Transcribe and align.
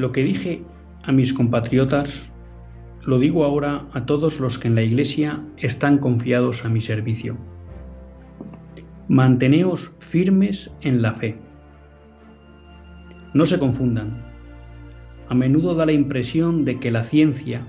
Lo 0.00 0.12
que 0.12 0.24
dije 0.24 0.62
a 1.02 1.12
mis 1.12 1.34
compatriotas, 1.34 2.32
lo 3.04 3.18
digo 3.18 3.44
ahora 3.44 3.84
a 3.92 4.06
todos 4.06 4.40
los 4.40 4.56
que 4.56 4.68
en 4.68 4.74
la 4.74 4.80
Iglesia 4.80 5.44
están 5.58 5.98
confiados 5.98 6.64
a 6.64 6.70
mi 6.70 6.80
servicio. 6.80 7.36
Manteneos 9.08 9.94
firmes 9.98 10.70
en 10.80 11.02
la 11.02 11.12
fe. 11.12 11.36
No 13.34 13.44
se 13.44 13.58
confundan. 13.58 14.24
A 15.28 15.34
menudo 15.34 15.74
da 15.74 15.84
la 15.84 15.92
impresión 15.92 16.64
de 16.64 16.80
que 16.80 16.90
la 16.90 17.04
ciencia, 17.04 17.66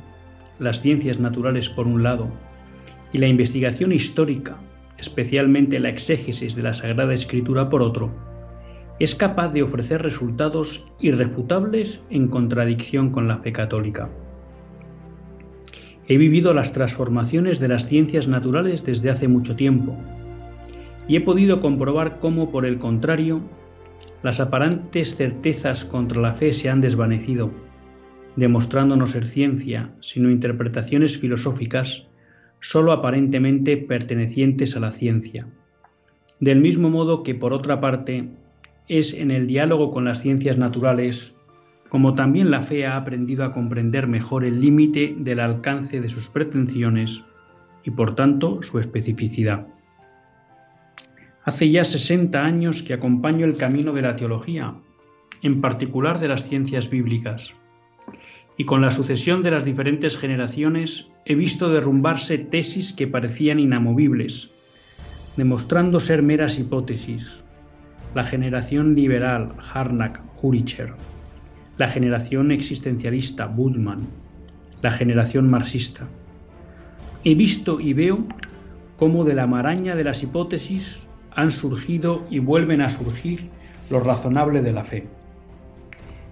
las 0.58 0.80
ciencias 0.80 1.20
naturales 1.20 1.68
por 1.68 1.86
un 1.86 2.02
lado, 2.02 2.32
y 3.12 3.18
la 3.18 3.28
investigación 3.28 3.92
histórica, 3.92 4.56
especialmente 4.98 5.82
la 5.82 5.90
exégesis 5.90 6.56
de 6.56 6.64
la 6.64 6.74
Sagrada 6.74 7.14
Escritura 7.14 7.68
por 7.68 7.82
otro, 7.82 8.31
es 9.04 9.16
capaz 9.16 9.52
de 9.52 9.64
ofrecer 9.64 10.04
resultados 10.04 10.86
irrefutables 11.00 12.04
en 12.12 12.28
contradicción 12.28 13.10
con 13.10 13.28
la 13.28 13.40
fe 13.40 13.52
católica. 13.52 14.12
He 16.08 16.18
vivido 16.18 16.54
las 16.54 16.72
transformaciones 16.72 17.60
de 17.60 17.68
las 17.68 17.88
ciencias 17.88 18.28
naturales 18.28 18.86
desde 18.86 19.10
hace 19.10 19.28
mucho 19.28 19.56
tiempo 19.56 19.98
y 21.08 21.16
he 21.16 21.22
podido 21.22 21.62
comprobar 21.62 22.20
cómo, 22.20 22.52
por 22.52 22.64
el 22.64 22.78
contrario, 22.78 23.42
las 24.22 24.40
aparentes 24.40 25.16
certezas 25.16 25.84
contra 25.84 26.22
la 26.22 26.36
fe 26.36 26.54
se 26.54 26.70
han 26.70 26.80
desvanecido, 26.80 27.50
demostrando 28.36 28.96
no 28.98 29.08
ser 29.08 29.26
ciencia, 29.26 29.96
sino 30.00 30.30
interpretaciones 30.30 31.18
filosóficas 31.18 32.06
sólo 32.60 32.92
aparentemente 32.92 33.78
pertenecientes 33.78 34.78
a 34.78 34.80
la 34.80 34.92
ciencia. 34.92 35.48
Del 36.40 36.62
mismo 36.62 36.92
modo 36.92 37.24
que, 37.24 37.34
por 37.34 37.52
otra 37.52 37.82
parte, 37.82 38.30
es 38.92 39.14
en 39.14 39.32
el 39.32 39.48
diálogo 39.48 39.92
con 39.92 40.04
las 40.04 40.22
ciencias 40.22 40.58
naturales 40.58 41.34
como 41.88 42.14
también 42.14 42.52
la 42.52 42.62
fe 42.62 42.86
ha 42.86 42.98
aprendido 42.98 43.46
a 43.46 43.54
comprender 43.54 44.06
mejor 44.06 44.44
el 44.44 44.60
límite 44.60 45.16
del 45.18 45.40
alcance 45.40 46.02
de 46.02 46.10
sus 46.10 46.28
pretensiones 46.28 47.24
y 47.84 47.92
por 47.92 48.16
tanto 48.16 48.64
su 48.64 48.80
especificidad. 48.80 49.68
Hace 51.44 51.70
ya 51.70 51.86
60 51.86 52.42
años 52.44 52.84
que 52.84 52.94
acompaño 52.94 53.46
el 53.46 53.58
camino 53.58 53.94
de 53.94 54.02
la 54.02 54.16
teología, 54.16 54.76
en 55.42 55.60
particular 55.60 56.20
de 56.20 56.28
las 56.28 56.48
ciencias 56.48 56.90
bíblicas, 56.90 57.54
y 58.58 58.66
con 58.66 58.82
la 58.82 58.92
sucesión 58.92 59.42
de 59.42 59.52
las 59.52 59.64
diferentes 59.64 60.18
generaciones 60.18 61.10
he 61.26 61.36
visto 61.36 61.70
derrumbarse 61.70 62.38
tesis 62.38 62.94
que 62.94 63.08
parecían 63.08 63.60
inamovibles, 63.60 64.52
demostrando 65.36 66.00
ser 66.00 66.24
meras 66.24 66.60
hipótesis, 66.60 67.44
la 68.14 68.24
generación 68.24 68.96
liberal 68.96 69.54
Harnack 69.74 70.22
Huricher, 70.42 70.94
la 71.78 71.88
generación 71.88 72.52
existencialista 72.52 73.48
Bullman, 73.48 74.08
la 74.82 74.92
generación 74.92 75.50
marxista. 75.50 76.08
He 77.24 77.36
visto 77.36 77.80
y 77.80 77.94
veo 77.94 78.26
cómo 78.98 79.24
de 79.24 79.36
la 79.36 79.48
maraña 79.48 79.96
de 79.96 80.04
las 80.04 80.24
hipótesis 80.24 81.08
han 81.34 81.52
surgido 81.52 82.26
y 82.30 82.40
vuelven 82.40 82.82
a 82.82 82.90
surgir 82.90 83.50
lo 83.90 84.00
razonable 84.00 84.62
de 84.62 84.72
la 84.74 84.84
fe. 84.84 85.08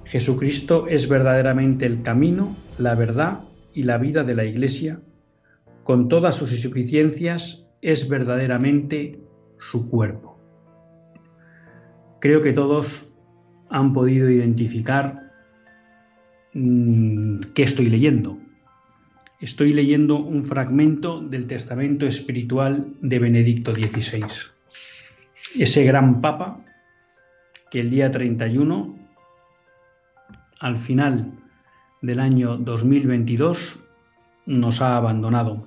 Jesucristo 0.06 0.88
es 0.88 1.08
verdaderamente 1.08 1.86
el 1.86 2.02
camino, 2.02 2.56
la 2.78 2.96
verdad 2.96 3.42
y 3.74 3.84
la 3.84 3.98
vida 3.98 4.24
de 4.24 4.36
la 4.36 4.44
Iglesia. 4.44 5.00
Con 5.84 6.10
todas 6.10 6.36
sus 6.36 6.52
insuficiencias, 6.52 7.68
es 7.82 8.10
verdaderamente 8.10 9.22
su 9.58 9.90
cuerpo. 9.90 10.39
Creo 12.20 12.42
que 12.42 12.52
todos 12.52 13.10
han 13.70 13.94
podido 13.94 14.30
identificar 14.30 15.32
mm, 16.54 17.40
qué 17.54 17.64
estoy 17.64 17.86
leyendo. 17.86 18.38
Estoy 19.40 19.72
leyendo 19.72 20.18
un 20.18 20.46
fragmento 20.46 21.22
del 21.22 21.48
testamento 21.48 22.06
espiritual 22.06 22.94
de 23.00 23.20
Benedicto 23.20 23.74
XVI. 23.74 24.26
Ese 25.58 25.86
gran 25.86 26.20
papa 26.20 26.66
que 27.72 27.80
el 27.80 27.90
día 27.90 28.12
31, 28.12 28.98
al 30.60 30.78
final 30.78 31.32
del 32.02 32.20
año 32.20 32.58
2022, 32.58 33.82
nos 34.46 34.82
ha 34.82 34.98
abandonado. 34.98 35.64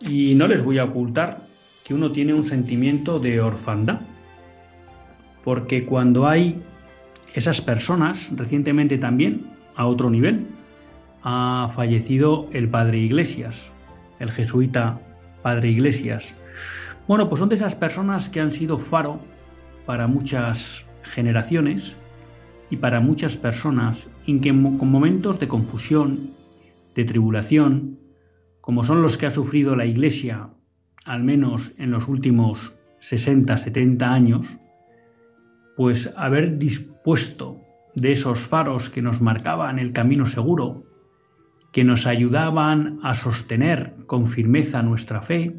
Y 0.00 0.34
no 0.34 0.46
les 0.46 0.62
voy 0.62 0.78
a 0.78 0.84
ocultar 0.84 1.46
que 1.84 1.94
uno 1.94 2.10
tiene 2.10 2.34
un 2.34 2.44
sentimiento 2.44 3.18
de 3.20 3.40
orfandad 3.40 4.00
porque 5.44 5.84
cuando 5.84 6.26
hay 6.26 6.62
esas 7.34 7.60
personas, 7.60 8.30
recientemente 8.36 8.98
también, 8.98 9.50
a 9.76 9.86
otro 9.86 10.10
nivel, 10.10 10.46
ha 11.22 11.70
fallecido 11.74 12.48
el 12.52 12.68
padre 12.68 12.98
Iglesias, 12.98 13.72
el 14.18 14.30
jesuita 14.30 15.00
padre 15.42 15.70
Iglesias. 15.70 16.34
Bueno, 17.06 17.28
pues 17.28 17.40
son 17.40 17.48
de 17.48 17.54
esas 17.56 17.74
personas 17.74 18.28
que 18.28 18.40
han 18.40 18.52
sido 18.52 18.78
faro 18.78 19.20
para 19.86 20.06
muchas 20.06 20.84
generaciones 21.02 21.96
y 22.70 22.76
para 22.76 23.00
muchas 23.00 23.36
personas 23.36 24.06
en 24.26 24.40
que 24.40 24.50
con 24.50 24.90
momentos 24.90 25.40
de 25.40 25.48
confusión, 25.48 26.30
de 26.94 27.04
tribulación, 27.04 27.98
como 28.60 28.84
son 28.84 29.02
los 29.02 29.16
que 29.16 29.26
ha 29.26 29.30
sufrido 29.30 29.74
la 29.74 29.86
Iglesia, 29.86 30.50
al 31.04 31.24
menos 31.24 31.72
en 31.78 31.90
los 31.90 32.06
últimos 32.08 32.78
60, 33.00 33.56
70 33.56 34.12
años, 34.12 34.59
pues 35.80 36.12
haber 36.14 36.58
dispuesto 36.58 37.62
de 37.94 38.12
esos 38.12 38.40
faros 38.40 38.90
que 38.90 39.00
nos 39.00 39.22
marcaban 39.22 39.78
el 39.78 39.94
camino 39.94 40.26
seguro, 40.26 40.84
que 41.72 41.84
nos 41.84 42.06
ayudaban 42.06 42.98
a 43.02 43.14
sostener 43.14 43.94
con 44.06 44.26
firmeza 44.26 44.82
nuestra 44.82 45.22
fe 45.22 45.56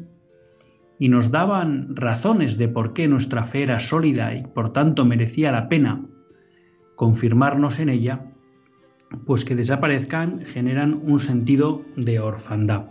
y 1.00 1.08
nos 1.08 1.32
daban 1.32 1.96
razones 1.96 2.56
de 2.56 2.68
por 2.68 2.92
qué 2.92 3.08
nuestra 3.08 3.42
fe 3.42 3.64
era 3.64 3.80
sólida 3.80 4.32
y 4.32 4.44
por 4.46 4.72
tanto 4.72 5.04
merecía 5.04 5.50
la 5.50 5.68
pena 5.68 6.06
confirmarnos 6.94 7.80
en 7.80 7.88
ella, 7.88 8.32
pues 9.26 9.44
que 9.44 9.56
desaparezcan 9.56 10.44
generan 10.44 11.00
un 11.02 11.18
sentido 11.18 11.82
de 11.96 12.20
orfandad. 12.20 12.84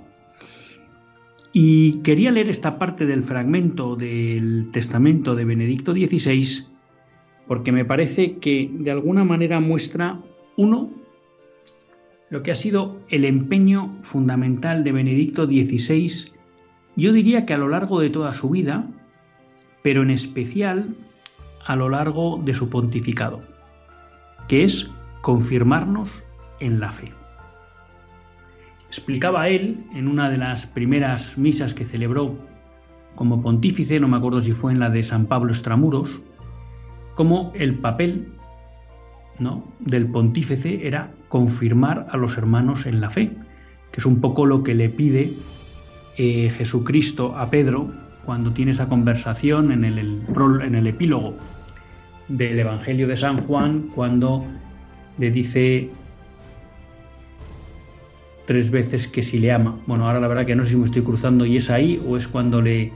Y 1.53 2.01
quería 2.01 2.31
leer 2.31 2.49
esta 2.49 2.77
parte 2.77 3.05
del 3.05 3.23
fragmento 3.23 3.95
del 3.95 4.67
testamento 4.73 5.33
de 5.33 5.45
Benedicto 5.45 5.93
XVI 5.93 6.70
porque 7.47 7.71
me 7.71 7.85
parece 7.85 8.37
que 8.37 8.69
de 8.71 8.91
alguna 8.91 9.23
manera 9.23 9.59
muestra, 9.59 10.19
uno, 10.57 10.89
lo 12.29 12.43
que 12.43 12.51
ha 12.51 12.55
sido 12.55 12.99
el 13.09 13.25
empeño 13.25 13.97
fundamental 14.01 14.83
de 14.83 14.91
Benedicto 14.91 15.45
XVI, 15.45 16.31
yo 16.95 17.13
diría 17.13 17.45
que 17.45 17.53
a 17.53 17.57
lo 17.57 17.67
largo 17.67 17.99
de 17.99 18.09
toda 18.09 18.33
su 18.33 18.49
vida, 18.49 18.87
pero 19.81 20.01
en 20.03 20.11
especial 20.11 20.95
a 21.65 21.75
lo 21.75 21.89
largo 21.89 22.41
de 22.43 22.53
su 22.53 22.69
pontificado, 22.69 23.41
que 24.47 24.63
es 24.63 24.89
confirmarnos 25.21 26.23
en 26.59 26.79
la 26.79 26.91
fe. 26.91 27.11
Explicaba 28.87 29.47
él 29.47 29.85
en 29.93 30.07
una 30.07 30.29
de 30.29 30.37
las 30.37 30.67
primeras 30.67 31.37
misas 31.37 31.73
que 31.73 31.85
celebró 31.85 32.35
como 33.15 33.41
pontífice, 33.41 33.99
no 33.99 34.07
me 34.07 34.17
acuerdo 34.17 34.41
si 34.41 34.53
fue 34.53 34.71
en 34.71 34.79
la 34.79 34.89
de 34.89 35.03
San 35.03 35.25
Pablo 35.25 35.51
Extramuros, 35.51 36.21
como 37.15 37.51
el 37.55 37.75
papel 37.75 38.27
¿no? 39.39 39.67
del 39.79 40.07
pontífice 40.07 40.87
era 40.87 41.11
confirmar 41.29 42.07
a 42.09 42.17
los 42.17 42.37
hermanos 42.37 42.85
en 42.85 43.01
la 43.01 43.09
fe, 43.09 43.31
que 43.91 43.99
es 43.99 44.05
un 44.05 44.21
poco 44.21 44.45
lo 44.45 44.63
que 44.63 44.75
le 44.75 44.89
pide 44.89 45.31
eh, 46.17 46.49
Jesucristo 46.49 47.35
a 47.37 47.49
Pedro 47.49 47.91
cuando 48.25 48.51
tiene 48.51 48.71
esa 48.71 48.87
conversación 48.87 49.71
en 49.71 49.83
el, 49.83 49.97
en 49.97 50.75
el 50.75 50.87
epílogo 50.87 51.35
del 52.27 52.59
Evangelio 52.59 53.07
de 53.07 53.17
San 53.17 53.45
Juan, 53.45 53.89
cuando 53.95 54.45
le 55.17 55.31
dice 55.31 55.89
tres 58.45 58.71
veces 58.71 59.07
que 59.07 59.21
si 59.21 59.37
le 59.37 59.51
ama. 59.51 59.79
Bueno, 59.87 60.07
ahora 60.07 60.19
la 60.19 60.27
verdad 60.27 60.45
que 60.45 60.55
no 60.55 60.63
sé 60.63 60.71
si 60.71 60.77
me 60.77 60.85
estoy 60.85 61.01
cruzando 61.01 61.45
y 61.45 61.57
es 61.57 61.69
ahí 61.69 62.01
o 62.07 62.17
es 62.17 62.27
cuando 62.27 62.61
le, 62.61 62.91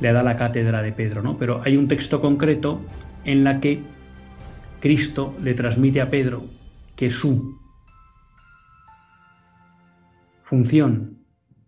le 0.00 0.12
da 0.12 0.22
la 0.22 0.36
cátedra 0.36 0.82
de 0.82 0.92
Pedro, 0.92 1.22
¿no? 1.22 1.36
Pero 1.38 1.62
hay 1.64 1.76
un 1.76 1.88
texto 1.88 2.20
concreto 2.20 2.80
en 3.24 3.44
la 3.44 3.60
que 3.60 3.82
Cristo 4.80 5.34
le 5.42 5.54
transmite 5.54 6.00
a 6.00 6.10
Pedro 6.10 6.42
que 6.96 7.10
su 7.10 7.58
función 10.44 11.18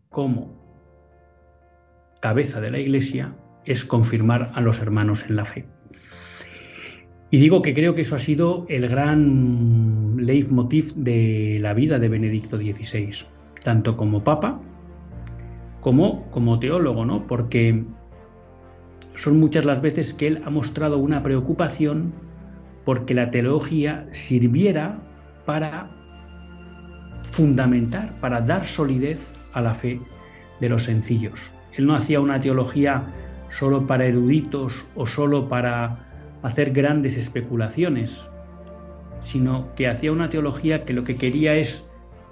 como 0.09 0.61
cabeza 2.21 2.61
de 2.61 2.71
la 2.71 2.79
Iglesia 2.79 3.35
es 3.65 3.85
confirmar 3.85 4.51
a 4.55 4.61
los 4.61 4.81
hermanos 4.81 5.25
en 5.29 5.37
la 5.37 5.45
fe. 5.45 5.67
Y 7.31 7.39
digo 7.39 7.63
que 7.63 7.73
creo 7.73 7.95
que 7.95 8.03
eso 8.03 8.15
ha 8.15 8.19
sido 8.19 8.67
el 8.69 8.89
gran 8.89 10.17
leitmotiv 10.19 10.95
de 10.95 11.59
la 11.61 11.73
vida 11.73 11.99
de 11.99 12.09
Benedicto 12.09 12.59
XVI, 12.59 13.25
tanto 13.63 13.97
como 13.97 14.23
papa 14.23 14.61
como 15.81 16.31
como 16.31 16.59
teólogo, 16.59 17.05
¿no? 17.05 17.27
Porque 17.27 17.85
son 19.15 19.39
muchas 19.39 19.65
las 19.65 19.81
veces 19.81 20.15
que 20.15 20.27
él 20.27 20.43
ha 20.45 20.51
mostrado 20.51 20.99
una 20.99 21.23
preocupación 21.23 22.13
porque 22.85 23.15
la 23.15 23.31
teología 23.31 24.07
sirviera 24.13 24.99
para 25.45 25.91
fundamentar, 27.33 28.13
para 28.21 28.41
dar 28.41 28.67
solidez 28.67 29.33
a 29.53 29.61
la 29.61 29.75
fe 29.75 30.01
de 30.61 30.69
los 30.69 30.85
sencillos. 30.85 31.53
Él 31.75 31.87
no 31.87 31.95
hacía 31.95 32.21
una 32.21 32.41
teología 32.41 33.07
solo 33.51 33.87
para 33.87 34.07
eruditos 34.07 34.85
o 34.95 35.07
solo 35.07 35.49
para 35.49 35.99
hacer 36.43 36.73
grandes 36.73 37.17
especulaciones, 37.17 38.29
sino 39.21 39.75
que 39.75 39.89
hacía 39.89 40.13
una 40.13 40.29
teología 40.29 40.85
que 40.85 40.93
lo 40.93 41.05
que 41.05 41.17
quería 41.17 41.55
es 41.55 41.85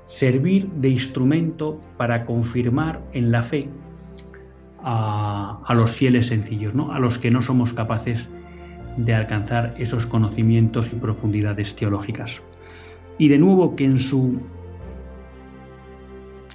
servir 0.06 0.68
de 0.68 0.88
instrumento 0.88 1.80
para 1.96 2.24
confirmar 2.24 3.00
en 3.12 3.30
la 3.30 3.42
fe 3.42 3.68
a, 4.82 5.72
los 5.74 5.92
fieles 5.92 6.26
sencillos, 6.26 6.74
¿no? 6.74 6.92
a 6.92 6.98
los 6.98 7.18
que 7.18 7.30
no 7.30 7.42
somos 7.42 7.72
capaces 7.72 8.28
de 8.96 9.14
alcanzar 9.14 9.74
esos 9.78 10.06
conocimientos 10.06 10.92
y 10.92 10.96
profundidades 10.96 11.76
teológicas. 11.76 12.42
Y 13.18 13.28
de 13.28 13.38
nuevo 13.38 13.76
que 13.76 13.84
en 13.84 13.98
su 13.98 14.40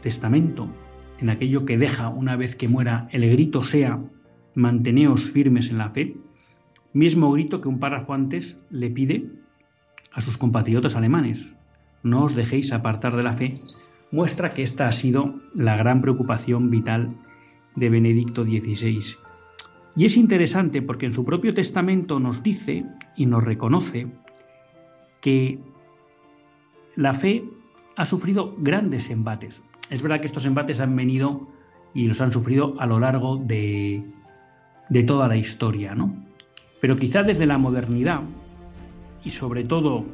testamento, 0.01 0.67
en 1.19 1.29
aquello 1.29 1.65
que 1.65 1.77
deja 1.77 2.09
una 2.09 2.35
vez 2.35 2.55
que 2.55 2.67
muera, 2.67 3.07
el 3.11 3.29
grito 3.29 3.63
sea, 3.63 3.99
manteneos 4.53 5.31
firmes 5.31 5.69
en 5.69 5.77
la 5.77 5.89
fe, 5.89 6.15
mismo 6.93 7.31
grito 7.31 7.61
que 7.61 7.67
un 7.67 7.79
párrafo 7.79 8.13
antes 8.13 8.57
le 8.69 8.89
pide 8.89 9.29
a 10.13 10.21
sus 10.21 10.37
compatriotas 10.37 10.95
alemanes, 10.95 11.49
no 12.03 12.23
os 12.23 12.35
dejéis 12.35 12.71
apartar 12.71 13.15
de 13.15 13.23
la 13.23 13.33
fe, 13.33 13.55
muestra 14.11 14.53
que 14.53 14.63
esta 14.63 14.87
ha 14.87 14.91
sido 14.91 15.41
la 15.53 15.75
gran 15.75 16.01
preocupación 16.01 16.69
vital 16.69 17.15
de 17.75 17.89
Benedicto 17.89 18.43
XVI. 18.43 19.17
Y 19.95 20.05
es 20.05 20.17
interesante 20.17 20.81
porque 20.81 21.05
en 21.05 21.13
su 21.13 21.23
propio 21.23 21.53
testamento 21.53 22.19
nos 22.19 22.43
dice 22.43 22.85
y 23.15 23.25
nos 23.25 23.43
reconoce 23.43 24.07
que 25.21 25.59
la 26.95 27.13
fe 27.13 27.43
ha 27.95 28.05
sufrido 28.05 28.55
grandes 28.57 29.09
embates. 29.09 29.63
Es 29.89 30.01
verdad 30.01 30.19
que 30.19 30.27
estos 30.27 30.45
embates 30.45 30.79
han 30.79 30.95
venido 30.95 31.47
y 31.93 32.07
los 32.07 32.19
han 32.19 32.31
sufrido 32.31 32.75
a 32.79 32.85
lo 32.85 32.99
largo 32.99 33.37
de, 33.37 34.03
de 34.89 35.03
toda 35.03 35.27
la 35.27 35.37
historia, 35.37 35.95
¿no? 35.95 36.13
Pero 36.81 36.97
quizá 36.97 37.23
desde 37.23 37.45
la 37.45 37.57
modernidad, 37.57 38.21
y 39.23 39.29
sobre 39.29 39.63
todo 39.63 40.05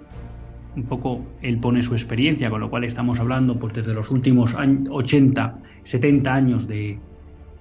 un 0.76 0.84
poco 0.84 1.26
él 1.42 1.60
pone 1.60 1.84
su 1.84 1.94
experiencia, 1.94 2.50
con 2.50 2.62
lo 2.62 2.70
cual 2.70 2.84
estamos 2.84 3.20
hablando 3.20 3.60
pues 3.60 3.74
desde 3.74 3.94
los 3.94 4.10
últimos 4.10 4.56
80, 4.56 5.60
70 5.84 6.34
años 6.34 6.68
de, 6.68 6.98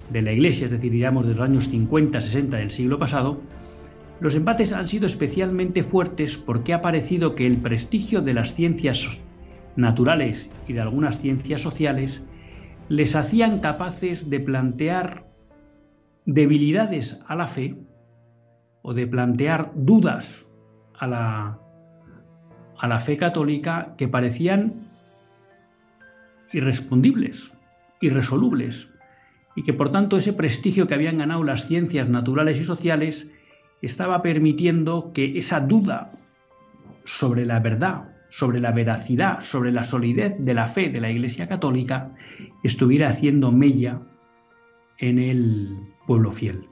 de 0.09 0.21
la 0.21 0.33
Iglesia, 0.33 0.65
es 0.65 0.71
decir, 0.71 0.91
diríamos 0.91 1.25
desde 1.25 1.39
los 1.39 1.49
años 1.49 1.69
50, 1.69 2.19
60 2.19 2.57
del 2.57 2.71
siglo 2.71 2.99
pasado, 2.99 3.41
los 4.19 4.35
embates 4.35 4.71
han 4.73 4.87
sido 4.87 5.05
especialmente 5.05 5.83
fuertes 5.83 6.37
porque 6.37 6.73
ha 6.73 6.81
parecido 6.81 7.33
que 7.33 7.47
el 7.47 7.57
prestigio 7.57 8.21
de 8.21 8.33
las 8.33 8.53
ciencias 8.53 9.17
naturales 9.75 10.51
y 10.67 10.73
de 10.73 10.81
algunas 10.81 11.19
ciencias 11.19 11.61
sociales 11.61 12.21
les 12.87 13.15
hacían 13.15 13.59
capaces 13.59 14.29
de 14.29 14.39
plantear 14.39 15.25
debilidades 16.25 17.19
a 17.27 17.35
la 17.35 17.47
fe 17.47 17.77
o 18.83 18.93
de 18.93 19.07
plantear 19.07 19.71
dudas 19.75 20.45
a 20.99 21.07
la, 21.07 21.59
a 22.77 22.87
la 22.87 22.99
fe 22.99 23.17
católica 23.17 23.95
que 23.97 24.07
parecían 24.07 24.73
irrespondibles, 26.51 27.55
irresolubles, 28.01 28.90
y 29.55 29.63
que 29.63 29.73
por 29.73 29.91
tanto 29.91 30.17
ese 30.17 30.33
prestigio 30.33 30.87
que 30.87 30.93
habían 30.93 31.17
ganado 31.17 31.43
las 31.43 31.67
ciencias 31.67 32.09
naturales 32.09 32.59
y 32.59 32.63
sociales 32.63 33.27
estaba 33.81 34.21
permitiendo 34.21 35.11
que 35.13 35.37
esa 35.37 35.59
duda 35.59 36.13
sobre 37.03 37.45
la 37.45 37.59
verdad, 37.59 38.15
sobre 38.29 38.59
la 38.59 38.71
veracidad, 38.71 39.41
sobre 39.41 39.71
la 39.71 39.83
solidez 39.83 40.35
de 40.37 40.53
la 40.53 40.67
fe 40.67 40.89
de 40.89 41.01
la 41.01 41.09
Iglesia 41.09 41.47
Católica 41.47 42.11
estuviera 42.63 43.09
haciendo 43.09 43.51
mella 43.51 43.99
en 44.99 45.19
el 45.19 45.77
pueblo 46.05 46.31
fiel 46.31 46.67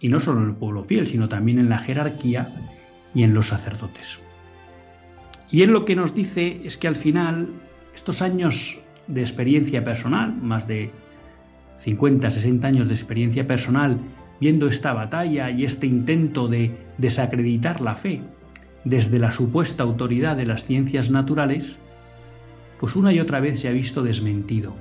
y 0.00 0.08
no 0.08 0.20
solo 0.20 0.40
en 0.40 0.48
el 0.48 0.56
pueblo 0.56 0.84
fiel, 0.84 1.06
sino 1.06 1.28
también 1.28 1.58
en 1.58 1.68
la 1.68 1.78
jerarquía 1.78 2.48
y 3.14 3.22
en 3.22 3.34
los 3.34 3.48
sacerdotes. 3.48 4.20
Y 5.50 5.62
él 5.62 5.70
lo 5.70 5.84
que 5.84 5.96
nos 5.96 6.14
dice 6.14 6.60
es 6.64 6.76
que 6.76 6.88
al 6.88 6.96
final 6.96 7.48
estos 7.94 8.22
años 8.22 8.78
de 9.06 9.20
experiencia 9.22 9.84
personal, 9.84 10.34
más 10.34 10.66
de 10.68 10.90
50, 11.78 12.30
60 12.30 12.66
años 12.66 12.88
de 12.88 12.94
experiencia 12.94 13.46
personal, 13.46 13.98
viendo 14.40 14.68
esta 14.68 14.92
batalla 14.92 15.50
y 15.50 15.64
este 15.64 15.86
intento 15.86 16.48
de 16.48 16.76
desacreditar 16.98 17.80
la 17.80 17.94
fe 17.94 18.20
desde 18.84 19.18
la 19.18 19.30
supuesta 19.30 19.82
autoridad 19.82 20.36
de 20.36 20.46
las 20.46 20.64
ciencias 20.64 21.10
naturales, 21.10 21.78
pues 22.80 22.96
una 22.96 23.12
y 23.12 23.20
otra 23.20 23.40
vez 23.40 23.60
se 23.60 23.68
ha 23.68 23.72
visto 23.72 24.02
desmentido. 24.02 24.74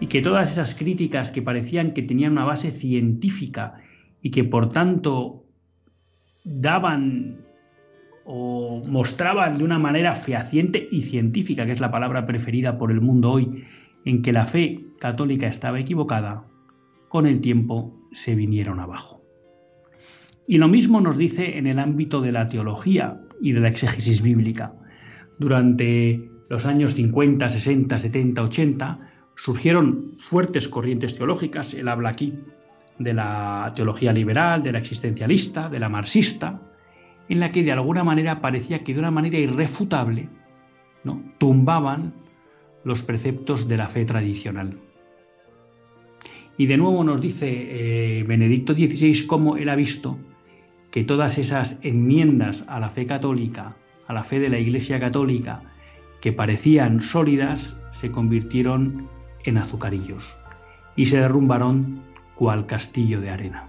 Y 0.00 0.08
que 0.08 0.22
todas 0.22 0.52
esas 0.52 0.74
críticas 0.74 1.30
que 1.30 1.42
parecían 1.42 1.92
que 1.92 2.02
tenían 2.02 2.32
una 2.32 2.44
base 2.44 2.70
científica 2.70 3.74
y 4.20 4.30
que 4.30 4.44
por 4.44 4.70
tanto 4.70 5.44
daban 6.44 7.38
o 8.24 8.82
mostraban 8.86 9.58
de 9.58 9.64
una 9.64 9.78
manera 9.78 10.14
fehaciente 10.14 10.88
y 10.90 11.02
científica, 11.02 11.64
que 11.64 11.72
es 11.72 11.80
la 11.80 11.92
palabra 11.92 12.26
preferida 12.26 12.76
por 12.76 12.90
el 12.90 13.00
mundo 13.00 13.30
hoy, 13.30 13.64
en 14.06 14.22
que 14.22 14.32
la 14.32 14.46
fe 14.46 14.86
católica 14.98 15.48
estaba 15.48 15.80
equivocada, 15.80 16.46
con 17.08 17.26
el 17.26 17.40
tiempo 17.40 17.92
se 18.12 18.34
vinieron 18.34 18.80
abajo. 18.80 19.20
Y 20.46 20.58
lo 20.58 20.68
mismo 20.68 21.00
nos 21.00 21.18
dice 21.18 21.58
en 21.58 21.66
el 21.66 21.80
ámbito 21.80 22.20
de 22.20 22.32
la 22.32 22.48
teología 22.48 23.20
y 23.42 23.52
de 23.52 23.60
la 23.60 23.68
exégesis 23.68 24.22
bíblica. 24.22 24.72
Durante 25.40 26.30
los 26.48 26.66
años 26.66 26.94
50, 26.94 27.48
60, 27.48 27.98
70, 27.98 28.42
80 28.42 28.98
surgieron 29.34 30.12
fuertes 30.18 30.68
corrientes 30.68 31.16
teológicas, 31.16 31.74
él 31.74 31.88
habla 31.88 32.10
aquí 32.10 32.32
de 32.98 33.12
la 33.12 33.72
teología 33.74 34.12
liberal, 34.12 34.62
de 34.62 34.72
la 34.72 34.78
existencialista, 34.78 35.68
de 35.68 35.80
la 35.80 35.88
marxista, 35.88 36.60
en 37.28 37.40
la 37.40 37.50
que 37.50 37.64
de 37.64 37.72
alguna 37.72 38.04
manera 38.04 38.40
parecía 38.40 38.84
que 38.84 38.94
de 38.94 39.00
una 39.00 39.10
manera 39.10 39.36
irrefutable 39.36 40.28
¿no? 41.02 41.20
tumbaban 41.38 42.14
los 42.86 43.02
preceptos 43.02 43.66
de 43.66 43.76
la 43.76 43.88
fe 43.88 44.04
tradicional. 44.04 44.78
Y 46.56 46.66
de 46.66 46.76
nuevo 46.76 47.02
nos 47.02 47.20
dice 47.20 47.48
eh, 47.50 48.22
Benedicto 48.22 48.74
XVI 48.74 49.26
cómo 49.26 49.56
él 49.56 49.70
ha 49.70 49.74
visto 49.74 50.16
que 50.92 51.02
todas 51.02 51.36
esas 51.36 51.78
enmiendas 51.82 52.64
a 52.68 52.78
la 52.78 52.88
fe 52.88 53.04
católica, 53.04 53.74
a 54.06 54.14
la 54.14 54.22
fe 54.22 54.38
de 54.38 54.50
la 54.50 54.60
Iglesia 54.60 55.00
católica, 55.00 55.62
que 56.20 56.32
parecían 56.32 57.00
sólidas, 57.00 57.76
se 57.90 58.12
convirtieron 58.12 59.08
en 59.42 59.58
azucarillos 59.58 60.38
y 60.94 61.06
se 61.06 61.18
derrumbaron 61.18 62.02
cual 62.36 62.66
castillo 62.66 63.20
de 63.20 63.30
arena. 63.30 63.68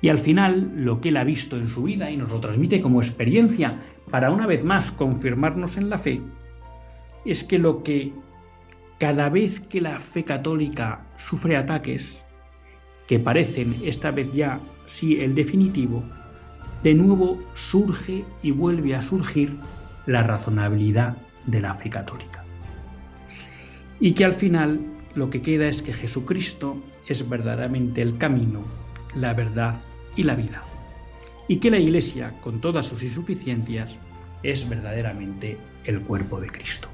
Y 0.00 0.08
al 0.08 0.18
final, 0.18 0.72
lo 0.74 1.00
que 1.00 1.10
él 1.10 1.18
ha 1.18 1.24
visto 1.24 1.56
en 1.56 1.68
su 1.68 1.84
vida 1.84 2.10
y 2.10 2.16
nos 2.16 2.30
lo 2.30 2.40
transmite 2.40 2.80
como 2.80 3.00
experiencia 3.00 3.78
para 4.10 4.32
una 4.32 4.48
vez 4.48 4.64
más 4.64 4.90
confirmarnos 4.90 5.76
en 5.76 5.88
la 5.88 5.98
fe, 5.98 6.20
es 7.24 7.44
que 7.44 7.58
lo 7.58 7.82
que 7.82 8.12
cada 8.98 9.28
vez 9.28 9.60
que 9.60 9.80
la 9.80 9.98
fe 9.98 10.24
católica 10.24 11.04
sufre 11.16 11.56
ataques, 11.56 12.24
que 13.06 13.18
parecen 13.18 13.74
esta 13.84 14.10
vez 14.10 14.32
ya 14.32 14.60
sí 14.86 15.18
el 15.18 15.34
definitivo, 15.34 16.02
de 16.82 16.94
nuevo 16.94 17.42
surge 17.54 18.24
y 18.42 18.50
vuelve 18.50 18.94
a 18.94 19.02
surgir 19.02 19.56
la 20.06 20.22
razonabilidad 20.22 21.16
de 21.46 21.60
la 21.60 21.74
fe 21.74 21.90
católica. 21.90 22.44
Y 24.00 24.12
que 24.12 24.24
al 24.24 24.34
final 24.34 24.80
lo 25.14 25.30
que 25.30 25.42
queda 25.42 25.68
es 25.68 25.82
que 25.82 25.92
Jesucristo 25.92 26.82
es 27.06 27.28
verdaderamente 27.28 28.02
el 28.02 28.18
camino, 28.18 28.62
la 29.14 29.34
verdad 29.34 29.80
y 30.16 30.24
la 30.24 30.34
vida. 30.34 30.62
Y 31.48 31.56
que 31.56 31.70
la 31.70 31.78
Iglesia, 31.78 32.32
con 32.40 32.60
todas 32.60 32.86
sus 32.86 33.02
insuficiencias, 33.02 33.96
es 34.42 34.68
verdaderamente 34.68 35.58
el 35.84 36.00
cuerpo 36.00 36.40
de 36.40 36.48
Cristo. 36.48 36.88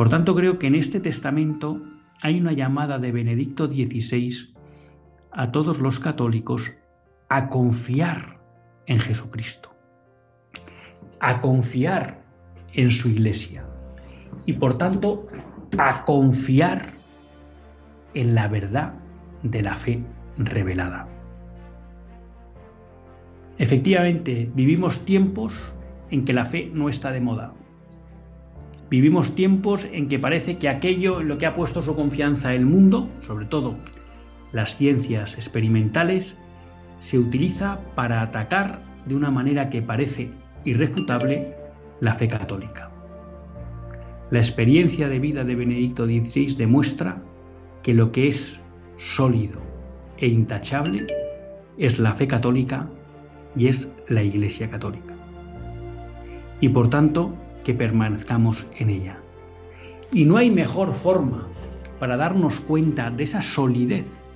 Por 0.00 0.08
tanto, 0.08 0.34
creo 0.34 0.58
que 0.58 0.66
en 0.66 0.76
este 0.76 0.98
testamento 0.98 1.82
hay 2.22 2.40
una 2.40 2.54
llamada 2.54 2.98
de 2.98 3.12
Benedicto 3.12 3.66
XVI 3.66 4.54
a 5.30 5.52
todos 5.52 5.78
los 5.78 6.00
católicos 6.00 6.72
a 7.28 7.50
confiar 7.50 8.40
en 8.86 8.98
Jesucristo, 8.98 9.76
a 11.20 11.42
confiar 11.42 12.24
en 12.72 12.90
su 12.90 13.10
iglesia 13.10 13.66
y 14.46 14.54
por 14.54 14.78
tanto 14.78 15.26
a 15.76 16.06
confiar 16.06 16.86
en 18.14 18.34
la 18.34 18.48
verdad 18.48 18.94
de 19.42 19.60
la 19.60 19.74
fe 19.74 20.02
revelada. 20.38 21.08
Efectivamente, 23.58 24.50
vivimos 24.54 25.04
tiempos 25.04 25.74
en 26.10 26.24
que 26.24 26.32
la 26.32 26.46
fe 26.46 26.70
no 26.72 26.88
está 26.88 27.10
de 27.12 27.20
moda. 27.20 27.52
Vivimos 28.90 29.36
tiempos 29.36 29.88
en 29.92 30.08
que 30.08 30.18
parece 30.18 30.58
que 30.58 30.68
aquello 30.68 31.20
en 31.20 31.28
lo 31.28 31.38
que 31.38 31.46
ha 31.46 31.54
puesto 31.54 31.80
su 31.80 31.94
confianza 31.94 32.54
el 32.54 32.66
mundo, 32.66 33.08
sobre 33.20 33.46
todo 33.46 33.76
las 34.52 34.76
ciencias 34.76 35.36
experimentales, 35.36 36.36
se 36.98 37.18
utiliza 37.18 37.78
para 37.94 38.20
atacar 38.20 38.82
de 39.06 39.14
una 39.14 39.30
manera 39.30 39.70
que 39.70 39.80
parece 39.80 40.30
irrefutable 40.64 41.54
la 42.00 42.14
fe 42.14 42.26
católica. 42.26 42.90
La 44.30 44.38
experiencia 44.38 45.08
de 45.08 45.20
vida 45.20 45.44
de 45.44 45.54
Benedicto 45.54 46.04
XVI 46.04 46.56
demuestra 46.56 47.22
que 47.84 47.94
lo 47.94 48.10
que 48.10 48.26
es 48.26 48.60
sólido 48.98 49.60
e 50.18 50.26
intachable 50.26 51.06
es 51.78 52.00
la 52.00 52.12
fe 52.12 52.26
católica 52.26 52.88
y 53.56 53.68
es 53.68 53.88
la 54.08 54.22
Iglesia 54.22 54.68
católica. 54.68 55.14
Y 56.60 56.68
por 56.68 56.90
tanto, 56.90 57.34
que 57.64 57.74
permanezcamos 57.74 58.66
en 58.78 58.90
ella. 58.90 59.18
Y 60.12 60.24
no 60.24 60.36
hay 60.36 60.50
mejor 60.50 60.92
forma 60.92 61.48
para 61.98 62.16
darnos 62.16 62.60
cuenta 62.60 63.10
de 63.10 63.24
esa 63.24 63.42
solidez 63.42 64.28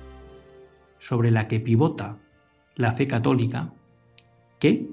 sobre 0.99 1.31
la 1.31 1.47
que 1.47 1.59
pivota 1.59 2.17
la 2.75 2.91
fe 2.91 3.07
católica 3.07 3.73
que 4.59 4.87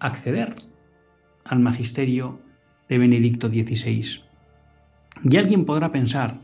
acceder 0.00 0.56
al 1.44 1.60
magisterio 1.60 2.40
de 2.88 2.98
Benedicto 2.98 3.48
XVI. 3.48 4.22
Y 5.22 5.36
alguien 5.36 5.64
podrá 5.64 5.90
pensar, 5.90 6.38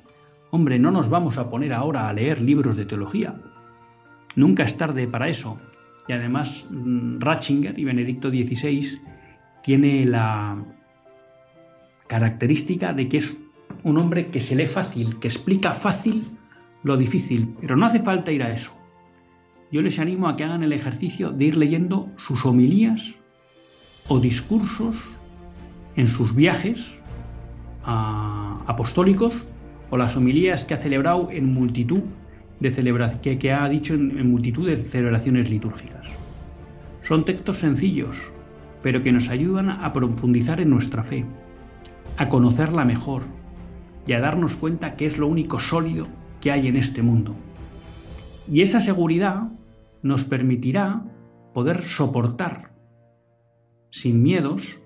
hombre, 0.50 0.79
no 0.79 0.90
nos 0.90 1.09
vamos 1.09 1.38
a 1.38 1.50
poner 1.50 1.73
ahora 1.73 2.09
a 2.09 2.12
leer 2.12 2.40
libros 2.40 2.76
de 2.76 2.87
teología. 2.87 3.35
Nunca 4.37 4.62
es 4.62 4.76
tarde 4.76 5.07
para 5.07 5.29
eso. 5.29 5.59
Y 6.09 6.12
además 6.12 6.67
mm, 6.71 7.21
Ratzinger 7.21 7.79
y 7.79 7.85
Benedicto 7.85 8.31
XVI 8.31 9.00
tiene 9.62 10.05
la 10.05 10.57
característica 12.11 12.93
de 12.93 13.09
que 13.09 13.19
es 13.19 13.37
un 13.85 13.97
hombre 13.97 14.26
que 14.26 14.40
se 14.40 14.57
lee 14.57 14.67
fácil, 14.67 15.21
que 15.21 15.29
explica 15.29 15.73
fácil 15.73 16.26
lo 16.83 16.97
difícil, 16.97 17.55
pero 17.61 17.76
no 17.76 17.87
hace 17.87 18.00
falta 18.00 18.33
ir 18.33 18.43
a 18.43 18.52
eso. 18.52 18.73
Yo 19.71 19.81
les 19.81 20.00
animo 20.00 20.26
a 20.29 20.37
que 20.37 20.43
hagan 20.43 20.64
el 20.64 20.73
ejercicio 20.73 21.31
de 21.31 21.45
ir 21.45 21.57
leyendo 21.57 22.09
sus 22.17 22.45
homilías 22.45 23.14
o 24.09 24.19
discursos 24.19 24.97
en 25.95 26.09
sus 26.09 26.35
viajes 26.35 27.00
apostólicos 27.85 29.47
o 29.90 29.97
las 29.97 30.17
homilías 30.17 30.64
que 30.64 30.75
ha 30.75 30.79
celebrado 30.79 31.31
en 31.31 31.55
multitud 31.55 32.02
de 32.59 32.71
celebraciones 32.73 33.38
que, 33.38 33.52
ha 33.52 33.69
dicho 33.69 33.95
en 33.95 34.29
multitud 34.29 34.67
de 34.67 34.76
celebraciones 34.76 35.49
litúrgicas. 35.49 36.09
Son 37.02 37.25
textos 37.25 37.59
sencillos, 37.59 38.21
pero 38.83 39.00
que 39.00 39.12
nos 39.12 39.29
ayudan 39.29 39.71
a 39.71 39.93
profundizar 39.93 40.61
en 40.61 40.71
nuestra 40.71 41.05
fe, 41.05 41.25
a 42.21 42.29
conocerla 42.29 42.85
mejor 42.85 43.23
y 44.07 44.12
a 44.12 44.21
darnos 44.21 44.55
cuenta 44.55 44.95
que 44.95 45.07
es 45.07 45.17
lo 45.17 45.27
único 45.27 45.59
sólido 45.59 46.07
que 46.43 46.53
hay 46.53 46.69
en 46.69 46.77
este 46.77 47.00
mundo. 47.00 47.35
Y 48.47 48.61
esa 48.61 48.79
seguridad 48.79 49.49
nos 50.03 50.25
permitirá 50.25 51.03
poder 51.55 51.81
soportar 51.81 52.73
sin 53.89 54.23
miedos 54.23 54.79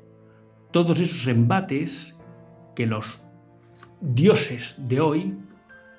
todos 0.70 1.00
esos 1.00 1.26
embates 1.26 2.14
que 2.76 2.86
los 2.86 3.20
dioses 4.00 4.76
de 4.78 5.00
hoy, 5.00 5.36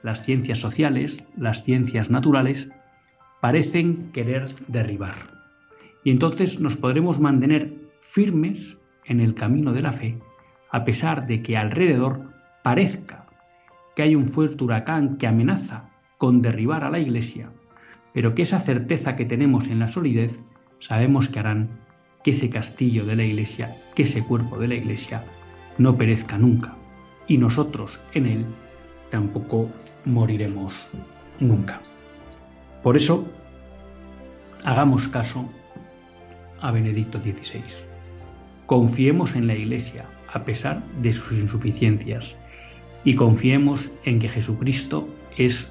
las 0.04 0.24
ciencias 0.24 0.60
sociales, 0.60 1.22
las 1.36 1.66
ciencias 1.66 2.10
naturales, 2.10 2.70
parecen 3.42 4.10
querer 4.14 4.48
derribar. 4.70 5.16
Y 6.06 6.12
entonces 6.12 6.62
nos 6.62 6.78
podremos 6.78 7.20
mantener 7.20 7.74
firmes 8.00 8.78
en 9.04 9.20
el 9.20 9.36
camino 9.36 9.74
de 9.74 9.82
la 9.82 9.92
fe, 9.92 10.18
a 10.76 10.84
pesar 10.84 11.26
de 11.26 11.42
que 11.42 11.56
alrededor 11.56 12.34
parezca 12.62 13.26
que 13.96 14.02
hay 14.02 14.16
un 14.16 14.28
fuerte 14.28 14.64
huracán 14.64 15.18
que 15.18 15.28
amenaza 15.28 15.90
con 16.18 16.42
derribar 16.42 16.84
a 16.84 16.90
la 16.90 17.00
Iglesia 17.00 17.50
pero 18.16 18.34
que 18.34 18.44
esa 18.44 18.62
certeza 18.62 19.18
que 19.18 19.26
tenemos 19.26 19.68
en 19.68 19.80
la 19.80 19.90
solidez 19.90 20.42
sabemos 20.80 21.28
que 21.28 21.40
harán 21.40 21.68
que 22.24 22.32
ese 22.32 22.50
castillo 22.50 23.06
de 23.06 23.18
la 23.18 23.26
iglesia, 23.26 23.76
que 23.94 24.04
ese 24.04 24.24
cuerpo 24.24 24.58
de 24.58 24.70
la 24.70 24.76
iglesia 24.76 25.26
no 25.78 25.98
perezca 25.98 26.38
nunca 26.38 26.76
y 27.28 27.38
nosotros 27.38 28.00
en 28.14 28.26
él 28.26 28.46
tampoco 29.12 29.70
moriremos 30.06 30.88
nunca. 31.42 31.82
Por 32.84 32.96
eso, 32.96 33.26
hagamos 34.64 35.10
caso 35.10 35.50
a 36.62 36.72
Benedicto 36.72 37.20
XVI. 37.20 37.64
Confiemos 38.66 39.36
en 39.36 39.48
la 39.48 39.56
Iglesia 39.56 40.06
a 40.36 40.44
pesar 40.44 40.84
de 41.02 41.12
sus 41.14 41.32
insuficiencias 41.32 42.36
y 43.04 43.16
confiemos 43.16 43.90
en 44.04 44.20
que 44.20 44.28
Jesucristo 44.28 45.08
es 45.38 45.68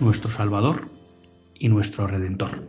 nuestro 0.00 0.30
Salvador 0.30 0.88
y 1.54 1.68
nuestro 1.68 2.06
Redentor. 2.06 2.68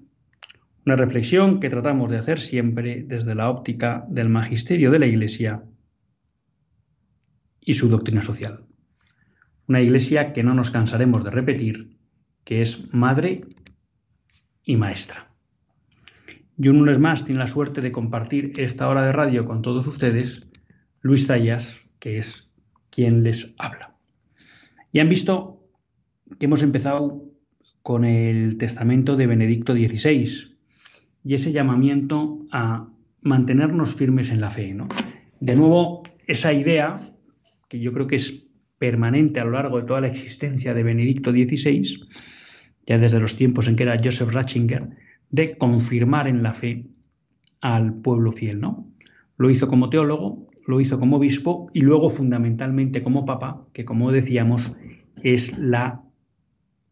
una 0.85 0.95
reflexión 0.95 1.59
que 1.59 1.69
tratamos 1.69 2.09
de 2.09 2.17
hacer 2.17 2.39
siempre 2.39 3.03
desde 3.05 3.35
la 3.35 3.49
óptica 3.49 4.05
del 4.09 4.29
magisterio 4.29 4.91
de 4.91 4.99
la 4.99 5.05
Iglesia 5.05 5.63
y 7.59 7.75
su 7.75 7.87
doctrina 7.89 8.21
social. 8.21 8.65
Una 9.67 9.81
Iglesia 9.81 10.33
que 10.33 10.43
no 10.43 10.53
nos 10.53 10.71
cansaremos 10.71 11.23
de 11.23 11.31
repetir, 11.31 11.97
que 12.43 12.61
es 12.61 12.91
madre 12.93 13.45
y 14.63 14.75
maestra. 14.75 15.31
Y 16.57 16.67
un 16.67 16.77
lunes 16.77 16.99
más 16.99 17.25
tiene 17.25 17.39
la 17.39 17.47
suerte 17.47 17.81
de 17.81 17.91
compartir 17.91 18.53
esta 18.57 18.89
hora 18.89 19.05
de 19.05 19.11
radio 19.11 19.45
con 19.45 19.61
todos 19.61 19.85
ustedes 19.87 20.47
Luis 21.01 21.27
Zayas, 21.27 21.85
que 21.99 22.17
es 22.17 22.51
quien 22.89 23.23
les 23.23 23.53
habla. 23.57 23.95
Y 24.91 24.99
han 24.99 25.09
visto 25.09 25.63
que 26.39 26.45
hemos 26.45 26.63
empezado 26.63 27.23
con 27.81 28.05
el 28.05 28.57
testamento 28.57 29.15
de 29.15 29.27
Benedicto 29.27 29.73
XVI, 29.73 30.50
y 31.23 31.33
ese 31.35 31.51
llamamiento 31.51 32.39
a 32.51 32.87
mantenernos 33.21 33.95
firmes 33.95 34.31
en 34.31 34.41
la 34.41 34.49
fe. 34.49 34.73
¿no? 34.73 34.87
De 35.39 35.55
nuevo, 35.55 36.03
esa 36.27 36.53
idea, 36.53 37.13
que 37.67 37.79
yo 37.79 37.93
creo 37.93 38.07
que 38.07 38.15
es 38.15 38.47
permanente 38.77 39.39
a 39.39 39.45
lo 39.45 39.51
largo 39.51 39.79
de 39.79 39.87
toda 39.87 40.01
la 40.01 40.07
existencia 40.07 40.73
de 40.73 40.83
Benedicto 40.83 41.31
XVI, 41.31 42.07
ya 42.87 42.97
desde 42.97 43.19
los 43.19 43.35
tiempos 43.35 43.67
en 43.67 43.75
que 43.75 43.83
era 43.83 43.99
Joseph 44.03 44.31
Ratzinger, 44.31 44.89
de 45.29 45.57
confirmar 45.57 46.27
en 46.27 46.43
la 46.43 46.53
fe 46.53 46.87
al 47.61 47.93
pueblo 48.01 48.31
fiel. 48.31 48.59
¿no? 48.59 48.87
Lo 49.37 49.49
hizo 49.49 49.67
como 49.67 49.89
teólogo, 49.89 50.47
lo 50.67 50.81
hizo 50.81 50.97
como 50.97 51.17
obispo 51.17 51.69
y 51.73 51.81
luego 51.81 52.09
fundamentalmente 52.09 53.01
como 53.01 53.25
papa, 53.25 53.67
que 53.73 53.85
como 53.85 54.11
decíamos 54.11 54.75
es 55.23 55.57
la 55.57 56.01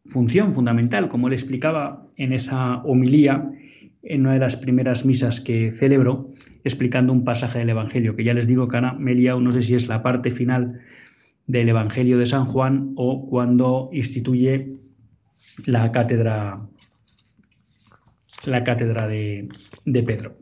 función 0.05 0.53
fundamental, 0.53 1.09
como 1.09 1.27
él 1.27 1.33
explicaba 1.33 2.07
en 2.17 2.33
esa 2.33 2.77
homilía 2.83 3.47
en 4.03 4.21
una 4.21 4.33
de 4.33 4.39
las 4.39 4.55
primeras 4.55 5.05
misas 5.05 5.41
que 5.41 5.71
celebro, 5.71 6.31
explicando 6.63 7.13
un 7.13 7.25
pasaje 7.25 7.59
del 7.59 7.69
Evangelio, 7.69 8.15
que 8.15 8.23
ya 8.23 8.33
les 8.33 8.47
digo 8.47 8.67
que 8.67 8.81
me 8.97 9.15
no 9.15 9.51
sé 9.51 9.63
si 9.63 9.75
es 9.75 9.87
la 9.87 10.01
parte 10.01 10.31
final 10.31 10.79
del 11.47 11.69
Evangelio 11.69 12.17
de 12.17 12.25
San 12.25 12.45
Juan 12.45 12.93
o 12.95 13.27
cuando 13.27 13.89
instituye 13.91 14.67
la 15.65 15.91
cátedra, 15.91 16.61
la 18.45 18.63
cátedra 18.63 19.07
de, 19.07 19.49
de 19.85 20.03
Pedro. 20.03 20.37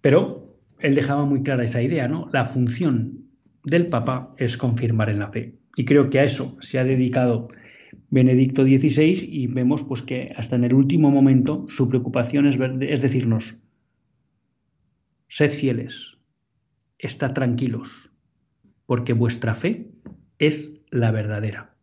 Pero 0.00 0.56
él 0.78 0.94
dejaba 0.94 1.24
muy 1.24 1.42
clara 1.42 1.64
esa 1.64 1.82
idea, 1.82 2.08
¿no? 2.08 2.28
La 2.32 2.46
función 2.46 3.24
del 3.64 3.88
Papa 3.88 4.34
es 4.38 4.56
confirmar 4.56 5.10
en 5.10 5.18
la 5.18 5.30
fe. 5.30 5.54
Y 5.76 5.84
creo 5.84 6.08
que 6.08 6.20
a 6.20 6.24
eso 6.24 6.56
se 6.60 6.78
ha 6.78 6.84
dedicado 6.84 7.48
Benedicto 8.10 8.64
XVI 8.64 9.28
y 9.28 9.46
vemos 9.48 9.82
pues 9.82 10.02
que 10.02 10.32
hasta 10.36 10.56
en 10.56 10.64
el 10.64 10.74
último 10.74 11.10
momento 11.10 11.64
su 11.68 11.88
preocupación 11.88 12.46
es, 12.46 12.58
es 12.80 13.02
decirnos, 13.02 13.56
sed 15.28 15.50
fieles, 15.50 16.16
estad 16.98 17.34
tranquilos, 17.34 18.10
porque 18.86 19.12
vuestra 19.12 19.54
fe 19.54 19.90
es 20.38 20.70
la 20.90 21.10
verdadera. 21.10 21.74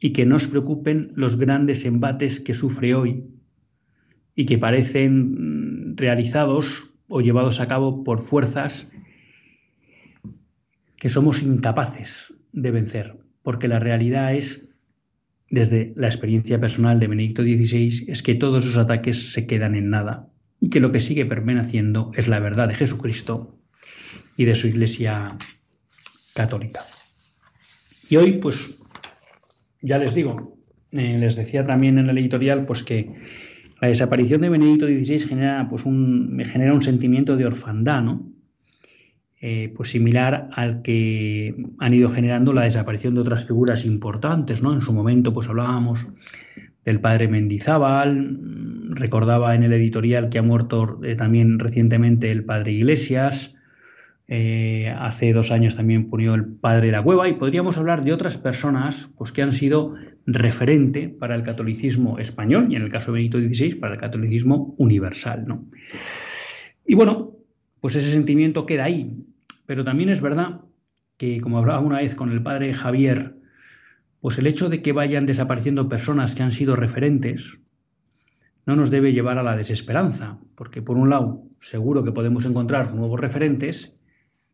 Y 0.00 0.12
que 0.12 0.24
no 0.24 0.36
os 0.36 0.46
preocupen 0.46 1.12
los 1.14 1.36
grandes 1.36 1.84
embates 1.84 2.40
que 2.40 2.54
sufre 2.54 2.94
hoy 2.94 3.24
y 4.34 4.46
que 4.46 4.56
parecen 4.56 5.96
realizados 5.96 6.94
o 7.08 7.20
llevados 7.20 7.60
a 7.60 7.68
cabo 7.68 8.04
por 8.04 8.20
fuerzas 8.20 8.88
que 10.96 11.08
somos 11.08 11.42
incapaces 11.42 12.32
de 12.52 12.70
vencer, 12.70 13.18
porque 13.42 13.68
la 13.68 13.78
realidad 13.78 14.34
es 14.34 14.67
desde 15.50 15.92
la 15.96 16.08
experiencia 16.08 16.60
personal 16.60 17.00
de 17.00 17.06
Benedicto 17.06 17.42
XVI 17.42 18.04
es 18.08 18.22
que 18.22 18.34
todos 18.34 18.64
esos 18.64 18.76
ataques 18.76 19.32
se 19.32 19.46
quedan 19.46 19.74
en 19.74 19.90
nada 19.90 20.28
y 20.60 20.70
que 20.70 20.80
lo 20.80 20.92
que 20.92 21.00
sigue 21.00 21.24
permaneciendo 21.24 22.10
es 22.14 22.28
la 22.28 22.40
verdad 22.40 22.68
de 22.68 22.74
Jesucristo 22.74 23.58
y 24.36 24.44
de 24.44 24.54
su 24.54 24.66
Iglesia 24.66 25.28
católica. 26.34 26.80
Y 28.10 28.16
hoy, 28.16 28.32
pues, 28.32 28.78
ya 29.82 29.98
les 29.98 30.14
digo, 30.14 30.56
eh, 30.92 31.18
les 31.18 31.36
decía 31.36 31.64
también 31.64 31.98
en 31.98 32.08
el 32.08 32.18
editorial, 32.18 32.64
pues 32.64 32.82
que 32.82 33.10
la 33.80 33.88
desaparición 33.88 34.40
de 34.40 34.48
Benedicto 34.48 34.86
XVI 34.86 35.18
genera, 35.20 35.68
pues, 35.68 35.84
un, 35.84 36.40
genera 36.44 36.74
un 36.74 36.82
sentimiento 36.82 37.36
de 37.36 37.46
orfandad, 37.46 38.02
¿no? 38.02 38.27
Eh, 39.40 39.72
pues 39.76 39.90
similar 39.90 40.48
al 40.52 40.82
que 40.82 41.54
han 41.78 41.94
ido 41.94 42.08
generando 42.08 42.52
la 42.52 42.64
desaparición 42.64 43.14
de 43.14 43.20
otras 43.20 43.44
figuras 43.44 43.84
importantes, 43.84 44.62
¿no? 44.62 44.74
En 44.74 44.80
su 44.80 44.92
momento, 44.92 45.32
pues 45.32 45.48
hablábamos 45.48 46.08
del 46.84 47.00
padre 47.00 47.28
Mendizábal, 47.28 48.36
recordaba 48.94 49.54
en 49.54 49.62
el 49.62 49.72
editorial 49.74 50.28
que 50.28 50.40
ha 50.40 50.42
muerto 50.42 50.98
eh, 51.04 51.14
también 51.14 51.60
recientemente 51.60 52.32
el 52.32 52.44
padre 52.44 52.72
Iglesias, 52.72 53.54
eh, 54.30 54.92
hace 54.98 55.32
dos 55.32 55.50
años 55.52 55.76
también 55.76 56.08
murió 56.10 56.34
el 56.34 56.44
padre 56.44 56.90
la 56.90 57.02
cueva 57.02 57.28
y 57.28 57.34
podríamos 57.34 57.78
hablar 57.78 58.04
de 58.04 58.12
otras 58.12 58.36
personas 58.36 59.08
pues, 59.16 59.32
que 59.32 59.40
han 59.40 59.54
sido 59.54 59.94
referente 60.26 61.08
para 61.08 61.34
el 61.34 61.42
catolicismo 61.44 62.18
español 62.18 62.66
y 62.70 62.76
en 62.76 62.82
el 62.82 62.90
caso 62.90 63.12
de 63.12 63.18
Benito 63.18 63.38
XVI 63.38 63.76
para 63.76 63.94
el 63.94 64.00
catolicismo 64.00 64.74
universal. 64.76 65.44
¿no? 65.46 65.64
Y 66.84 66.94
bueno, 66.94 67.37
pues 67.80 67.96
ese 67.96 68.10
sentimiento 68.10 68.66
queda 68.66 68.84
ahí. 68.84 69.24
Pero 69.66 69.84
también 69.84 70.08
es 70.08 70.20
verdad 70.20 70.62
que, 71.16 71.40
como 71.40 71.58
hablaba 71.58 71.80
una 71.80 71.98
vez 71.98 72.14
con 72.14 72.30
el 72.30 72.42
padre 72.42 72.74
Javier, 72.74 73.36
pues 74.20 74.38
el 74.38 74.46
hecho 74.46 74.68
de 74.68 74.82
que 74.82 74.92
vayan 74.92 75.26
desapareciendo 75.26 75.88
personas 75.88 76.34
que 76.34 76.42
han 76.42 76.52
sido 76.52 76.76
referentes 76.76 77.60
no 78.66 78.76
nos 78.76 78.90
debe 78.90 79.12
llevar 79.12 79.38
a 79.38 79.42
la 79.42 79.56
desesperanza, 79.56 80.38
porque 80.54 80.82
por 80.82 80.98
un 80.98 81.08
lado 81.08 81.42
seguro 81.60 82.04
que 82.04 82.12
podemos 82.12 82.44
encontrar 82.44 82.94
nuevos 82.94 83.18
referentes 83.18 83.96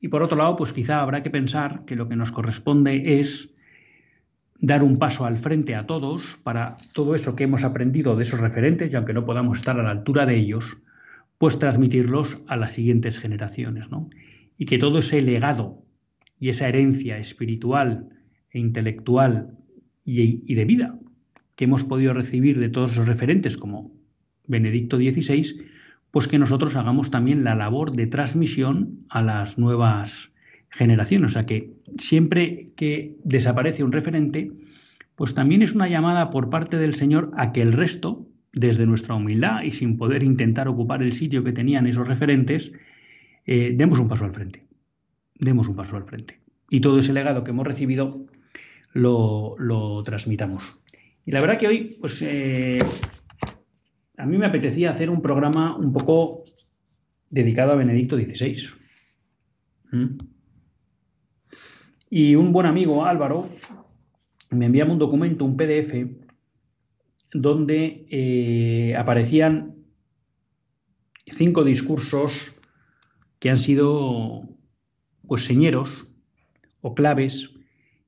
y 0.00 0.08
por 0.08 0.22
otro 0.22 0.38
lado 0.38 0.54
pues 0.54 0.72
quizá 0.72 1.00
habrá 1.00 1.22
que 1.22 1.30
pensar 1.30 1.84
que 1.84 1.96
lo 1.96 2.08
que 2.08 2.14
nos 2.14 2.30
corresponde 2.30 3.18
es 3.18 3.50
dar 4.60 4.84
un 4.84 4.98
paso 4.98 5.24
al 5.24 5.37
frente 5.37 5.74
a 5.74 5.87
todos 5.87 6.40
para 6.44 6.76
todo 6.92 7.14
eso 7.14 7.34
que 7.34 7.44
hemos 7.44 7.64
aprendido 7.64 8.14
de 8.14 8.22
esos 8.22 8.38
referentes 8.38 8.92
y 8.92 8.96
aunque 8.96 9.14
no 9.14 9.24
podamos 9.24 9.58
estar 9.58 9.78
a 9.80 9.82
la 9.82 9.90
altura 9.90 10.26
de 10.26 10.37
ellos, 10.37 10.76
pues 11.38 11.59
transmitirlos 11.59 12.40
a 12.47 12.57
las 12.57 12.73
siguientes 12.73 13.18
generaciones, 13.18 13.90
¿no? 13.90 14.09
Y 14.57 14.66
que 14.66 14.79
todo 14.79 14.99
ese 14.99 15.20
legado 15.23 15.83
y 16.38 16.49
esa 16.49 16.68
herencia 16.68 17.18
espiritual 17.18 18.09
e 18.51 18.59
intelectual 18.59 19.59
y, 20.05 20.55
de 20.55 20.64
vida 20.64 20.99
que 21.57 21.64
hemos 21.64 21.85
podido 21.85 22.14
recibir 22.14 22.59
de 22.59 22.68
todos 22.68 22.92
esos 22.92 23.07
referentes 23.07 23.57
como 23.57 23.92
Benedicto 24.47 24.97
XVI, 24.97 25.62
pues 26.11 26.29
que 26.29 26.38
nosotros 26.38 26.77
hagamos 26.77 27.11
también 27.11 27.44
la 27.44 27.55
labor 27.55 27.92
de 27.92 28.07
transmisión 28.07 29.05
a 29.09 29.23
las 29.23 29.57
nuevas 29.57 30.33
generaciones. 30.68 31.31
O 31.31 31.35
sea 31.35 31.47
que 31.47 31.73
siempre 31.99 32.66
que 32.77 33.16
desaparece 33.25 33.85
un 33.85 33.92
referente, 33.92 34.51
pues 35.14 35.35
también 35.35 35.62
es 35.62 35.75
una 35.75 35.88
llamada 35.88 36.31
por 36.31 36.51
parte 36.51 36.77
del 36.77 36.94
Señor 36.94 37.31
a 37.37 37.53
que 37.53 37.62
el 37.62 37.73
resto 37.73 38.27
desde 38.55 38.87
nuestra 38.87 39.14
humildad 39.14 39.62
y 39.62 39.73
sin 39.73 39.97
poder 39.97 40.23
intentar 40.23 40.69
ocupar 40.69 41.03
el 41.03 41.12
sitio 41.12 41.43
que 41.43 41.53
tenían 41.53 41.87
esos 41.87 42.07
referentes, 42.07 42.73
eh, 43.47 43.73
demos 43.75 43.99
un 43.99 44.09
paso 44.09 44.25
al 44.25 44.33
frente. 44.33 44.64
Demos 45.35 45.69
un 45.69 45.77
paso 45.77 45.97
al 45.97 46.05
frente. 46.05 46.40
Y 46.71 46.81
todo 46.81 46.99
ese 46.99 47.12
legado 47.12 47.45
que 47.45 47.51
hemos 47.51 47.67
recibido 47.67 48.27
lo, 48.93 50.03
transmitamos. 50.05 50.81
Y 51.27 51.33
la 51.33 51.40
verdad 51.40 51.59
que 51.59 51.67
hoy, 51.67 51.97
pues, 52.01 52.23
eh, 52.23 52.79
a 54.17 54.27
mí 54.27 54.38
me 54.38 54.47
apetecía 54.47 54.90
hacer 54.90 55.11
un 55.11 55.21
programa 55.21 55.77
un 55.77 55.93
poco 55.93 56.45
dedicado 57.31 57.73
a 57.73 57.77
Benedicto 57.77 58.17
XVI. 58.17 58.69
¿Mm? 59.90 60.19
Y 62.11 62.37
un 62.37 62.53
buen 62.53 62.67
amigo, 62.67 63.05
Álvaro, 63.05 63.51
me 64.51 64.67
enviaba 64.67 64.93
un 64.93 64.99
documento, 64.99 65.45
un 65.45 65.57
PDF, 65.57 65.93
donde 67.35 68.07
eh, 68.11 68.97
aparecían 68.97 69.75
cinco 71.27 71.64
discursos 71.64 72.61
que 73.40 73.51
han 73.51 73.59
sido 73.59 74.49
pues 75.27 75.44
señeros 75.44 76.09
o 76.81 76.94
claves 76.94 77.51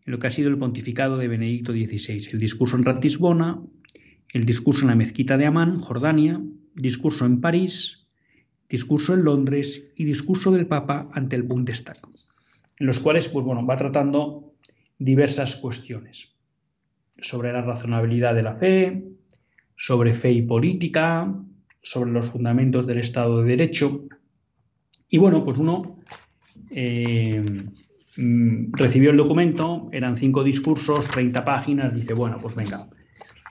en 0.07 0.12
lo 0.12 0.21
que 0.21 0.29
ha 0.29 0.31
sido 0.31 0.49
el 0.49 0.59
pontificado 0.59 1.19
de 1.19 1.27
Benedicto 1.27 1.73
XVI. 1.73 2.29
El 2.33 2.39
discurso 2.39 2.77
en 2.77 2.85
Ratisbona, 2.85 3.61
el 4.33 4.45
discurso 4.45 4.83
en 4.83 4.89
la 4.89 4.95
mezquita 4.95 5.37
de 5.37 5.47
Amán, 5.47 5.81
Jordania, 5.81 6.41
discurso 6.75 7.27
en 7.27 7.41
París, 7.41 8.07
discurso 8.69 9.15
en 9.15 9.25
Londres 9.25 9.91
y 9.97 10.05
discurso 10.05 10.53
del 10.53 10.69
Papa 10.69 11.09
ante 11.12 11.35
el 11.35 11.43
Bundestag, 11.43 11.97
en 12.79 12.87
los 12.87 13.01
cuales 13.01 13.29
pues, 13.29 13.45
bueno, 13.45 13.67
va 13.67 13.77
tratando 13.77 14.55
diversas 14.99 15.57
cuestiones 15.57 16.33
sobre 17.21 17.53
la 17.53 17.62
razonabilidad 17.62 18.35
de 18.35 18.43
la 18.43 18.55
fe, 18.55 19.15
sobre 19.77 20.15
fe 20.15 20.33
y 20.33 20.43
política, 20.43 21.33
sobre 21.83 22.11
los 22.11 22.31
fundamentos 22.31 22.87
del 22.87 22.99
Estado 22.99 23.43
de 23.43 23.49
Derecho. 23.49 24.05
Y 25.09 25.19
bueno, 25.19 25.45
pues 25.45 25.59
uno 25.59 25.97
eh, 26.71 27.43
mm, 28.17 28.73
recibió 28.73 29.11
el 29.11 29.17
documento, 29.17 29.89
eran 29.93 30.17
cinco 30.17 30.43
discursos, 30.43 31.09
30 31.09 31.45
páginas, 31.45 31.95
dice, 31.95 32.15
bueno, 32.15 32.39
pues 32.41 32.55
venga, 32.55 32.89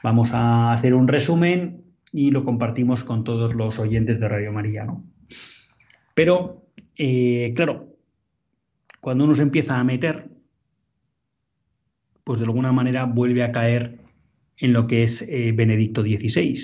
vamos 0.03 0.33
a 0.33 0.73
hacer 0.73 0.93
un 0.93 1.07
resumen 1.07 1.83
y 2.11 2.31
lo 2.31 2.43
compartimos 2.43 3.03
con 3.03 3.23
todos 3.23 3.55
los 3.55 3.79
oyentes 3.79 4.19
de 4.19 4.27
Radio 4.27 4.51
María. 4.51 4.85
¿no? 4.85 5.03
Pero, 6.13 6.65
eh, 6.97 7.53
claro, 7.55 7.95
cuando 9.01 9.23
uno 9.25 9.35
se 9.35 9.43
empieza 9.43 9.79
a 9.79 9.83
meter, 9.83 10.29
pues 12.23 12.39
de 12.39 12.45
alguna 12.45 12.71
manera 12.71 13.05
vuelve 13.05 13.43
a 13.43 13.51
caer 13.51 13.99
en 14.57 14.73
lo 14.73 14.87
que 14.87 15.03
es 15.03 15.21
eh, 15.21 15.51
Benedicto 15.51 16.01
XVI. 16.01 16.57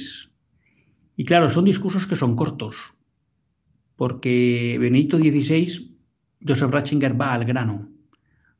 Y 1.15 1.25
claro, 1.25 1.49
son 1.49 1.65
discursos 1.65 2.07
que 2.07 2.15
son 2.15 2.35
cortos, 2.35 2.97
porque 3.95 4.77
Benedicto 4.79 5.17
XVI, 5.17 5.95
Joseph 6.45 6.71
Ratzinger 6.71 7.19
va 7.19 7.33
al 7.33 7.45
grano, 7.45 7.91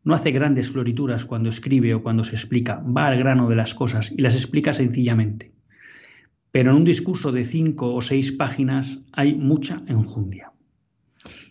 no 0.04 0.14
hace 0.14 0.32
grandes 0.32 0.72
florituras 0.72 1.26
cuando 1.26 1.50
escribe 1.50 1.94
o 1.94 2.02
cuando 2.02 2.24
se 2.24 2.36
explica, 2.36 2.78
va 2.80 3.08
al 3.08 3.18
grano 3.18 3.48
de 3.50 3.56
las 3.56 3.74
cosas 3.74 4.12
y 4.12 4.22
las 4.22 4.36
explica 4.36 4.74
sencillamente. 4.74 5.52
Pero 6.52 6.72
en 6.72 6.78
un 6.78 6.84
discurso 6.84 7.32
de 7.32 7.46
cinco 7.46 7.94
o 7.94 8.02
seis 8.02 8.32
páginas 8.32 9.00
hay 9.14 9.36
mucha 9.36 9.78
enjundia. 9.88 10.52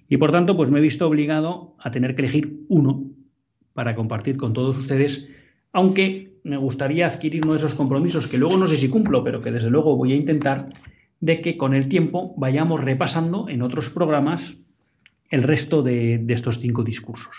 Y 0.09 0.17
por 0.17 0.33
tanto, 0.33 0.57
pues 0.57 0.71
me 0.71 0.81
he 0.81 0.83
visto 0.83 1.07
obligado 1.07 1.77
a 1.79 1.91
tener 1.93 2.15
que 2.15 2.23
elegir 2.23 2.65
uno 2.69 3.11
para 3.73 3.95
compartir 3.95 4.37
con 4.37 4.53
todos 4.53 4.77
ustedes, 4.77 5.29
aunque 5.73 6.30
me 6.45 6.57
gustaría 6.57 7.07
adquirir 7.07 7.45
uno 7.45 7.53
de 7.55 7.59
esos 7.59 7.75
compromisos 7.75 8.27
que 8.27 8.39
luego 8.39 8.57
no 8.57 8.67
sé 8.67 8.77
si 8.77 8.89
cumplo, 8.89 9.23
pero 9.25 9.43
que 9.43 9.51
desde 9.51 9.71
luego 9.71 9.97
voy 9.97 10.13
a 10.13 10.17
intentar, 10.17 10.71
de 11.21 11.41
que 11.41 11.57
con 11.57 11.75
el 11.75 11.89
tiempo 11.89 12.35
vayamos 12.37 12.81
repasando 12.81 13.49
en 13.49 13.63
otros 13.63 13.91
programas 13.91 14.57
el 15.29 15.43
resto 15.43 15.83
de, 15.83 16.25
estos 16.29 16.59
cinco 16.59 16.83
discursos. 16.83 17.35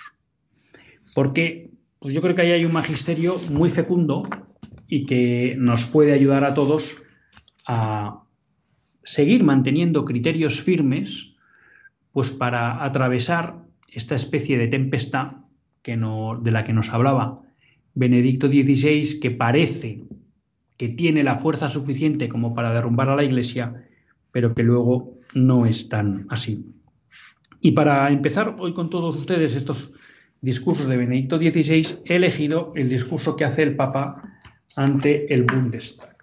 Porque 1.13 1.71
pues 1.99 2.15
yo 2.15 2.21
creo 2.21 2.35
que 2.35 2.41
ahí 2.41 2.51
hay 2.51 2.65
un 2.65 2.73
magisterio 2.73 3.35
muy 3.49 3.69
fecundo 3.69 4.23
y 4.87 5.05
que 5.05 5.55
nos 5.57 5.85
puede 5.85 6.13
ayudar 6.13 6.43
a 6.43 6.53
todos 6.53 6.97
a 7.67 8.23
seguir 9.03 9.43
manteniendo 9.43 10.05
criterios 10.05 10.61
firmes, 10.61 11.33
pues 12.11 12.31
para 12.31 12.83
atravesar 12.83 13.55
esta 13.87 14.15
especie 14.15 14.57
de 14.57 14.67
tempestad 14.67 15.33
que 15.81 15.97
no, 15.97 16.39
de 16.41 16.51
la 16.51 16.63
que 16.63 16.73
nos 16.73 16.89
hablaba 16.89 17.41
Benedicto 17.93 18.47
XVI, 18.47 19.19
que 19.19 19.31
parece 19.31 20.03
que 20.77 20.89
tiene 20.89 21.23
la 21.23 21.35
fuerza 21.35 21.69
suficiente 21.69 22.29
como 22.29 22.55
para 22.55 22.73
derrumbar 22.73 23.09
a 23.09 23.15
la 23.15 23.23
Iglesia, 23.23 23.85
pero 24.31 24.55
que 24.55 24.63
luego 24.63 25.19
no 25.33 25.65
es 25.65 25.89
tan 25.89 26.25
así. 26.29 26.65
Y 27.59 27.71
para 27.71 28.09
empezar 28.11 28.55
hoy 28.59 28.73
con 28.73 28.89
todos 28.89 29.15
ustedes 29.15 29.55
estos 29.55 29.93
discursos 30.41 30.87
de 30.87 30.97
Benedicto 30.97 31.37
XVI, 31.37 32.01
he 32.05 32.15
elegido 32.15 32.73
el 32.75 32.89
discurso 32.89 33.35
que 33.35 33.45
hace 33.45 33.61
el 33.61 33.75
Papa 33.75 34.39
ante 34.75 35.31
el 35.31 35.43
Bundestag 35.43 36.17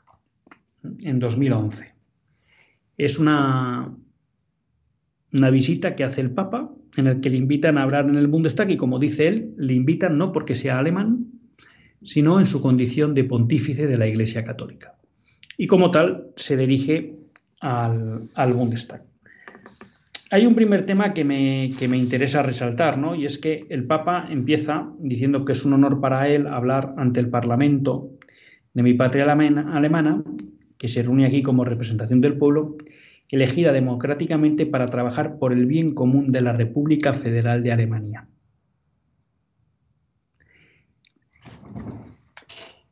en 1.05 1.21
2011. 1.21 1.95
Es 2.97 3.19
una, 3.21 3.95
una 5.33 5.51
visita 5.51 5.95
que 5.95 6.03
hace 6.03 6.21
el 6.21 6.33
Papa 6.33 6.73
en 6.97 7.07
el 7.07 7.21
que 7.21 7.31
le 7.31 7.37
invitan 7.37 7.79
a 7.79 7.85
hablar 7.85 8.09
en 8.09 8.17
el 8.17 8.27
Bundestag 8.27 8.71
y 8.71 8.77
como 8.77 8.99
dice 8.99 9.29
él, 9.29 9.55
le 9.57 9.75
invitan 9.75 10.19
no 10.19 10.33
porque 10.33 10.57
sea 10.57 10.81
alemán, 10.81 11.38
sino 12.03 12.39
en 12.39 12.47
su 12.47 12.61
condición 12.61 13.15
de 13.15 13.25
pontífice 13.25 13.87
de 13.87 13.99
la 13.99 14.07
Iglesia 14.07 14.45
Católica. 14.45 14.95
Y 15.57 15.67
como 15.67 15.91
tal 15.91 16.31
se 16.37 16.57
dirige 16.57 17.17
al, 17.61 18.53
Bundestag. 18.55 19.03
Hay 20.31 20.47
un 20.47 20.55
primer 20.55 20.85
tema 20.85 21.15
que 21.15 21.25
me, 21.25 21.71
que 21.79 21.89
me, 21.89 21.97
interesa 21.97 22.43
resaltar, 22.43 22.99
¿no? 22.99 23.15
Y 23.15 23.25
es 23.25 23.39
que 23.39 23.67
el 23.71 23.85
Papa 23.85 24.29
empieza 24.31 24.93
diciendo 24.99 25.45
que 25.45 25.53
es 25.53 25.65
un 25.65 25.73
honor 25.73 26.01
para 26.01 26.29
él 26.29 26.47
hablar 26.47 26.95
ante 26.99 27.19
el 27.21 27.31
Parlamento 27.31 28.11
de 28.75 28.83
mi 28.83 28.95
patria 28.95 29.25
alemana, 29.25 30.23
que 30.77 30.87
se 30.87 31.03
reúne 31.03 31.27
aquí 31.27 31.43
como 31.43 31.65
representación 31.65 32.21
del 32.21 32.37
pueblo, 32.37 32.77
elegida 33.31 33.73
democráticamente 33.73 34.67
para 34.67 34.87
trabajar 34.87 35.39
por 35.39 35.53
el 35.53 35.67
bien 35.67 35.95
común 35.95 36.31
de 36.31 36.43
la 36.43 36.53
República 36.53 37.15
Federal 37.15 37.63
de 37.63 37.73
Alemania. 37.73 38.29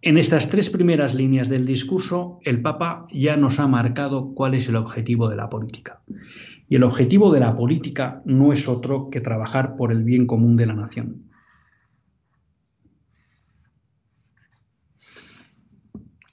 En 0.02 0.18
estas 0.18 0.48
tres 0.50 0.70
primeras 0.70 1.14
líneas 1.14 1.48
del 1.48 1.66
discurso, 1.66 2.38
el 2.44 2.62
Papa 2.62 3.08
ya 3.12 3.36
nos 3.36 3.58
ha 3.58 3.66
marcado 3.66 4.34
cuál 4.34 4.54
es 4.54 4.68
el 4.68 4.76
objetivo 4.76 5.28
de 5.28 5.36
la 5.36 5.48
política. 5.48 6.00
Y 6.68 6.76
el 6.76 6.84
objetivo 6.84 7.32
de 7.32 7.40
la 7.40 7.56
política 7.56 8.22
no 8.24 8.52
es 8.52 8.68
otro 8.68 9.10
que 9.10 9.20
trabajar 9.20 9.76
por 9.76 9.90
el 9.90 10.04
bien 10.04 10.26
común 10.26 10.56
de 10.56 10.66
la 10.66 10.74
nación. 10.74 11.24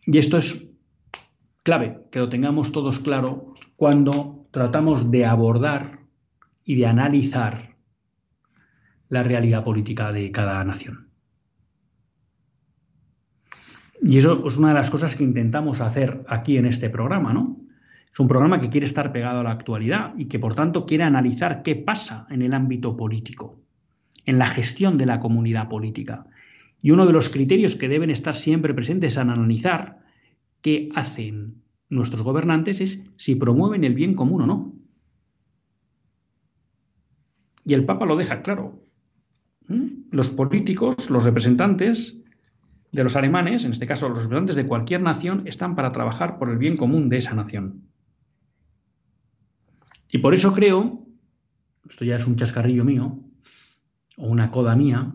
Y 0.06 0.18
esto 0.18 0.38
es 0.38 0.70
clave, 1.64 2.00
que 2.12 2.20
lo 2.20 2.30
tengamos 2.30 2.72
todos 2.72 3.00
claro 3.00 3.54
cuando 3.76 4.46
tratamos 4.52 5.10
de 5.10 5.26
abordar 5.26 6.00
y 6.64 6.76
de 6.76 6.86
analizar 6.86 7.76
la 9.10 9.24
realidad 9.24 9.64
política 9.64 10.12
de 10.12 10.32
cada 10.32 10.64
nación. 10.64 11.13
Y 14.06 14.18
eso 14.18 14.46
es 14.46 14.58
una 14.58 14.70
de 14.70 14.74
las 14.74 14.90
cosas 14.90 15.16
que 15.16 15.24
intentamos 15.24 15.80
hacer 15.80 16.26
aquí 16.28 16.58
en 16.58 16.66
este 16.66 16.90
programa, 16.90 17.34
¿no? 17.34 17.58
Es 18.12 18.20
un 18.20 18.28
programa 18.28 18.60
que 18.60 18.70
quiere 18.70 18.86
estar 18.86 19.14
pegado 19.14 19.40
a 19.40 19.44
la 19.44 19.52
actualidad 19.52 20.14
y 20.18 20.26
que 20.26 20.40
por 20.40 20.56
tanto 20.56 20.86
quiere 20.86 21.06
analizar 21.06 21.64
qué 21.64 21.76
pasa 21.76 22.28
en 22.30 22.42
el 22.42 22.54
ámbito 22.54 22.98
político, 22.98 23.62
en 24.26 24.38
la 24.38 24.46
gestión 24.46 24.98
de 24.98 25.06
la 25.06 25.22
comunidad 25.22 25.70
política. 25.70 26.26
Y 26.82 26.92
uno 26.92 27.06
de 27.06 27.14
los 27.14 27.30
criterios 27.30 27.78
que 27.78 27.88
deben 27.88 28.10
estar 28.10 28.36
siempre 28.36 28.74
presentes 28.74 29.18
al 29.18 29.30
analizar 29.30 30.00
qué 30.62 30.90
hacen 30.94 31.64
nuestros 31.90 32.24
gobernantes 32.24 32.82
es 32.82 33.02
si 33.16 33.36
promueven 33.36 33.86
el 33.86 33.96
bien 33.96 34.16
común 34.16 34.42
o 34.42 34.48
no. 34.48 34.74
Y 37.66 37.74
el 37.74 37.86
Papa 37.86 38.06
lo 38.06 38.18
deja 38.18 38.42
claro. 38.42 38.84
¿Mm? 39.70 40.10
Los 40.12 40.30
políticos, 40.30 41.10
los 41.10 41.24
representantes, 41.24 42.23
de 42.94 43.04
los 43.04 43.16
alemanes, 43.16 43.66
en 43.66 43.72
este 43.72 43.88
caso 43.88 44.08
los 44.08 44.20
representantes 44.20 44.56
de 44.56 44.68
cualquier 44.68 45.02
nación, 45.02 45.42
están 45.48 45.76
para 45.76 45.92
trabajar 45.92 46.38
por 46.38 46.50
el 46.50 46.60
bien 46.60 46.78
común 46.78 47.10
de 47.10 47.18
esa 47.18 47.34
nación. 47.34 47.90
Y 50.10 50.20
por 50.20 50.36
eso 50.36 50.54
creo, 50.54 51.04
esto 51.90 52.06
ya 52.06 52.16
es 52.16 52.28
un 52.28 52.36
chascarrillo 52.36 52.86
mío, 52.86 53.20
o 54.18 54.28
una 54.28 54.52
coda 54.52 54.76
mía, 54.76 55.12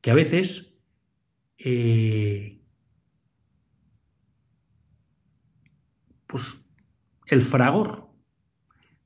que 0.00 0.12
a 0.12 0.14
veces 0.14 0.72
eh, 1.58 2.62
pues 6.28 6.64
el 7.26 7.42
fragor 7.42 8.08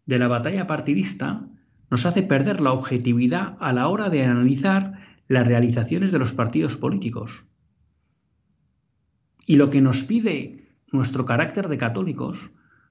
de 0.04 0.18
la 0.18 0.28
batalla 0.28 0.66
partidista 0.66 1.48
nos 1.90 2.04
hace 2.04 2.22
perder 2.22 2.60
la 2.60 2.72
objetividad 2.72 3.56
a 3.58 3.72
la 3.72 3.88
hora 3.88 4.10
de 4.10 4.22
analizar 4.22 5.00
las 5.28 5.48
realizaciones 5.48 6.12
de 6.12 6.18
los 6.18 6.34
partidos 6.34 6.76
políticos. 6.76 7.46
Y 9.46 9.56
lo 9.56 9.70
que 9.70 9.80
nos 9.80 10.02
pide 10.02 10.64
nuestro 10.90 11.24
carácter 11.26 11.68
de 11.68 11.78
católicos, 11.78 12.50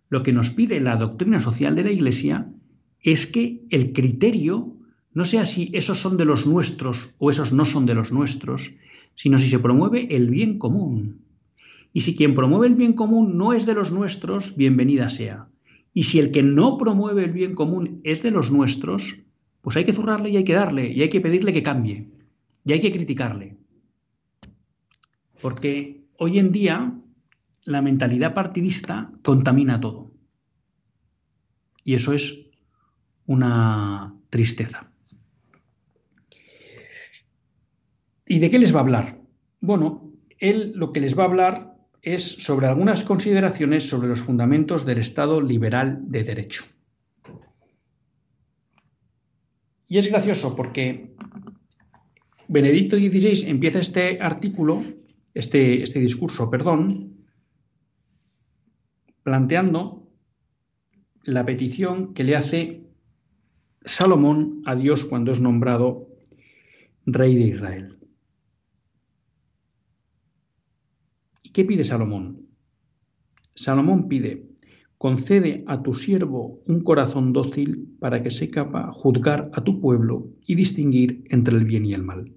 lo 0.10 0.24
que 0.24 0.34
nos 0.34 0.50
pide 0.50 0.80
la 0.80 0.96
doctrina 0.96 1.40
social 1.40 1.76
de 1.76 1.84
la 1.84 1.92
Iglesia, 1.92 2.48
es 3.02 3.28
que 3.28 3.62
el 3.70 3.94
criterio 3.94 4.76
no 5.14 5.26
sea 5.26 5.46
si 5.46 5.70
esos 5.74 6.00
son 6.00 6.18
de 6.18 6.26
los 6.26 6.46
nuestros 6.46 7.16
o 7.20 7.30
esos 7.30 7.54
no 7.54 7.66
son 7.66 7.86
de 7.86 7.94
los 7.94 8.12
nuestros, 8.12 8.74
sino 9.16 9.40
si 9.40 9.50
se 9.50 9.60
promueve 9.60 10.16
el 10.16 10.30
bien 10.30 10.58
común. 10.58 11.22
Y 11.94 12.02
si 12.02 12.16
quien 12.16 12.34
promueve 12.34 12.68
el 12.68 12.76
bien 12.76 12.94
común 12.94 13.38
no 13.38 13.54
es 13.54 13.66
de 13.66 13.76
los 13.76 13.92
nuestros, 13.92 14.56
bienvenida 14.56 15.10
sea. 15.10 15.48
Y 15.94 16.04
si 16.04 16.20
el 16.20 16.32
que 16.32 16.42
no 16.42 16.78
promueve 16.78 17.26
el 17.26 17.32
bien 17.32 17.54
común 17.54 18.02
es 18.04 18.24
de 18.24 18.32
los 18.32 18.52
nuestros, 18.52 19.20
pues 19.62 19.78
hay 19.78 19.86
que 19.86 19.94
zurrarle 19.94 20.30
y 20.30 20.38
hay 20.38 20.44
que 20.44 20.56
darle, 20.56 20.92
y 20.92 21.02
hay 21.04 21.10
que 21.10 21.22
pedirle 21.22 21.54
que 21.54 21.62
cambie, 21.62 22.10
y 22.66 22.74
hay 22.74 22.80
que 22.80 22.92
criticarle. 22.92 23.58
Porque 25.40 26.03
hoy 26.24 26.40
en 26.40 26.52
día 26.52 26.94
la 27.66 27.82
mentalidad 27.82 28.34
partidista 28.34 29.12
contamina 29.24 29.80
todo. 29.80 30.12
Y 31.84 31.96
eso 31.96 32.14
es 32.14 32.40
una 33.26 34.16
tristeza. 34.30 34.90
¿Y 38.26 38.40
de 38.40 38.50
qué 38.50 38.58
les 38.58 38.74
va 38.74 38.80
a 38.80 38.84
hablar? 38.84 39.22
Bueno, 39.60 40.14
él 40.40 40.72
lo 40.76 40.94
que 40.94 41.02
les 41.02 41.18
va 41.18 41.24
a 41.24 41.28
hablar 41.28 41.78
es 42.02 42.24
sobre 42.24 42.68
algunas 42.68 43.04
consideraciones 43.04 43.88
sobre 43.88 44.08
los 44.08 44.22
fundamentos 44.22 44.86
del 44.86 45.00
Estado 45.00 45.42
liberal 45.42 46.00
de 46.08 46.24
derecho. 46.24 46.64
Y 49.88 49.98
es 49.98 50.10
gracioso 50.10 50.56
porque 50.56 51.14
Benedicto 52.48 52.98
XVI 52.98 53.50
empieza 53.50 53.80
este 53.80 54.18
artículo 54.22 54.82
este, 55.34 55.82
este 55.82 56.00
discurso, 56.00 56.50
perdón, 56.50 57.26
planteando 59.24 60.10
la 61.24 61.46
petición 61.46 62.14
que 62.14 62.24
le 62.24 62.36
hace 62.36 62.84
Salomón 63.86 64.62
a 64.66 64.76
Dios 64.76 65.06
cuando 65.06 65.32
es 65.32 65.40
nombrado 65.40 66.08
rey 67.06 67.36
de 67.36 67.44
Israel. 67.44 67.98
¿Y 71.42 71.52
qué 71.52 71.66
pide 71.66 71.84
Salomón? 71.84 72.48
Salomón 73.56 74.08
pide, 74.08 74.50
concede 74.98 75.64
a 75.68 75.82
tu 75.84 75.94
siervo 75.94 76.62
un 76.66 76.82
corazón 76.82 77.34
dócil 77.34 77.96
para 78.00 78.24
que 78.24 78.32
sepa 78.32 78.92
juzgar 78.92 79.50
a 79.54 79.64
tu 79.64 79.80
pueblo 79.80 80.30
y 80.46 80.56
distinguir 80.56 81.24
entre 81.30 81.56
el 81.56 81.66
bien 81.66 81.86
y 81.86 81.94
el 81.94 82.04
mal. 82.04 82.32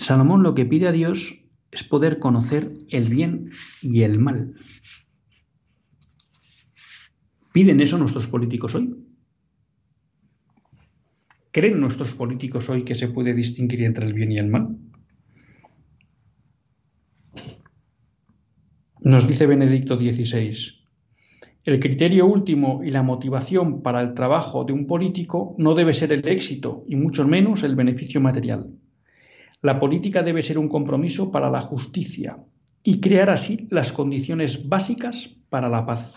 Salomón 0.00 0.42
lo 0.42 0.54
que 0.54 0.64
pide 0.64 0.88
a 0.88 0.92
Dios 0.92 1.38
es 1.70 1.84
poder 1.84 2.18
conocer 2.18 2.72
el 2.88 3.10
bien 3.10 3.50
y 3.82 4.00
el 4.00 4.18
mal. 4.18 4.54
¿Piden 7.52 7.80
eso 7.80 7.98
nuestros 7.98 8.26
políticos 8.26 8.74
hoy? 8.74 8.96
¿Creen 11.52 11.80
nuestros 11.80 12.14
políticos 12.14 12.70
hoy 12.70 12.84
que 12.84 12.94
se 12.94 13.08
puede 13.08 13.34
distinguir 13.34 13.82
entre 13.82 14.06
el 14.06 14.14
bien 14.14 14.32
y 14.32 14.38
el 14.38 14.48
mal? 14.48 14.78
Nos 19.00 19.28
dice 19.28 19.46
Benedicto 19.46 19.96
XVI, 19.96 20.54
el 21.64 21.78
criterio 21.78 22.24
último 22.24 22.80
y 22.82 22.88
la 22.88 23.02
motivación 23.02 23.82
para 23.82 24.00
el 24.00 24.14
trabajo 24.14 24.64
de 24.64 24.72
un 24.72 24.86
político 24.86 25.54
no 25.58 25.74
debe 25.74 25.92
ser 25.92 26.12
el 26.12 26.26
éxito 26.26 26.84
y 26.88 26.96
mucho 26.96 27.28
menos 27.28 27.64
el 27.64 27.76
beneficio 27.76 28.22
material. 28.22 28.80
La 29.62 29.78
política 29.78 30.22
debe 30.22 30.42
ser 30.42 30.58
un 30.58 30.68
compromiso 30.68 31.30
para 31.30 31.50
la 31.50 31.60
justicia 31.60 32.38
y 32.82 33.00
crear 33.00 33.28
así 33.28 33.68
las 33.70 33.92
condiciones 33.92 34.68
básicas 34.68 35.28
para 35.50 35.68
la 35.68 35.84
paz. 35.84 36.16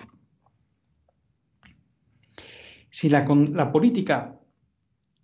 Si 2.89 3.09
la, 3.09 3.25
política 3.71 4.39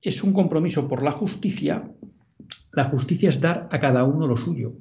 es 0.01 0.23
un 0.23 0.33
compromiso 0.33 0.87
por 0.87 1.03
la 1.03 1.11
justicia, 1.11 1.91
La 2.71 2.85
justicia 2.85 3.29
es 3.29 3.39
dar 3.41 3.67
a 3.71 3.79
cada 3.79 4.03
uno 4.03 4.27
lo 4.27 4.37
suyo. 4.37 4.73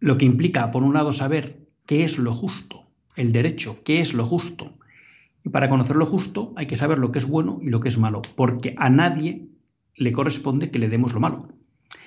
lo 0.00 0.16
que 0.16 0.24
implica, 0.24 0.70
por 0.70 0.82
un 0.82 0.94
lado, 0.94 1.12
saber 1.12 1.66
qué 1.86 2.04
es 2.04 2.18
lo 2.18 2.34
justo, 2.34 2.86
el 3.16 3.32
derecho, 3.32 3.82
qué 3.84 4.00
es 4.00 4.14
lo 4.14 4.26
justo. 4.26 4.78
Para 5.52 5.68
conocer 5.68 5.96
lo 5.96 6.06
justo 6.06 6.52
hay 6.56 6.66
que 6.66 6.76
saber 6.76 6.98
lo 6.98 7.12
que 7.12 7.18
es 7.18 7.26
bueno 7.26 7.58
y 7.62 7.70
lo 7.70 7.80
que 7.80 7.88
es 7.88 7.98
malo, 7.98 8.22
porque 8.36 8.74
a 8.76 8.90
nadie 8.90 9.48
le 9.94 10.12
corresponde 10.12 10.70
que 10.70 10.78
le 10.78 10.88
demos 10.88 11.12
lo 11.12 11.20
malo. 11.20 11.48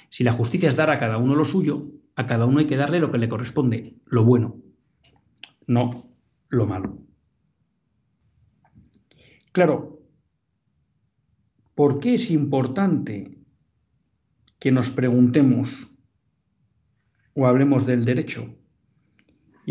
Si 0.10 0.24
la 0.24 0.34
justicia 0.34 0.70
es 0.70 0.76
dar 0.76 0.90
a 0.90 1.00
cada 1.00 1.18
uno 1.18 1.36
lo 1.36 1.46
suyo, 1.46 1.88
a 2.16 2.26
cada 2.28 2.46
uno 2.46 2.60
hay 2.60 2.66
que 2.66 2.78
darle 2.78 3.00
lo 3.00 3.12
que 3.12 3.18
le 3.18 3.30
corresponde, 3.30 3.96
lo 4.06 4.24
bueno, 4.24 4.58
no 5.68 6.12
lo 6.50 6.66
malo. 6.66 7.00
Claro, 9.52 10.02
¿por 11.76 12.00
qué 12.00 12.14
es 12.14 12.32
importante 12.32 13.40
que 14.60 14.72
nos 14.72 14.90
preguntemos 14.90 15.98
o 17.34 17.48
hablemos 17.48 17.86
del 17.86 18.06
derecho? 18.06 18.56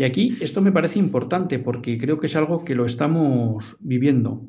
Y 0.01 0.03
aquí 0.03 0.35
esto 0.41 0.61
me 0.61 0.71
parece 0.71 0.97
importante 0.97 1.59
porque 1.59 1.99
creo 1.99 2.17
que 2.17 2.25
es 2.25 2.35
algo 2.35 2.65
que 2.65 2.73
lo 2.73 2.87
estamos 2.87 3.77
viviendo. 3.79 4.47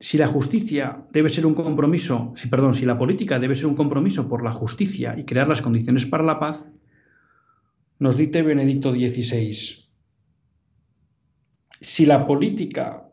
Si 0.00 0.18
la 0.18 0.26
justicia 0.26 1.06
debe 1.12 1.28
ser 1.28 1.46
un 1.46 1.54
compromiso, 1.54 2.32
si 2.34 2.48
perdón, 2.48 2.74
si 2.74 2.84
la 2.84 2.98
política 2.98 3.38
debe 3.38 3.54
ser 3.54 3.66
un 3.66 3.76
compromiso 3.76 4.28
por 4.28 4.42
la 4.42 4.50
justicia 4.50 5.16
y 5.16 5.24
crear 5.24 5.46
las 5.46 5.62
condiciones 5.62 6.06
para 6.06 6.24
la 6.24 6.40
paz, 6.40 6.66
nos 8.00 8.16
dice 8.16 8.42
Benedicto 8.42 8.90
XVI. 8.90 9.54
Si 11.80 12.04
la 12.04 12.26
política 12.26 13.12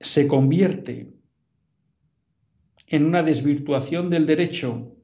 se 0.00 0.26
convierte 0.26 1.12
en 2.86 3.04
una 3.04 3.22
desvirtuación 3.22 4.08
del 4.08 4.24
derecho 4.24 4.96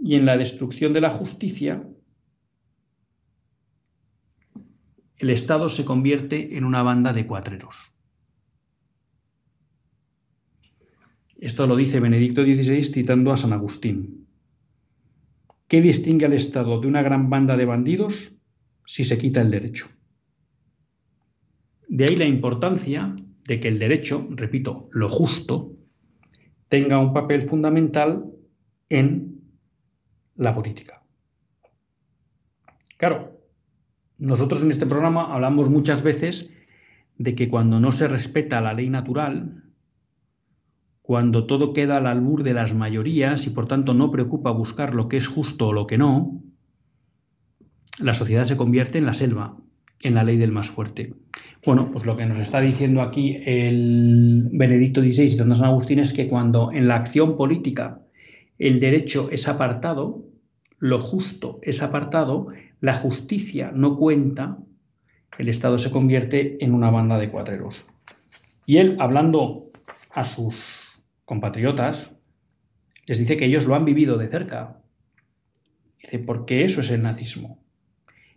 y 0.00 0.14
en 0.14 0.24
la 0.24 0.38
destrucción 0.38 0.94
de 0.94 1.02
la 1.02 1.10
justicia, 1.10 1.84
el 5.18 5.30
Estado 5.30 5.68
se 5.68 5.84
convierte 5.84 6.56
en 6.56 6.64
una 6.64 6.82
banda 6.82 7.12
de 7.12 7.26
cuatreros. 7.26 7.92
Esto 11.36 11.66
lo 11.66 11.76
dice 11.76 12.00
Benedicto 12.00 12.44
XVI 12.44 12.82
citando 12.82 13.32
a 13.32 13.36
San 13.36 13.52
Agustín. 13.52 14.26
¿Qué 15.68 15.80
distingue 15.80 16.26
al 16.26 16.32
Estado 16.32 16.80
de 16.80 16.88
una 16.88 17.02
gran 17.02 17.30
banda 17.30 17.56
de 17.56 17.64
bandidos 17.64 18.34
si 18.86 19.04
se 19.04 19.18
quita 19.18 19.40
el 19.40 19.50
derecho? 19.50 19.88
De 21.88 22.04
ahí 22.04 22.16
la 22.16 22.24
importancia 22.26 23.14
de 23.46 23.60
que 23.60 23.68
el 23.68 23.78
derecho, 23.78 24.26
repito, 24.30 24.88
lo 24.92 25.08
justo, 25.08 25.74
tenga 26.68 26.98
un 26.98 27.12
papel 27.12 27.42
fundamental 27.46 28.30
en 28.88 29.40
la 30.36 30.54
política. 30.54 31.02
Claro, 32.96 33.37
nosotros 34.18 34.62
en 34.62 34.70
este 34.70 34.86
programa 34.86 35.32
hablamos 35.32 35.70
muchas 35.70 36.02
veces 36.02 36.50
de 37.16 37.34
que 37.34 37.48
cuando 37.48 37.80
no 37.80 37.92
se 37.92 38.08
respeta 38.08 38.60
la 38.60 38.74
ley 38.74 38.90
natural, 38.90 39.64
cuando 41.02 41.46
todo 41.46 41.72
queda 41.72 41.96
al 41.96 42.06
albur 42.06 42.42
de 42.42 42.52
las 42.52 42.74
mayorías 42.74 43.46
y 43.46 43.50
por 43.50 43.66
tanto 43.66 43.94
no 43.94 44.10
preocupa 44.10 44.50
buscar 44.50 44.94
lo 44.94 45.08
que 45.08 45.16
es 45.16 45.26
justo 45.26 45.68
o 45.68 45.72
lo 45.72 45.86
que 45.86 45.98
no, 45.98 46.42
la 47.98 48.14
sociedad 48.14 48.44
se 48.44 48.56
convierte 48.56 48.98
en 48.98 49.06
la 49.06 49.14
selva, 49.14 49.56
en 50.00 50.14
la 50.14 50.24
ley 50.24 50.36
del 50.36 50.52
más 50.52 50.68
fuerte. 50.68 51.14
Bueno, 51.64 51.90
pues 51.90 52.04
lo 52.04 52.16
que 52.16 52.26
nos 52.26 52.38
está 52.38 52.60
diciendo 52.60 53.02
aquí 53.02 53.38
el 53.44 54.48
Benedicto 54.52 55.00
XVI 55.00 55.24
y 55.24 55.30
San 55.30 55.52
Agustín 55.52 55.98
es 55.98 56.12
que 56.12 56.28
cuando 56.28 56.72
en 56.72 56.88
la 56.88 56.96
acción 56.96 57.36
política 57.36 58.00
el 58.58 58.80
derecho 58.80 59.28
es 59.30 59.48
apartado, 59.48 60.24
lo 60.78 61.00
justo 61.00 61.58
es 61.62 61.82
apartado, 61.82 62.48
la 62.80 62.94
justicia 62.94 63.72
no 63.74 63.96
cuenta, 63.96 64.58
el 65.38 65.48
Estado 65.48 65.78
se 65.78 65.90
convierte 65.90 66.62
en 66.64 66.74
una 66.74 66.90
banda 66.90 67.18
de 67.18 67.30
cuatreros. 67.30 67.86
Y 68.66 68.78
él, 68.78 68.96
hablando 68.98 69.70
a 70.10 70.24
sus 70.24 71.04
compatriotas, 71.24 72.16
les 73.06 73.18
dice 73.18 73.36
que 73.36 73.46
ellos 73.46 73.66
lo 73.66 73.74
han 73.74 73.84
vivido 73.84 74.18
de 74.18 74.28
cerca. 74.28 74.82
Dice, 76.02 76.18
porque 76.18 76.64
eso 76.64 76.80
es 76.80 76.90
el 76.90 77.02
nazismo. 77.02 77.64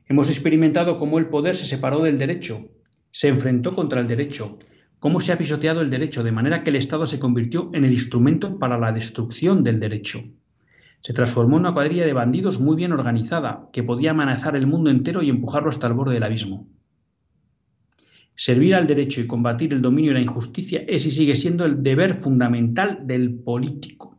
Hemos 0.08 0.30
experimentado 0.30 0.97
cómo 0.99 1.19
el 1.19 1.27
poder 1.27 1.56
se 1.56 1.65
separó 1.65 2.01
del 2.01 2.17
derecho, 2.17 2.69
se 3.12 3.27
enfrentó 3.27 3.75
contra 3.75 4.01
el 4.01 4.08
derecho, 4.08 4.60
cómo 4.99 5.19
se 5.19 5.32
ha 5.32 5.38
pisoteado 5.38 5.82
el 5.82 5.89
derecho, 5.89 6.23
de 6.23 6.32
manera 6.32 6.63
que 6.63 6.69
el 6.69 6.75
Estado 6.75 7.06
se 7.06 7.19
convirtió 7.19 7.69
en 7.73 7.86
el 7.86 7.91
instrumento 7.91 8.60
para 8.60 8.77
la 8.77 8.91
destrucción 8.91 9.63
del 9.63 9.80
derecho. 9.80 10.23
Se 11.02 11.14
transformó 11.14 11.58
en 11.58 11.62
una 11.62 11.74
cuadrilla 11.74 12.06
de 12.06 12.14
bandidos 12.14 12.60
muy 12.60 12.76
bien 12.76 12.92
organizada, 12.92 13.70
que 13.74 13.84
podía 13.84 14.12
amenazar 14.12 14.56
el 14.56 14.68
mundo 14.68 14.92
entero 14.92 15.24
y 15.24 15.30
empujarlo 15.30 15.70
hasta 15.70 15.88
el 15.88 15.94
borde 15.94 16.14
del 16.14 16.24
abismo. 16.24 16.68
Servir 18.36 18.76
al 18.76 18.88
derecho 18.88 19.20
y 19.20 19.28
combatir 19.28 19.74
el 19.74 19.82
dominio 19.82 20.12
y 20.12 20.14
la 20.14 20.22
injusticia 20.22 20.84
es 20.88 21.06
y 21.06 21.12
sigue 21.12 21.36
siendo 21.36 21.66
el 21.66 21.82
deber 21.84 22.14
fundamental 22.14 23.06
del 23.06 23.34
político. 23.34 24.18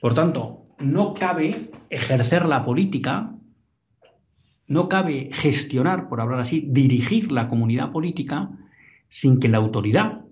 Por 0.00 0.14
tanto, 0.14 0.66
no 0.78 1.14
cabe 1.14 1.70
ejercer 1.90 2.46
la 2.46 2.64
política, 2.64 3.34
no 4.66 4.88
cabe 4.88 5.30
gestionar, 5.32 6.08
por 6.08 6.20
hablar 6.20 6.40
así, 6.40 6.64
dirigir 6.68 7.32
la 7.32 7.48
comunidad 7.48 7.90
política 7.90 8.50
sin 9.14 9.38
que 9.38 9.46
la 9.46 9.58
autoridad 9.58 10.24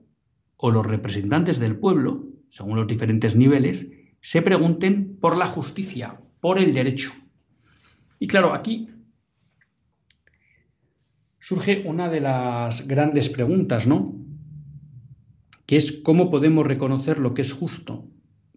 o 0.57 0.73
los 0.73 0.85
representantes 0.85 1.61
del 1.61 1.77
pueblo, 1.77 2.27
según 2.49 2.77
los 2.77 2.89
diferentes 2.89 3.37
niveles, 3.37 3.93
se 4.21 4.43
pregunten 4.43 5.19
por 5.21 5.37
la 5.37 5.47
justicia, 5.47 6.21
por 6.41 6.59
el 6.59 6.75
derecho. 6.75 7.13
Y 8.19 8.27
claro, 8.27 8.53
aquí 8.53 8.89
surge 11.39 11.85
una 11.87 12.11
de 12.11 12.23
las 12.23 12.89
grandes 12.89 13.29
preguntas, 13.29 13.87
¿no? 13.87 14.17
Que 15.65 15.77
es 15.77 16.03
cómo 16.03 16.29
podemos 16.29 16.67
reconocer 16.67 17.21
lo 17.21 17.35
que 17.35 17.43
es 17.43 17.53
justo, 17.53 18.09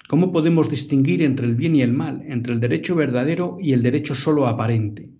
cómo 0.10 0.32
podemos 0.32 0.72
distinguir 0.72 1.22
entre 1.22 1.46
el 1.46 1.54
bien 1.54 1.76
y 1.76 1.84
el 1.84 1.94
mal, 1.94 2.24
entre 2.28 2.54
el 2.54 2.60
derecho 2.60 2.96
verdadero 2.96 3.60
y 3.62 3.74
el 3.74 3.84
derecho 3.84 4.16
solo 4.16 4.48
aparente. 4.48 5.12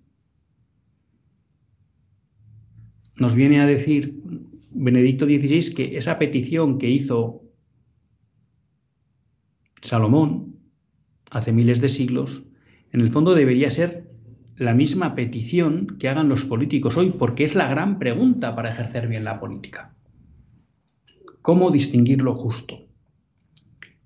Nos 3.14 3.36
viene 3.36 3.60
a 3.60 3.66
decir 3.66 4.20
Benedicto 4.78 5.24
XVI 5.24 5.74
que 5.74 5.96
esa 5.96 6.18
petición 6.18 6.78
que 6.78 6.90
hizo 6.90 7.42
Salomón 9.80 10.56
hace 11.30 11.52
miles 11.52 11.80
de 11.80 11.88
siglos 11.88 12.44
en 12.92 13.00
el 13.00 13.10
fondo 13.10 13.34
debería 13.34 13.70
ser 13.70 14.10
la 14.56 14.74
misma 14.74 15.14
petición 15.14 15.86
que 15.98 16.08
hagan 16.08 16.28
los 16.28 16.44
políticos 16.44 16.96
hoy, 16.96 17.10
porque 17.10 17.44
es 17.44 17.54
la 17.54 17.68
gran 17.68 17.98
pregunta 17.98 18.54
para 18.54 18.70
ejercer 18.70 19.08
bien 19.08 19.24
la 19.24 19.40
política. 19.40 19.94
¿Cómo 21.42 21.70
distinguir 21.70 22.22
lo 22.22 22.34
justo? 22.34 22.86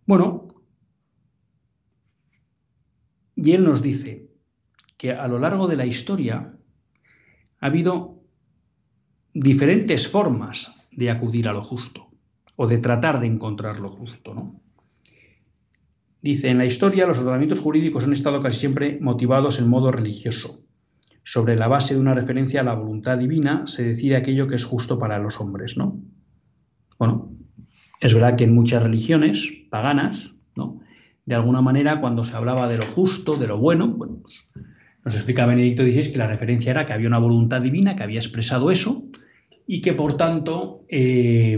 Bueno, 0.06 0.48
y 3.36 3.52
él 3.52 3.64
nos 3.64 3.82
dice 3.82 4.28
que 4.96 5.12
a 5.12 5.26
lo 5.28 5.38
largo 5.38 5.66
de 5.66 5.76
la 5.76 5.86
historia 5.86 6.54
ha 7.60 7.66
habido 7.66 8.19
diferentes 9.32 10.08
formas 10.08 10.76
de 10.90 11.10
acudir 11.10 11.48
a 11.48 11.52
lo 11.52 11.62
justo 11.62 12.08
o 12.56 12.66
de 12.66 12.78
tratar 12.78 13.20
de 13.20 13.26
encontrar 13.26 13.80
lo 13.80 13.90
justo, 13.90 14.34
¿no? 14.34 14.60
Dice, 16.22 16.50
en 16.50 16.58
la 16.58 16.66
historia 16.66 17.06
los 17.06 17.18
ordenamientos 17.18 17.60
jurídicos 17.60 18.04
han 18.04 18.12
estado 18.12 18.42
casi 18.42 18.58
siempre 18.58 18.98
motivados 19.00 19.58
en 19.58 19.68
modo 19.68 19.90
religioso. 19.90 20.60
Sobre 21.24 21.56
la 21.56 21.68
base 21.68 21.94
de 21.94 22.00
una 22.00 22.14
referencia 22.14 22.60
a 22.60 22.64
la 22.64 22.74
voluntad 22.74 23.16
divina 23.16 23.66
se 23.66 23.84
decide 23.84 24.16
aquello 24.16 24.46
que 24.46 24.56
es 24.56 24.64
justo 24.64 24.98
para 24.98 25.18
los 25.18 25.40
hombres, 25.40 25.78
¿no? 25.78 25.98
Bueno, 26.98 27.32
es 28.00 28.12
verdad 28.12 28.36
que 28.36 28.44
en 28.44 28.54
muchas 28.54 28.82
religiones 28.82 29.50
paganas, 29.70 30.34
¿no? 30.56 30.80
De 31.24 31.34
alguna 31.34 31.62
manera, 31.62 32.00
cuando 32.00 32.24
se 32.24 32.36
hablaba 32.36 32.68
de 32.68 32.78
lo 32.78 32.84
justo, 32.84 33.36
de 33.36 33.46
lo 33.46 33.56
bueno, 33.56 33.88
bueno, 33.88 34.18
pues, 34.20 34.44
nos 35.04 35.14
explica 35.14 35.46
Benedicto 35.46 35.82
XVI 35.82 36.12
que 36.12 36.18
la 36.18 36.26
referencia 36.26 36.72
era 36.72 36.84
que 36.84 36.92
había 36.92 37.08
una 37.08 37.18
voluntad 37.18 37.62
divina 37.62 37.96
que 37.96 38.02
había 38.02 38.18
expresado 38.18 38.70
eso 38.70 39.09
y 39.72 39.80
que 39.82 39.92
por 39.92 40.16
tanto, 40.16 40.84
eh, 40.88 41.56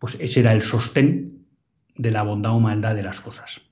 pues 0.00 0.18
ese 0.18 0.40
era 0.40 0.52
el 0.52 0.62
sostén 0.62 1.46
de 1.94 2.10
la 2.10 2.24
bondad 2.24 2.56
o 2.56 2.58
maldad 2.58 2.96
de 2.96 3.04
las 3.04 3.20
cosas. 3.20 3.62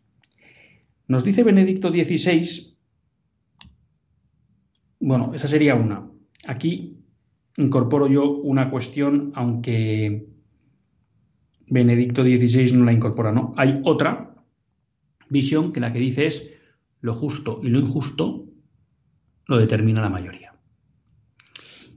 Nos 1.09 1.25
dice 1.25 1.43
Benedicto 1.43 1.89
XVI, 1.89 2.77
bueno, 5.01 5.33
esa 5.35 5.49
sería 5.49 5.75
una. 5.75 6.09
Aquí 6.47 7.01
incorporo 7.57 8.07
yo 8.07 8.31
una 8.31 8.71
cuestión, 8.71 9.33
aunque 9.35 10.29
Benedicto 11.67 12.23
XVI 12.23 12.75
no 12.75 12.85
la 12.85 12.93
incorpora, 12.93 13.33
¿no? 13.33 13.55
Hay 13.57 13.81
otra 13.83 14.37
visión 15.31 15.73
que 15.73 15.81
la 15.81 15.93
que 15.93 15.99
dice 15.99 16.27
es 16.27 16.49
lo 17.01 17.13
justo 17.13 17.59
y 17.61 17.71
lo 17.71 17.81
injusto 17.81 18.47
lo 19.47 19.59
determina 19.59 20.01
la 20.01 20.11
mayoría. 20.11 20.44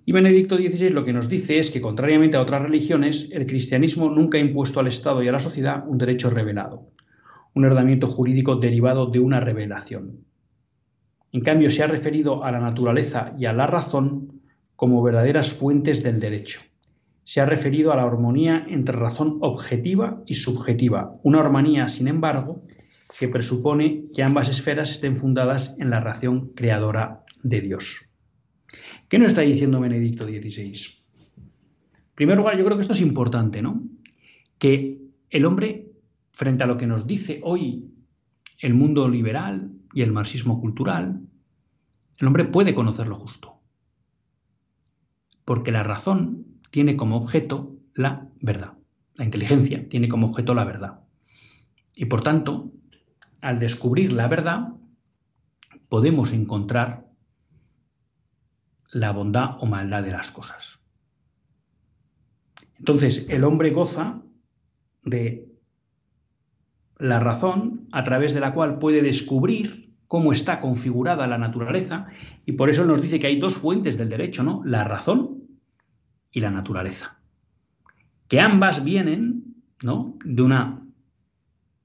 Y 0.08 0.14
Benedicto 0.14 0.56
XVI 0.56 0.92
lo 0.92 1.04
que 1.04 1.12
nos 1.12 1.28
dice 1.28 1.60
es 1.60 1.70
que, 1.70 1.82
contrariamente 1.82 2.38
a 2.38 2.42
otras 2.42 2.62
religiones, 2.62 3.28
el 3.34 3.46
cristianismo 3.46 4.10
nunca 4.10 4.38
ha 4.38 4.42
impuesto 4.42 4.80
al 4.80 4.88
Estado 4.88 5.22
y 5.22 5.28
a 5.28 5.34
la 5.34 5.42
sociedad 5.42 5.84
un 5.86 5.98
derecho 5.98 6.30
revelado, 6.30 6.94
un 7.54 7.66
ordenamiento 7.66 8.08
jurídico 8.08 8.56
derivado 8.56 9.08
de 9.08 9.20
una 9.20 9.42
revelación. 9.42 10.24
En 11.34 11.42
cambio, 11.42 11.70
se 11.70 11.84
ha 11.84 11.88
referido 11.88 12.46
a 12.46 12.54
la 12.54 12.62
naturaleza 12.62 13.36
y 13.38 13.48
a 13.48 13.52
la 13.52 13.68
razón 13.68 14.44
como 14.78 15.04
verdaderas 15.04 15.52
fuentes 15.52 16.02
del 16.04 16.22
derecho. 16.22 16.62
Se 17.26 17.42
ha 17.42 17.46
referido 17.46 17.92
a 17.92 17.98
la 17.98 18.04
armonía 18.04 18.66
entre 18.70 18.96
razón 18.96 19.40
objetiva 19.42 20.24
y 20.26 20.36
subjetiva, 20.36 21.20
una 21.24 21.42
armonía, 21.42 21.90
sin 21.90 22.08
embargo, 22.08 22.64
que 23.20 23.28
presupone 23.28 24.06
que 24.16 24.24
ambas 24.24 24.48
esferas 24.48 24.90
estén 24.90 25.18
fundadas 25.18 25.76
en 25.80 25.90
la 25.90 26.00
ración 26.00 26.54
creadora 26.56 27.26
de 27.44 27.60
Dios. 27.60 28.07
¿Qué 29.08 29.20
nos 29.20 29.28
está 29.28 29.42
diciendo 29.42 29.80
Benedicto 29.80 30.26
XVI? 30.26 30.74
En 31.38 32.16
primer 32.16 32.38
lugar, 32.38 32.58
yo 32.58 32.66
creo 32.66 32.76
que 32.76 32.82
esto 32.82 32.94
es 32.94 33.02
importante, 33.02 33.62
¿no? 33.62 33.84
Que 34.58 35.00
el 35.30 35.46
hombre, 35.46 35.92
frente 36.34 36.64
a 36.64 36.68
lo 36.68 36.78
que 36.78 36.88
nos 36.88 37.08
dice 37.08 37.40
hoy 37.44 37.90
el 38.60 38.74
mundo 38.74 39.08
liberal 39.08 39.72
y 39.94 40.02
el 40.02 40.12
marxismo 40.12 40.60
cultural, 40.60 41.22
el 42.20 42.28
hombre 42.28 42.46
puede 42.46 42.76
conocer 42.76 43.08
lo 43.08 43.16
justo. 43.16 43.62
Porque 45.46 45.72
la 45.72 45.84
razón 45.84 46.46
tiene 46.72 46.98
como 46.98 47.18
objeto 47.18 47.78
la 47.94 48.28
verdad. 48.42 48.74
La 49.16 49.24
inteligencia 49.24 49.88
tiene 49.88 50.10
como 50.10 50.28
objeto 50.28 50.54
la 50.54 50.66
verdad. 50.66 51.00
Y 51.96 52.06
por 52.06 52.24
tanto, 52.24 52.72
al 53.42 53.60
descubrir 53.60 54.12
la 54.12 54.28
verdad, 54.28 54.74
podemos 55.88 56.34
encontrar 56.34 57.07
la 58.92 59.12
bondad 59.12 59.58
o 59.60 59.66
maldad 59.66 60.04
de 60.04 60.12
las 60.12 60.32
cosas. 60.32 60.80
Entonces, 62.80 63.28
el 63.30 63.44
hombre 63.44 63.72
goza 63.72 64.22
de 65.04 65.48
la 66.98 67.20
razón 67.20 67.88
a 67.92 68.04
través 68.04 68.34
de 68.34 68.40
la 68.40 68.54
cual 68.54 68.80
puede 68.80 69.02
descubrir 69.02 69.96
cómo 70.08 70.32
está 70.32 70.60
configurada 70.62 71.28
la 71.28 71.38
naturaleza 71.38 72.08
y 72.46 72.54
por 72.54 72.70
eso 72.70 72.86
nos 72.86 73.02
dice 73.02 73.20
que 73.20 73.28
hay 73.28 73.40
dos 73.40 73.58
fuentes 73.58 73.98
del 73.98 74.10
derecho, 74.10 74.44
¿no? 74.44 74.62
La 74.66 74.84
razón 74.84 75.44
y 76.32 76.40
la 76.40 76.52
naturaleza. 76.52 77.20
Que 78.28 78.40
ambas 78.40 78.84
vienen, 78.84 79.56
¿no? 79.82 80.18
De 80.24 80.42
una 80.42 80.82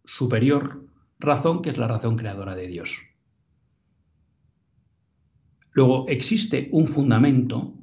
superior 0.04 0.86
razón 1.18 1.62
que 1.62 1.70
es 1.70 1.78
la 1.78 1.88
razón 1.88 2.16
creadora 2.16 2.54
de 2.54 2.66
Dios. 2.66 3.00
Luego 5.72 6.06
existe 6.08 6.68
un 6.72 6.86
fundamento 6.86 7.74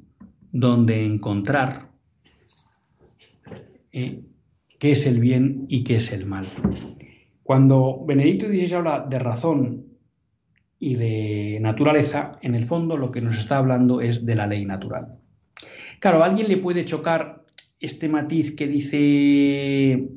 donde 0.52 1.04
encontrar 1.04 1.88
eh, 3.92 4.22
qué 4.78 4.90
es 4.92 5.06
el 5.06 5.20
bien 5.20 5.66
y 5.68 5.84
qué 5.84 5.96
es 5.96 6.12
el 6.12 6.26
mal. 6.26 6.46
Cuando 7.42 8.04
Benedicto 8.06 8.46
XVI 8.46 8.74
habla 8.74 9.06
de 9.08 9.18
razón 9.18 9.84
y 10.78 10.94
de 10.94 11.58
naturaleza, 11.60 12.32
en 12.42 12.54
el 12.54 12.64
fondo 12.64 12.96
lo 12.96 13.10
que 13.10 13.20
nos 13.20 13.38
está 13.38 13.58
hablando 13.58 14.00
es 14.00 14.24
de 14.24 14.34
la 14.34 14.46
ley 14.46 14.64
natural. 14.64 15.18
Claro, 15.98 16.22
a 16.22 16.26
alguien 16.26 16.48
le 16.48 16.56
puede 16.56 16.84
chocar 16.84 17.44
este 17.80 18.08
matiz 18.08 18.52
que 18.54 18.66
dice 18.66 20.08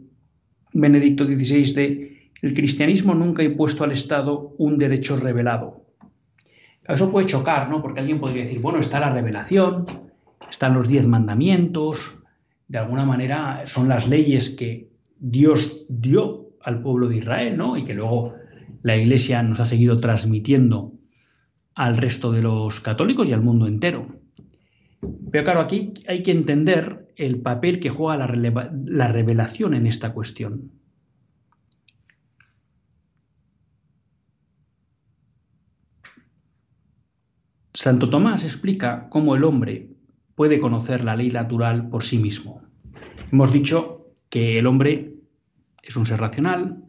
Benedicto 0.74 1.26
XVI 1.26 1.74
de 1.74 2.14
el 2.44 2.54
cristianismo 2.54 3.16
nunca 3.16 3.42
ha 3.42 3.46
impuesto 3.46 3.86
al 3.86 3.94
Estado 3.94 4.54
un 4.58 4.78
derecho 4.78 5.16
revelado. 5.16 5.83
Eso 6.88 7.12
puede 7.12 7.28
chocar, 7.28 7.70
¿no? 7.70 7.82
Porque 7.82 8.02
alguien 8.02 8.20
podría 8.20 8.44
decir, 8.44 8.60
bueno, 8.60 8.80
está 8.80 9.00
la 9.00 9.12
revelación, 9.12 9.86
están 10.50 10.74
los 10.74 10.88
diez 10.88 11.08
mandamientos, 11.08 12.20
de 12.68 12.78
alguna 12.78 13.06
manera 13.06 13.64
son 13.66 13.88
las 13.88 14.08
leyes 14.08 14.50
que 14.50 14.90
Dios 15.18 15.86
dio 15.90 16.50
al 16.62 16.82
pueblo 16.82 17.08
de 17.08 17.16
Israel, 17.16 17.58
¿no? 17.58 17.78
Y 17.78 17.86
que 17.86 17.94
luego 17.94 18.34
la 18.82 18.98
Iglesia 18.98 19.42
nos 19.44 19.60
ha 19.60 19.66
seguido 19.66 20.00
transmitiendo 20.00 20.94
al 21.76 21.98
resto 21.98 22.32
de 22.32 22.42
los 22.42 22.80
católicos 22.80 23.30
y 23.30 23.34
al 23.34 23.42
mundo 23.42 23.68
entero. 23.68 24.08
Pero 25.32 25.44
claro, 25.44 25.62
aquí 25.62 25.94
hay 26.08 26.24
que 26.24 26.32
entender 26.32 27.08
el 27.16 27.42
papel 27.42 27.80
que 27.80 27.90
juega 27.90 28.18
la, 28.18 28.72
la 28.86 29.08
revelación 29.08 29.74
en 29.74 29.88
esta 29.88 30.14
cuestión. 30.14 30.72
Santo 37.76 38.08
Tomás 38.08 38.44
explica 38.44 39.08
cómo 39.10 39.36
el 39.36 39.44
hombre 39.44 39.88
puede 40.36 40.60
conocer 40.60 41.04
la 41.04 41.16
ley 41.16 41.32
natural 41.32 41.90
por 41.90 42.04
sí 42.04 42.20
mismo. 42.20 42.62
Hemos 43.32 43.52
dicho 43.52 44.12
que 44.30 44.60
el 44.60 44.68
hombre 44.68 45.16
es 45.82 45.96
un 45.96 46.06
ser 46.06 46.20
racional, 46.20 46.84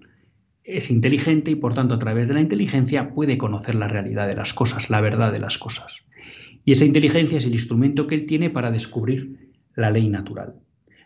es 0.62 0.90
inteligente 0.90 1.50
y 1.50 1.54
por 1.54 1.72
tanto 1.72 1.94
a 1.94 1.98
través 1.98 2.28
de 2.28 2.34
la 2.34 2.42
inteligencia 2.42 3.14
puede 3.14 3.38
conocer 3.38 3.76
la 3.76 3.88
realidad 3.88 4.28
de 4.28 4.36
las 4.36 4.52
cosas, 4.52 4.90
la 4.90 5.00
verdad 5.00 5.32
de 5.32 5.38
las 5.38 5.56
cosas. 5.56 6.00
Y 6.66 6.72
esa 6.72 6.84
inteligencia 6.84 7.38
es 7.38 7.46
el 7.46 7.54
instrumento 7.54 8.06
que 8.06 8.16
él 8.16 8.26
tiene 8.26 8.50
para 8.50 8.70
descubrir 8.70 9.52
la 9.74 9.90
ley 9.90 10.10
natural. 10.10 10.56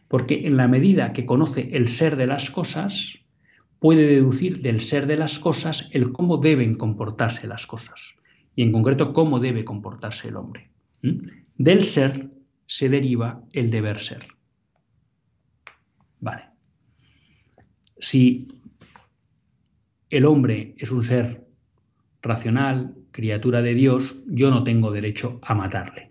Porque 0.08 0.48
en 0.48 0.56
la 0.56 0.66
medida 0.66 1.12
que 1.12 1.24
conoce 1.24 1.70
el 1.74 1.86
ser 1.86 2.16
de 2.16 2.26
las 2.26 2.50
cosas, 2.50 3.20
puede 3.78 4.08
deducir 4.08 4.60
del 4.60 4.80
ser 4.80 5.06
de 5.06 5.18
las 5.18 5.38
cosas 5.38 5.88
el 5.92 6.10
cómo 6.10 6.38
deben 6.38 6.74
comportarse 6.74 7.46
las 7.46 7.68
cosas 7.68 8.17
y 8.58 8.62
en 8.64 8.72
concreto 8.72 9.12
cómo 9.12 9.38
debe 9.38 9.64
comportarse 9.64 10.26
el 10.26 10.36
hombre. 10.36 10.72
Del 11.56 11.84
ser 11.84 12.32
se 12.66 12.88
deriva 12.88 13.44
el 13.52 13.70
deber 13.70 14.00
ser. 14.00 14.26
Vale. 16.18 16.42
Si 18.00 18.48
el 20.10 20.26
hombre 20.26 20.74
es 20.76 20.90
un 20.90 21.04
ser 21.04 21.46
racional, 22.20 22.96
criatura 23.12 23.62
de 23.62 23.74
Dios, 23.74 24.24
yo 24.26 24.50
no 24.50 24.64
tengo 24.64 24.90
derecho 24.90 25.38
a 25.40 25.54
matarle. 25.54 26.10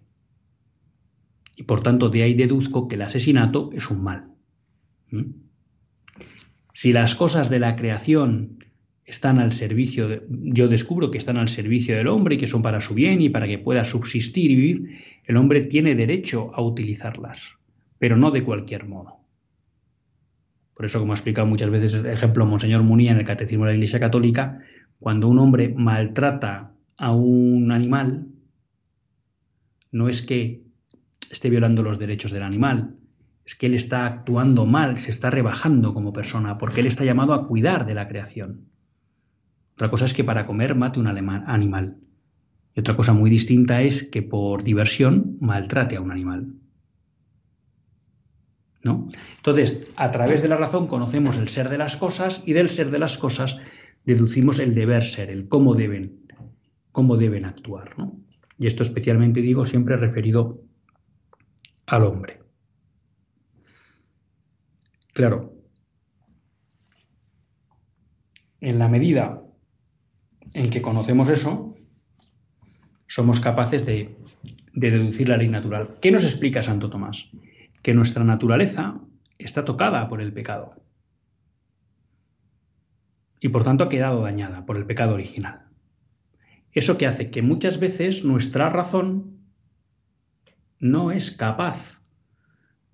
Y 1.58 1.64
por 1.64 1.84
tanto 1.84 2.08
de 2.08 2.24
ahí 2.24 2.34
deduzco 2.34 2.88
que 2.88 2.96
el 2.96 3.02
asesinato 3.02 3.72
es 3.74 3.90
un 3.90 4.02
mal. 4.02 4.32
Si 6.74 6.94
las 6.94 7.14
cosas 7.14 7.50
de 7.50 7.60
la 7.60 7.76
creación 7.76 8.60
están 9.08 9.40
al 9.40 9.54
servicio, 9.54 10.22
yo 10.30 10.68
descubro 10.68 11.10
que 11.10 11.18
están 11.18 11.38
al 11.38 11.48
servicio 11.48 11.96
del 11.96 12.10
hombre 12.10 12.36
y 12.36 12.38
que 12.38 12.48
son 12.48 12.62
para 12.62 12.82
su 12.82 12.94
bien 12.94 13.22
y 13.22 13.30
para 13.30 13.48
que 13.48 13.58
pueda 13.58 13.86
subsistir 13.86 14.52
y 14.52 14.56
vivir, 14.56 15.00
el 15.24 15.38
hombre 15.38 15.62
tiene 15.62 15.96
derecho 15.96 16.52
a 16.54 16.62
utilizarlas, 16.62 17.56
pero 17.98 18.18
no 18.18 18.32
de 18.32 18.44
cualquier 18.44 18.86
modo. 18.86 19.22
Por 20.76 20.86
eso, 20.86 21.00
como 21.00 21.14
ha 21.14 21.16
explicado 21.16 21.48
muchas 21.48 21.70
veces 21.70 21.94
el 21.94 22.06
ejemplo 22.06 22.46
Monseñor 22.46 22.84
Munía 22.84 23.12
en 23.12 23.20
el 23.20 23.26
Catecismo 23.26 23.64
de 23.64 23.72
la 23.72 23.76
Iglesia 23.76 24.02
Católica, 24.02 24.60
cuando 25.00 25.30
un 25.30 25.40
hombre 25.40 25.74
maltrata 25.74 26.74
a 26.98 27.14
un 27.14 27.72
animal, 27.72 28.28
no 29.90 30.10
es 30.10 30.22
que 30.22 30.64
esté 31.32 31.50
violando 31.50 31.82
los 31.82 31.98
derechos 31.98 32.32
del 32.32 32.44
animal, 32.44 32.98
es 33.46 33.56
que 33.56 33.68
él 33.68 33.74
está 33.74 34.06
actuando 34.06 34.66
mal, 34.66 34.98
se 34.98 35.12
está 35.12 35.30
rebajando 35.30 35.94
como 35.94 36.12
persona, 36.12 36.58
porque 36.58 36.82
él 36.82 36.88
está 36.88 37.06
llamado 37.06 37.34
a 37.34 37.48
cuidar 37.48 37.86
de 37.86 37.96
la 37.96 38.10
creación. 38.10 38.68
Otra 39.78 39.92
cosa 39.92 40.06
es 40.06 40.16
que 40.16 40.24
para 40.24 40.48
comer 40.48 40.74
mate 40.74 41.00
un 41.00 41.06
animal. 41.06 41.98
Y 42.74 42.80
otra 42.80 42.96
cosa 42.96 43.14
muy 43.14 43.30
distinta 43.30 43.84
es 43.84 44.02
que 44.02 44.24
por 44.24 44.64
diversión 44.64 45.38
maltrate 45.40 45.98
a 45.98 46.02
un 46.02 46.10
animal. 46.10 46.56
¿No? 48.84 49.08
Entonces, 49.36 49.88
a 49.96 50.10
través 50.10 50.42
de 50.42 50.48
la 50.48 50.58
razón 50.58 50.88
conocemos 50.88 51.38
el 51.38 51.48
ser 51.48 51.70
de 51.70 51.78
las 51.78 51.96
cosas 51.96 52.42
y 52.44 52.54
del 52.54 52.72
ser 52.72 52.90
de 52.90 52.98
las 52.98 53.20
cosas 53.20 53.60
deducimos 54.04 54.58
el 54.58 54.74
deber 54.74 55.06
ser, 55.06 55.30
el 55.30 55.48
cómo 55.48 55.76
deben, 55.76 56.26
cómo 56.92 57.16
deben 57.16 57.46
actuar. 57.46 57.92
Y 58.58 58.66
esto 58.66 58.82
especialmente 58.82 59.42
digo 59.42 59.68
siempre 59.68 59.96
referido 59.96 60.60
al 61.86 62.04
hombre. 62.04 62.40
Claro, 65.14 65.54
en 68.60 68.80
la 68.80 68.88
medida 68.88 69.44
en 70.58 70.72
que 70.72 70.82
conocemos 70.82 71.30
eso, 71.30 71.76
somos 73.06 73.40
capaces 73.40 73.86
de, 73.86 74.18
deducir 74.74 75.30
la 75.30 75.38
ley 75.38 75.48
natural. 75.48 75.98
¿Qué 76.02 76.12
nos 76.12 76.24
explica 76.24 76.64
Santo 76.64 76.90
Tomás? 76.90 77.30
Que 77.84 77.94
nuestra 77.94 78.24
naturaleza 78.24 78.96
está 79.38 79.66
tocada 79.66 80.08
por 80.08 80.20
el 80.20 80.34
pecado 80.34 80.74
y 83.40 83.50
por 83.50 83.64
tanto 83.64 83.84
ha 83.84 83.90
quedado 83.90 84.22
dañada 84.22 84.66
por 84.66 84.78
el 84.78 84.88
pecado 84.88 85.14
original. 85.14 85.68
Eso 86.72 86.98
que 86.98 87.06
hace 87.06 87.30
que 87.30 87.44
muchas 87.44 87.80
veces 87.80 88.26
nuestra 88.26 88.70
razón 88.70 89.38
no 90.80 91.12
es 91.12 91.30
capaz 91.30 92.02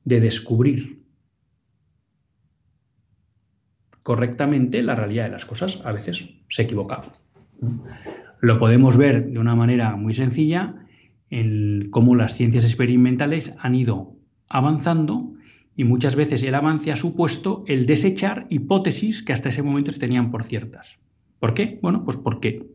de 0.03 0.19
descubrir 0.19 1.01
correctamente 4.03 4.83
la 4.83 4.95
realidad 4.95 5.25
de 5.25 5.31
las 5.31 5.45
cosas. 5.45 5.79
A 5.85 5.93
veces 5.93 6.25
se 6.49 6.61
equivoca. 6.61 7.03
Lo 8.41 8.59
podemos 8.59 8.97
ver 8.97 9.29
de 9.29 9.39
una 9.39 9.55
manera 9.55 9.95
muy 9.95 10.13
sencilla 10.13 10.75
en 11.29 11.89
cómo 11.89 12.15
las 12.15 12.35
ciencias 12.35 12.65
experimentales 12.65 13.55
han 13.59 13.75
ido 13.75 14.15
avanzando 14.49 15.33
y 15.75 15.83
muchas 15.83 16.15
veces 16.15 16.43
el 16.43 16.55
avance 16.55 16.91
ha 16.91 16.95
supuesto 16.95 17.63
el 17.67 17.85
desechar 17.85 18.45
hipótesis 18.49 19.23
que 19.23 19.33
hasta 19.33 19.49
ese 19.49 19.63
momento 19.63 19.91
se 19.91 19.99
tenían 19.99 20.29
por 20.29 20.43
ciertas. 20.43 20.99
¿Por 21.39 21.53
qué? 21.53 21.79
Bueno, 21.81 22.03
pues 22.05 22.17
porque 22.17 22.67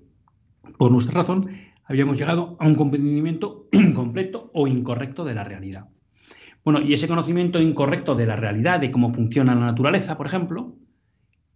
por 0.77 0.91
nuestra 0.91 1.15
razón 1.15 1.49
habíamos 1.85 2.19
llegado 2.19 2.57
a 2.59 2.67
un 2.67 2.75
comprendimiento 2.75 3.69
incompleto 3.73 4.51
o 4.55 4.67
incorrecto 4.67 5.25
de 5.25 5.35
la 5.35 5.45
realidad. 5.45 5.89
Bueno, 6.65 6.81
y 6.81 6.93
ese 6.93 7.09
conocimiento 7.09 7.61
incorrecto 7.61 8.15
de 8.15 8.27
la 8.27 8.37
realidad, 8.37 8.81
de 8.81 8.91
cómo 8.91 9.11
funciona 9.11 9.55
la 9.55 9.67
naturaleza, 9.67 10.17
por 10.17 10.27
ejemplo, 10.27 10.75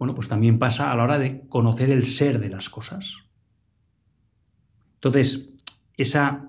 bueno, 0.02 0.16
pues 0.16 0.26
también 0.26 0.58
pasa 0.58 0.90
a 0.90 0.96
la 0.96 1.04
hora 1.04 1.16
de 1.16 1.42
conocer 1.48 1.92
el 1.92 2.06
ser 2.06 2.40
de 2.40 2.48
las 2.48 2.68
cosas. 2.68 3.18
Entonces, 4.94 5.54
esa 5.96 6.48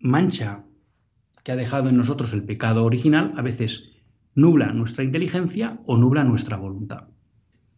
mancha 0.00 0.64
que 1.44 1.52
ha 1.52 1.56
dejado 1.56 1.88
en 1.88 1.96
nosotros 1.96 2.32
el 2.32 2.42
pecado 2.42 2.84
original 2.84 3.32
a 3.36 3.42
veces 3.42 3.92
nubla 4.34 4.72
nuestra 4.72 5.04
inteligencia 5.04 5.78
o 5.86 5.96
nubla 5.96 6.24
nuestra 6.24 6.56
voluntad. 6.56 7.04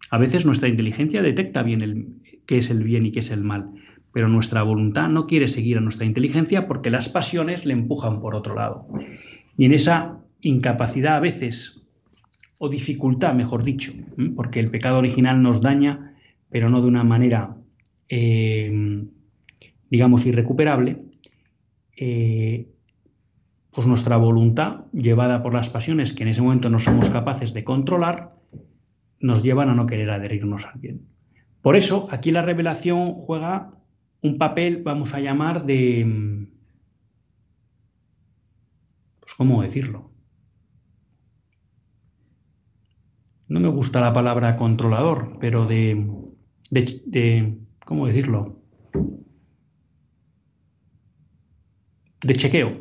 A 0.09 0.17
veces 0.17 0.47
nuestra 0.47 0.71
inteligencia 0.71 1.21
detecta 1.21 1.63
bien 1.63 1.83
el, 1.83 2.17
qué 2.47 2.57
es 2.57 2.71
el 2.71 2.85
bien 2.85 3.05
y 3.05 3.13
qué 3.13 3.21
es 3.21 3.31
el 3.31 3.43
mal, 3.43 3.69
pero 4.15 4.31
nuestra 4.31 4.63
voluntad 4.63 5.11
no 5.11 5.27
quiere 5.27 5.47
seguir 5.47 5.77
a 5.77 5.83
nuestra 5.83 6.07
inteligencia 6.07 6.67
porque 6.67 6.89
las 6.89 7.11
pasiones 7.11 7.67
le 7.67 7.75
empujan 7.75 8.23
por 8.23 8.35
otro 8.35 8.55
lado. 8.55 8.89
Y 9.59 9.67
en 9.67 9.75
esa 9.75 10.23
incapacidad 10.41 11.17
a 11.17 11.21
veces, 11.21 11.82
o 12.65 12.69
dificultad, 12.69 13.35
mejor 13.35 13.65
dicho, 13.65 13.93
porque 14.37 14.61
el 14.61 14.71
pecado 14.71 14.99
original 14.99 15.43
nos 15.43 15.61
daña, 15.61 16.15
pero 16.49 16.71
no 16.71 16.81
de 16.81 16.87
una 16.87 17.03
manera, 17.03 17.57
eh, 18.09 19.03
digamos, 19.91 20.25
irrecuperable, 20.27 21.03
eh, 21.97 22.69
pues 23.73 23.89
nuestra 23.89 24.17
voluntad, 24.17 24.85
llevada 24.93 25.43
por 25.43 25.55
las 25.55 25.71
pasiones 25.71 26.13
que 26.13 26.23
en 26.23 26.29
ese 26.29 26.41
momento 26.41 26.71
no 26.71 26.79
somos 26.79 27.11
capaces 27.11 27.53
de 27.53 27.65
controlar, 27.65 28.37
nos 29.19 29.43
llevan 29.43 29.69
a 29.69 29.75
no 29.75 29.87
querer 29.87 30.11
adherirnos 30.11 30.65
al 30.65 30.79
bien. 30.79 31.09
Por 31.63 31.75
eso, 31.75 32.07
aquí 32.13 32.31
la 32.31 32.43
revelación 32.43 33.15
juega 33.15 33.73
un 34.21 34.39
papel, 34.39 34.85
vamos 34.85 35.15
a 35.15 35.19
llamar, 35.19 35.67
de... 35.67 36.47
Pues, 39.19 39.35
¿cómo 39.35 39.65
decirlo? 39.65 40.12
No 43.53 43.61
me 43.61 43.69
gusta 43.69 44.01
la 44.01 44.15
palabra 44.15 44.57
controlador, 44.57 45.37
pero 45.39 45.67
de... 45.67 46.09
de, 46.71 47.59
¿Cómo 47.85 48.07
decirlo? 48.07 48.63
De 52.23 52.35
chequeo, 52.35 52.81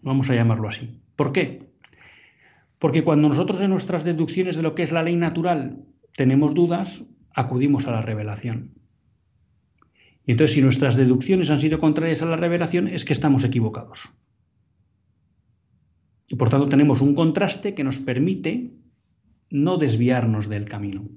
vamos 0.00 0.30
a 0.30 0.34
llamarlo 0.34 0.68
así. 0.68 1.02
¿Por 1.16 1.32
qué? 1.32 1.68
Porque 2.78 3.04
cuando 3.04 3.28
nosotros 3.28 3.60
en 3.60 3.68
nuestras 3.68 4.02
deducciones 4.02 4.56
de 4.56 4.62
lo 4.62 4.74
que 4.74 4.84
es 4.84 4.90
la 4.90 5.02
ley 5.02 5.16
natural 5.16 5.84
tenemos 6.16 6.54
dudas, 6.54 7.04
acudimos 7.34 7.86
a 7.86 7.90
la 7.90 8.00
revelación. 8.00 8.72
Y 10.24 10.30
entonces 10.30 10.54
si 10.54 10.62
nuestras 10.62 10.96
deducciones 10.96 11.50
han 11.50 11.60
sido 11.60 11.78
contrarias 11.78 12.22
a 12.22 12.26
la 12.26 12.36
revelación 12.36 12.88
es 12.88 13.04
que 13.04 13.12
estamos 13.12 13.44
equivocados. 13.44 14.08
Y 16.26 16.36
por 16.36 16.48
tanto 16.48 16.68
tenemos 16.68 17.02
un 17.02 17.14
contraste 17.14 17.74
que 17.74 17.84
nos 17.84 17.98
permite 17.98 18.79
no 19.50 19.76
desviarnos 19.76 20.48
del 20.48 20.64
camino. 20.64 21.08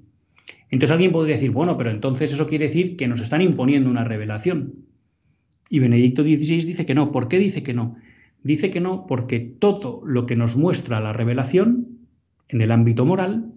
Entonces 0.70 0.92
alguien 0.92 1.12
podría 1.12 1.36
decir, 1.36 1.50
bueno, 1.50 1.78
pero 1.78 1.90
entonces 1.90 2.32
eso 2.32 2.46
quiere 2.46 2.66
decir 2.66 2.96
que 2.96 3.08
nos 3.08 3.20
están 3.20 3.42
imponiendo 3.42 3.90
una 3.90 4.04
revelación. 4.04 4.74
Y 5.70 5.78
Benedicto 5.78 6.22
XVI 6.22 6.64
dice 6.64 6.86
que 6.86 6.94
no. 6.94 7.12
¿Por 7.12 7.28
qué 7.28 7.38
dice 7.38 7.62
que 7.62 7.74
no? 7.74 7.96
Dice 8.42 8.70
que 8.70 8.80
no 8.80 9.06
porque 9.06 9.40
todo 9.40 10.02
lo 10.04 10.26
que 10.26 10.36
nos 10.36 10.56
muestra 10.56 11.00
la 11.00 11.12
revelación 11.12 11.98
en 12.48 12.60
el 12.60 12.72
ámbito 12.72 13.06
moral 13.06 13.54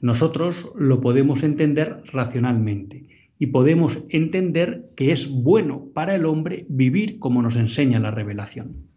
nosotros 0.00 0.70
lo 0.76 1.00
podemos 1.00 1.42
entender 1.42 2.02
racionalmente 2.12 3.08
y 3.38 3.46
podemos 3.48 4.04
entender 4.08 4.90
que 4.94 5.10
es 5.10 5.30
bueno 5.30 5.88
para 5.94 6.14
el 6.14 6.26
hombre 6.26 6.66
vivir 6.68 7.18
como 7.18 7.42
nos 7.42 7.56
enseña 7.56 7.98
la 7.98 8.10
revelación. 8.10 8.88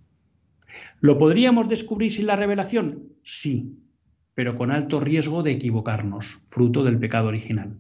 ¿Lo 1.02 1.18
podríamos 1.18 1.70
descubrir 1.70 2.12
sin 2.12 2.28
la 2.28 2.36
revelación? 2.36 3.04
Sí, 3.24 3.79
pero 4.40 4.56
con 4.56 4.72
alto 4.72 5.02
riesgo 5.02 5.44
de 5.44 5.52
equivocarnos, 5.52 6.40
fruto 6.48 6.86
del 6.86 6.98
pecado 6.98 7.28
original. 7.28 7.76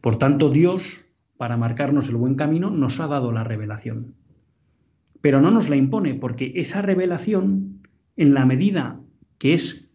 Por 0.00 0.16
tanto, 0.16 0.48
Dios, 0.48 1.04
para 1.36 1.56
marcarnos 1.56 2.08
el 2.08 2.14
buen 2.14 2.36
camino, 2.36 2.70
nos 2.70 3.00
ha 3.00 3.08
dado 3.08 3.32
la 3.32 3.42
revelación. 3.42 4.14
Pero 5.20 5.40
no 5.40 5.50
nos 5.50 5.68
la 5.68 5.74
impone, 5.74 6.14
porque 6.14 6.52
esa 6.54 6.82
revelación, 6.82 7.82
en 8.16 8.32
la 8.32 8.46
medida 8.46 9.00
que 9.38 9.54
es 9.54 9.90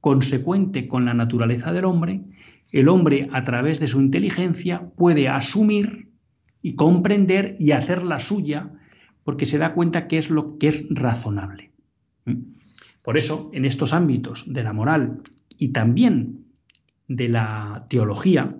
consecuente 0.00 0.88
con 0.88 1.04
la 1.04 1.12
naturaleza 1.12 1.70
del 1.70 1.84
hombre, 1.84 2.22
el 2.72 2.88
hombre 2.88 3.28
a 3.30 3.44
través 3.44 3.78
de 3.78 3.88
su 3.88 4.00
inteligencia 4.00 4.88
puede 4.96 5.28
asumir 5.28 6.08
y 6.62 6.76
comprender 6.76 7.56
y 7.58 7.72
hacer 7.72 8.04
la 8.04 8.20
suya 8.20 8.70
porque 9.22 9.44
se 9.44 9.58
da 9.58 9.74
cuenta 9.74 10.08
que 10.08 10.16
es 10.16 10.30
lo 10.30 10.56
que 10.56 10.68
es 10.68 10.86
razonable. 10.88 11.69
Por 13.02 13.16
eso, 13.16 13.50
en 13.52 13.64
estos 13.64 13.92
ámbitos 13.92 14.44
de 14.46 14.62
la 14.62 14.72
moral 14.72 15.22
y 15.56 15.68
también 15.68 16.46
de 17.08 17.28
la 17.28 17.86
teología, 17.88 18.56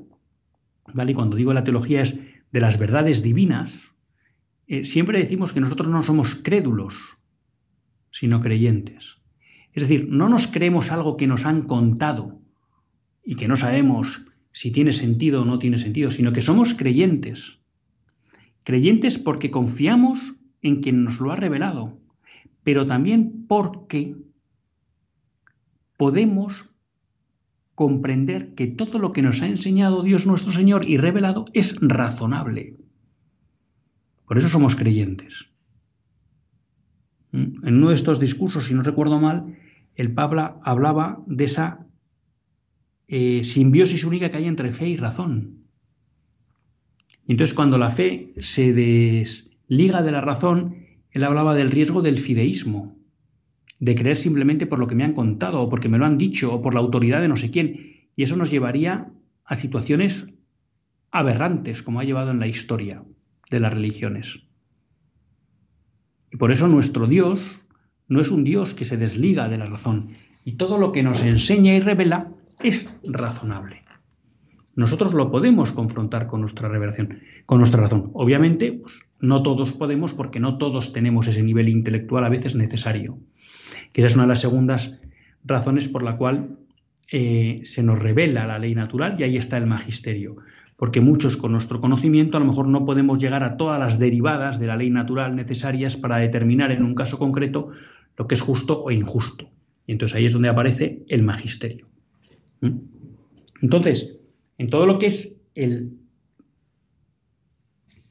¿vale? 0.93 1.15
Cuando 1.15 1.37
digo 1.37 1.53
la 1.53 1.65
teología 1.65 2.03
es 2.03 2.19
de 2.51 2.61
las 2.61 2.79
verdades 2.79 3.23
divinas, 3.23 3.93
eh, 4.67 4.85
siempre 4.85 5.19
decimos 5.19 5.53
que 5.53 5.61
nosotros 5.61 5.89
no 5.89 6.03
somos 6.03 6.35
crédulos, 6.35 6.97
sino 8.11 8.41
creyentes. 8.41 9.19
Es 9.73 9.83
decir, 9.83 10.09
no 10.09 10.29
nos 10.29 10.47
creemos 10.47 10.91
algo 10.91 11.17
que 11.17 11.27
nos 11.27 11.47
han 11.47 11.63
contado 11.63 12.41
y 13.25 13.37
que 13.37 13.47
no 13.47 13.57
sabemos 13.57 14.23
si 14.53 14.73
tiene 14.73 14.93
sentido 14.93 15.43
o 15.43 15.45
no 15.45 15.59
tiene 15.59 15.79
sentido, 15.79 16.11
sino 16.11 16.33
que 16.33 16.43
somos 16.43 16.75
creyentes. 16.75 17.59
Creyentes 18.65 19.19
porque 19.19 19.51
confiamos 19.51 20.35
en 20.63 20.83
quien 20.83 21.05
nos 21.05 21.21
lo 21.21 21.31
ha 21.31 21.37
revelado, 21.37 21.99
pero 22.65 22.85
también 22.87 23.47
porque 23.47 24.17
podemos 26.01 26.71
comprender 27.75 28.55
que 28.55 28.67
todo 28.67 28.99
lo 28.99 29.11
que 29.11 29.21
nos 29.21 29.43
ha 29.43 29.47
enseñado 29.47 30.03
Dios 30.03 30.25
nuestro 30.25 30.51
Señor 30.51 30.89
y 30.89 30.97
revelado 30.97 31.45
es 31.53 31.75
razonable. 31.79 32.79
Por 34.25 34.39
eso 34.39 34.49
somos 34.49 34.77
creyentes. 34.77 35.51
Mm, 37.33 37.67
en 37.69 37.75
uno 37.75 37.91
de 37.91 37.97
estos 37.97 38.19
discursos, 38.19 38.65
si 38.65 38.73
no 38.73 38.83
recuerdo 38.83 39.21
mal, 39.21 39.59
el 39.95 40.15
Pablo 40.15 40.59
hablaba 40.65 41.23
de 41.27 41.45
esa 41.45 41.87
eh, 43.07 43.45
simbiosis 43.45 44.03
única 44.03 44.31
que 44.31 44.39
hay 44.39 44.47
entre 44.47 44.73
fe 44.73 44.89
y 44.89 44.97
razón. 44.97 45.67
entonces 47.29 47.53
cuando 47.53 47.77
la 47.77 47.91
fe 47.91 48.33
se 48.39 48.73
desliga 48.73 50.01
de 50.01 50.13
la 50.13 50.23
razón, 50.23 50.77
él 51.11 51.25
hablaba 51.25 51.55
del 51.55 51.71
riesgo 51.71 52.01
del 52.01 52.19
fideísmo, 52.19 53.00
de 53.81 53.95
creer 53.95 54.17
simplemente 54.17 54.67
por 54.67 54.79
lo 54.79 54.87
que 54.87 54.95
me 54.95 55.05
han 55.05 55.15
contado, 55.15 55.63
o 55.63 55.69
porque 55.69 55.89
me 55.89 55.99
lo 55.99 56.05
han 56.05 56.19
dicho, 56.19 56.55
o 56.55 56.63
por 56.63 56.75
la 56.75 56.81
autoridad 56.81 57.21
de 57.21 57.29
no 57.29 57.37
sé 57.37 57.51
quién. 57.51 58.09
Y 58.15 58.23
eso 58.23 58.37
nos 58.37 58.51
llevaría 58.51 59.11
a 59.45 59.57
situaciones 59.57 60.27
aberrantes, 61.11 61.83
como 61.83 61.99
ha 61.99 62.05
llevado 62.05 62.31
en 62.31 62.39
la 62.39 62.47
historia 62.47 63.03
de 63.51 63.61
las 63.61 63.73
religiones. 63.73 64.41
Y 66.31 66.37
por 66.37 66.53
eso 66.53 66.69
nuestro 66.69 67.07
Dios 67.07 67.67
no 68.07 68.21
es 68.21 68.31
un 68.31 68.45
Dios 68.45 68.75
que 68.75 68.85
se 68.85 68.97
desliga 68.97 69.49
de 69.49 69.59
la 69.59 69.67
razón. 69.67 70.11
Y 70.45 70.57
todo 70.57 70.79
lo 70.79 70.93
que 70.93 71.03
nos 71.03 71.23
enseña 71.23 71.75
y 71.75 71.81
revela 71.81 72.29
es 72.61 72.95
razonable. 73.05 73.83
Nosotros 74.77 75.15
lo 75.15 75.31
podemos 75.31 75.73
confrontar 75.73 76.27
con 76.27 76.41
nuestra 76.41 76.69
revelación, 76.69 77.21
con 77.47 77.59
nuestra 77.59 77.81
razón. 77.81 78.11
Obviamente, 78.13 78.73
pues, 78.73 79.01
no 79.21 79.43
todos 79.43 79.73
podemos 79.73 80.15
porque 80.15 80.39
no 80.39 80.59
todos 80.59 80.93
tenemos 80.93 81.27
ese 81.27 81.43
nivel 81.43 81.69
intelectual 81.69 82.25
a 82.25 82.29
veces 82.29 82.55
necesario. 82.55 83.19
Que 83.93 84.01
esa 84.01 84.09
es 84.09 84.15
una 84.15 84.25
de 84.25 84.29
las 84.29 84.41
segundas 84.41 85.01
razones 85.45 85.89
por 85.89 86.03
la 86.03 86.17
cual 86.17 86.59
eh, 87.11 87.61
se 87.65 87.83
nos 87.83 87.99
revela 87.99 88.47
la 88.47 88.59
ley 88.59 88.75
natural 88.75 89.17
y 89.19 89.25
ahí 89.25 89.37
está 89.37 89.57
el 89.57 89.67
magisterio 89.67 90.37
porque 90.81 91.03
muchos 91.03 91.37
con 91.37 91.53
nuestro 91.53 91.79
conocimiento 91.79 92.39
a 92.39 92.41
lo 92.41 92.47
mejor 92.47 92.67
no 92.67 92.87
podemos 92.87 93.21
llegar 93.21 93.45
a 93.45 93.59
todas 93.59 93.79
las 93.79 93.99
derivadas 93.99 94.59
de 94.59 94.67
la 94.67 94.77
ley 94.79 94.89
natural 94.89 95.37
necesarias 95.37 95.95
para 95.95 96.17
determinar 96.17 96.73
en 96.73 96.83
un 96.83 96.95
caso 96.95 97.19
concreto 97.19 97.69
lo 98.17 98.27
que 98.27 98.35
es 98.35 98.41
justo 98.41 98.83
o 98.83 98.91
injusto. 98.91 99.51
Y 99.87 99.93
entonces 99.93 100.17
ahí 100.17 100.25
es 100.25 100.33
donde 100.33 100.49
aparece 100.49 101.03
el 101.09 101.23
magisterio. 101.23 101.87
¿Mm? 102.63 102.79
Entonces, 103.61 104.17
en 104.57 104.71
todo 104.71 104.87
lo 104.87 104.99
que 104.99 105.05
es 105.05 105.43
el 105.55 105.99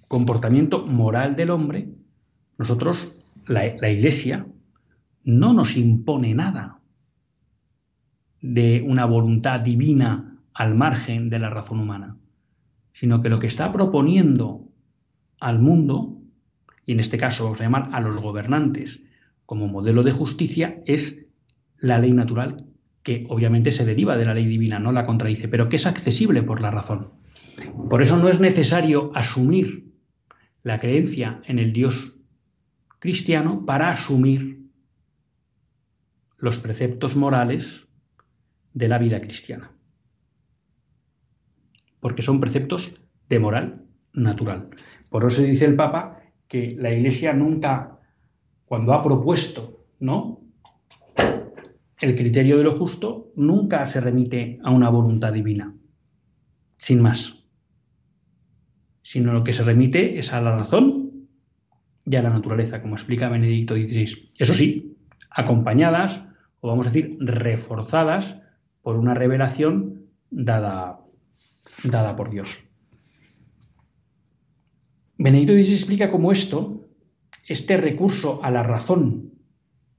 comportamiento 0.08 0.86
moral 0.86 1.36
del 1.36 1.50
hombre, 1.50 1.90
nosotros, 2.60 3.20
la, 3.48 3.78
la 3.78 3.90
Iglesia, 3.90 4.46
no 5.24 5.54
nos 5.54 5.76
impone 5.78 6.34
nada 6.34 6.80
de 8.42 8.84
una 8.88 9.06
voluntad 9.06 9.60
divina 9.60 10.38
al 10.54 10.76
margen 10.76 11.30
de 11.30 11.40
la 11.40 11.50
razón 11.50 11.80
humana 11.80 12.20
sino 13.00 13.22
que 13.22 13.30
lo 13.30 13.40
que 13.40 13.48
está 13.48 13.72
proponiendo 13.72 14.68
al 15.40 15.60
mundo 15.60 16.18
y 16.86 16.92
en 16.92 17.00
este 17.00 17.18
caso 17.18 17.46
vamos 17.46 17.62
a 17.62 17.64
llamar 17.64 17.90
a 17.94 18.02
los 18.02 18.18
gobernantes 18.18 19.04
como 19.46 19.68
modelo 19.68 20.04
de 20.04 20.12
justicia, 20.12 20.82
es 20.86 21.26
la 21.78 21.98
ley 21.98 22.12
natural, 22.12 22.66
que 23.04 23.26
obviamente 23.30 23.72
se 23.72 23.86
deriva 23.86 24.18
de 24.18 24.26
la 24.26 24.34
ley 24.34 24.46
divina, 24.46 24.80
no 24.80 24.92
la 24.92 25.06
contradice, 25.06 25.48
pero 25.48 25.70
que 25.70 25.78
es 25.78 25.86
accesible 25.86 26.44
por 26.44 26.62
la 26.62 26.72
razón. 26.72 27.12
Por 27.90 28.02
eso 28.02 28.18
no 28.18 28.28
es 28.28 28.40
necesario 28.40 29.12
asumir 29.16 29.94
la 30.64 30.80
creencia 30.80 31.42
en 31.46 31.58
el 31.58 31.72
Dios 31.72 32.18
cristiano 33.00 33.66
para 33.66 33.92
asumir 33.92 34.59
los 36.40 36.60
preceptos 36.60 37.16
morales 37.16 37.88
de 38.74 38.88
la 38.88 38.98
vida 38.98 39.22
cristiana. 39.22 39.72
Porque 42.00 42.24
son 42.24 42.40
preceptos 42.40 43.02
de 43.28 43.40
moral 43.40 43.86
natural. 44.14 44.70
Por 45.10 45.26
eso 45.26 45.42
dice 45.42 45.66
el 45.66 45.76
Papa 45.76 46.22
que 46.48 46.76
la 46.78 46.92
Iglesia 46.92 47.34
nunca, 47.34 48.00
cuando 48.66 48.94
ha 48.94 49.02
propuesto, 49.02 49.86
¿no? 50.00 50.42
El 52.00 52.16
criterio 52.16 52.58
de 52.58 52.64
lo 52.64 52.76
justo 52.76 53.32
nunca 53.36 53.86
se 53.86 54.00
remite 54.00 54.58
a 54.64 54.72
una 54.72 54.90
voluntad 54.90 55.34
divina, 55.34 55.76
sin 56.78 57.02
más, 57.02 57.44
sino 59.02 59.34
lo 59.34 59.44
que 59.44 59.54
se 59.54 59.64
remite 59.64 60.18
es 60.18 60.32
a 60.32 60.42
la 60.42 60.56
razón 60.56 61.28
y 62.06 62.16
a 62.16 62.22
la 62.22 62.30
naturaleza, 62.30 62.82
como 62.82 62.96
explica 62.96 63.28
Benedicto 63.28 63.76
XVI. 63.76 64.32
Eso 64.38 64.54
sí, 64.54 64.96
acompañadas, 65.30 66.29
o 66.62 66.68
vamos 66.68 66.88
a 66.88 66.92
decir, 66.92 67.18
reforzadas 67.20 68.42
por 68.82 68.96
una 68.96 69.14
revelación 69.14 70.06
dada, 70.30 71.00
dada 71.84 72.16
por 72.16 72.30
Dios. 72.30 72.66
Benedicto 75.18 75.54
XVI 75.54 75.74
explica 75.74 76.10
cómo 76.10 76.32
esto, 76.32 76.88
este 77.48 77.78
recurso 77.78 78.44
a 78.44 78.52
la 78.52 78.64
razón 78.64 79.34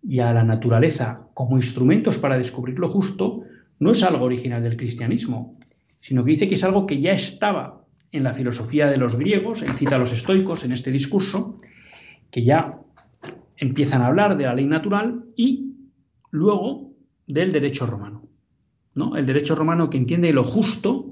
y 0.02 0.20
a 0.20 0.32
la 0.32 0.44
naturaleza 0.44 1.28
como 1.34 1.56
instrumentos 1.56 2.18
para 2.18 2.38
descubrir 2.38 2.78
lo 2.78 2.88
justo, 2.88 3.42
no 3.78 3.90
es 3.90 4.02
algo 4.02 4.24
original 4.24 4.62
del 4.62 4.76
cristianismo, 4.76 5.58
sino 6.00 6.24
que 6.24 6.30
dice 6.30 6.48
que 6.48 6.54
es 6.54 6.64
algo 6.64 6.86
que 6.86 7.00
ya 7.00 7.12
estaba 7.12 7.84
en 8.12 8.24
la 8.24 8.34
filosofía 8.34 8.86
de 8.86 8.96
los 8.96 9.16
griegos, 9.16 9.62
él 9.62 9.70
cita 9.70 9.96
a 9.96 9.98
los 9.98 10.12
estoicos 10.12 10.64
en 10.64 10.72
este 10.72 10.90
discurso, 10.90 11.58
que 12.30 12.44
ya 12.44 12.78
empiezan 13.56 14.02
a 14.02 14.06
hablar 14.06 14.36
de 14.36 14.44
la 14.44 14.54
ley 14.54 14.66
natural 14.66 15.24
y 15.36 15.69
luego 16.30 16.92
del 17.26 17.52
derecho 17.52 17.86
romano. 17.86 18.22
¿no? 18.94 19.16
El 19.16 19.26
derecho 19.26 19.54
romano 19.54 19.90
que 19.90 19.98
entiende 19.98 20.32
lo 20.32 20.44
justo 20.44 21.06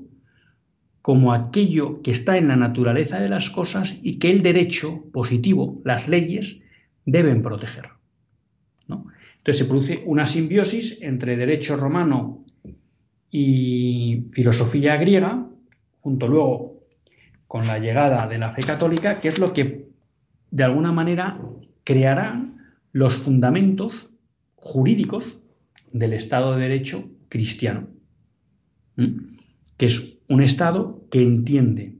como 1.02 1.32
aquello 1.32 2.02
que 2.02 2.10
está 2.10 2.36
en 2.36 2.48
la 2.48 2.56
naturaleza 2.56 3.18
de 3.18 3.28
las 3.28 3.50
cosas 3.50 3.98
y 4.02 4.18
que 4.18 4.30
el 4.30 4.42
derecho 4.42 5.04
positivo, 5.12 5.80
las 5.84 6.08
leyes, 6.08 6.64
deben 7.04 7.42
proteger. 7.42 7.88
Entonces 8.88 9.64
se 9.64 9.64
produce 9.64 10.02
una 10.04 10.26
simbiosis 10.26 10.98
entre 11.00 11.36
derecho 11.36 11.76
romano 11.76 12.44
y 13.30 14.24
filosofía 14.32 14.96
griega, 14.96 15.46
junto 16.00 16.28
luego 16.28 16.82
con 17.46 17.66
la 17.66 17.78
llegada 17.78 18.26
de 18.26 18.38
la 18.38 18.52
fe 18.52 18.62
católica, 18.62 19.20
que 19.20 19.28
es 19.28 19.38
lo 19.38 19.54
que 19.54 19.88
de 20.50 20.64
alguna 20.64 20.92
manera 20.92 21.40
creará 21.84 22.46
los 22.92 23.16
fundamentos 23.18 24.10
jurídicos 24.60 25.40
del 25.92 26.12
Estado 26.12 26.54
de 26.54 26.62
Derecho 26.62 27.08
cristiano, 27.28 27.88
que 29.76 29.86
es 29.86 30.18
un 30.28 30.42
Estado 30.42 31.06
que 31.10 31.22
entiende 31.22 31.96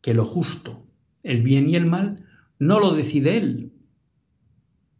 que 0.00 0.14
lo 0.14 0.24
justo, 0.24 0.86
el 1.22 1.42
bien 1.42 1.68
y 1.68 1.74
el 1.74 1.86
mal, 1.86 2.24
no 2.58 2.78
lo 2.78 2.94
decide 2.94 3.36
él, 3.36 3.72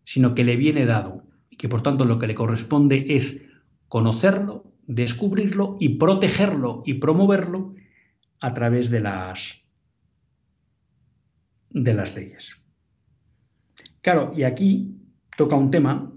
sino 0.05 0.35
que 0.35 0.45
le 0.45 0.57
viene 0.57 0.87
dado 0.87 1.23
y 1.49 1.57
que 1.57 1.69
por 1.69 1.83
tanto 1.83 2.05
lo 2.05 2.19
que 2.19 2.27
le 2.27 2.35
corresponde 2.35 3.07
es 3.15 3.43
conocerlo, 3.89 4.73
descubrirlo 4.87 5.77
y 5.81 5.91
protegerlo 5.91 6.83
y 6.87 6.95
promoverlo 6.95 7.73
a 8.41 8.53
través 8.55 8.91
de 8.91 9.01
las, 9.01 9.67
de 11.71 11.95
las 11.95 12.15
leyes. 12.15 12.57
Claro, 14.01 14.33
y 14.37 14.45
aquí 14.45 14.97
toca 15.37 15.57
un 15.57 15.71
tema, 15.71 16.13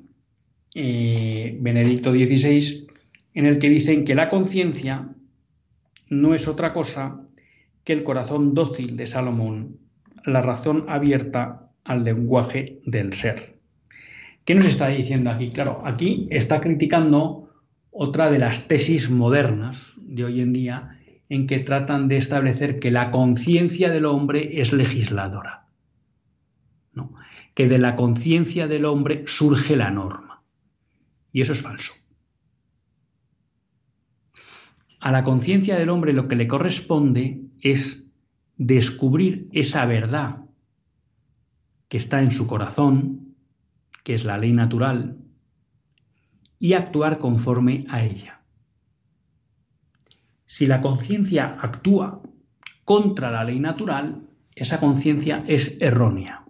eh, 0.82 1.58
Benedicto 1.60 2.14
XVI, 2.14 2.88
en 3.34 3.46
el 3.46 3.60
que 3.60 3.68
dicen 3.68 4.06
que 4.06 4.16
la 4.16 4.30
conciencia 4.30 5.10
no 6.08 6.34
es 6.34 6.48
otra 6.48 6.72
cosa 6.72 7.20
que 7.84 7.92
el 7.92 8.06
corazón 8.06 8.54
dócil 8.54 8.96
de 8.96 9.06
Salomón, 9.06 9.76
la 10.24 10.42
razón 10.42 10.86
abierta 10.88 11.70
al 11.84 12.06
lenguaje 12.06 12.80
del 12.86 13.12
ser. 13.12 13.60
¿Qué 14.46 14.56
nos 14.56 14.64
está 14.64 14.88
diciendo 14.88 15.30
aquí? 15.30 15.52
Claro, 15.52 15.82
aquí 15.84 16.30
está 16.32 16.62
criticando 16.62 17.50
otra 17.92 18.32
de 18.32 18.40
las 18.40 18.70
tesis 18.70 19.10
modernas 19.10 19.96
de 19.98 20.24
hoy 20.24 20.40
en 20.40 20.54
día 20.54 20.98
en 21.28 21.46
que 21.46 21.60
tratan 21.60 22.08
de 22.08 22.16
establecer 22.16 22.80
que 22.80 22.90
la 22.90 23.12
conciencia 23.12 23.90
del 23.92 24.06
hombre 24.06 24.62
es 24.62 24.72
legisladora, 24.72 25.66
que 27.54 27.68
de 27.68 27.80
la 27.80 27.98
conciencia 27.98 28.68
del 28.68 28.86
hombre 28.86 29.26
surge 29.28 29.76
la 29.76 29.92
norma. 29.92 30.29
Y 31.32 31.42
eso 31.42 31.54
es 31.54 31.62
falso. 31.62 31.94
A 35.00 35.12
la 35.12 35.24
conciencia 35.24 35.78
del 35.78 35.90
hombre 35.90 36.14
lo 36.14 36.28
que 36.28 36.36
le 36.36 36.48
corresponde 36.48 37.42
es 37.62 38.04
descubrir 38.58 39.48
esa 39.54 39.86
verdad 39.86 40.46
que 41.88 41.98
está 41.98 42.22
en 42.22 42.32
su 42.32 42.46
corazón, 42.48 43.36
que 44.04 44.14
es 44.14 44.26
la 44.26 44.38
ley 44.38 44.52
natural, 44.52 45.18
y 46.60 46.74
actuar 46.74 47.20
conforme 47.20 47.86
a 47.90 48.04
ella. 48.04 48.42
Si 50.46 50.68
la 50.68 50.82
conciencia 50.82 51.58
actúa 51.62 52.22
contra 52.84 53.32
la 53.32 53.44
ley 53.44 53.60
natural, 53.60 54.28
esa 54.56 54.80
conciencia 54.80 55.44
es 55.48 55.78
errónea. 55.80 56.44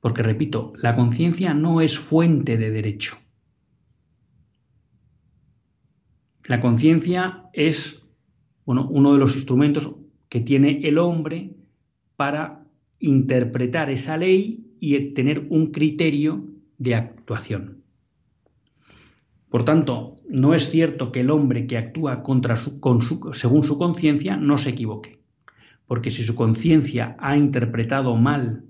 Porque, 0.00 0.22
repito, 0.22 0.72
la 0.76 0.94
conciencia 0.94 1.54
no 1.54 1.80
es 1.80 1.98
fuente 1.98 2.56
de 2.56 2.70
derecho. 2.70 3.18
La 6.46 6.60
conciencia 6.60 7.44
es 7.52 8.02
bueno, 8.68 8.86
uno 8.90 9.14
de 9.14 9.18
los 9.18 9.34
instrumentos 9.34 9.94
que 10.28 10.40
tiene 10.40 10.86
el 10.86 10.98
hombre 10.98 11.56
para 12.16 12.66
interpretar 12.98 13.88
esa 13.88 14.18
ley 14.18 14.74
y 14.78 15.14
tener 15.14 15.46
un 15.48 15.68
criterio 15.68 16.44
de 16.76 16.94
actuación. 16.94 17.82
Por 19.48 19.64
tanto, 19.64 20.16
no 20.28 20.52
es 20.52 20.68
cierto 20.68 21.12
que 21.12 21.20
el 21.20 21.30
hombre 21.30 21.66
que 21.66 21.78
actúa 21.78 22.22
según 23.32 23.64
su 23.64 23.78
conciencia 23.78 24.36
no 24.36 24.58
se 24.58 24.68
equivoque, 24.68 25.18
porque 25.86 26.10
si 26.10 26.22
su 26.22 26.34
conciencia 26.34 27.16
ha 27.20 27.38
interpretado 27.38 28.16
mal 28.16 28.66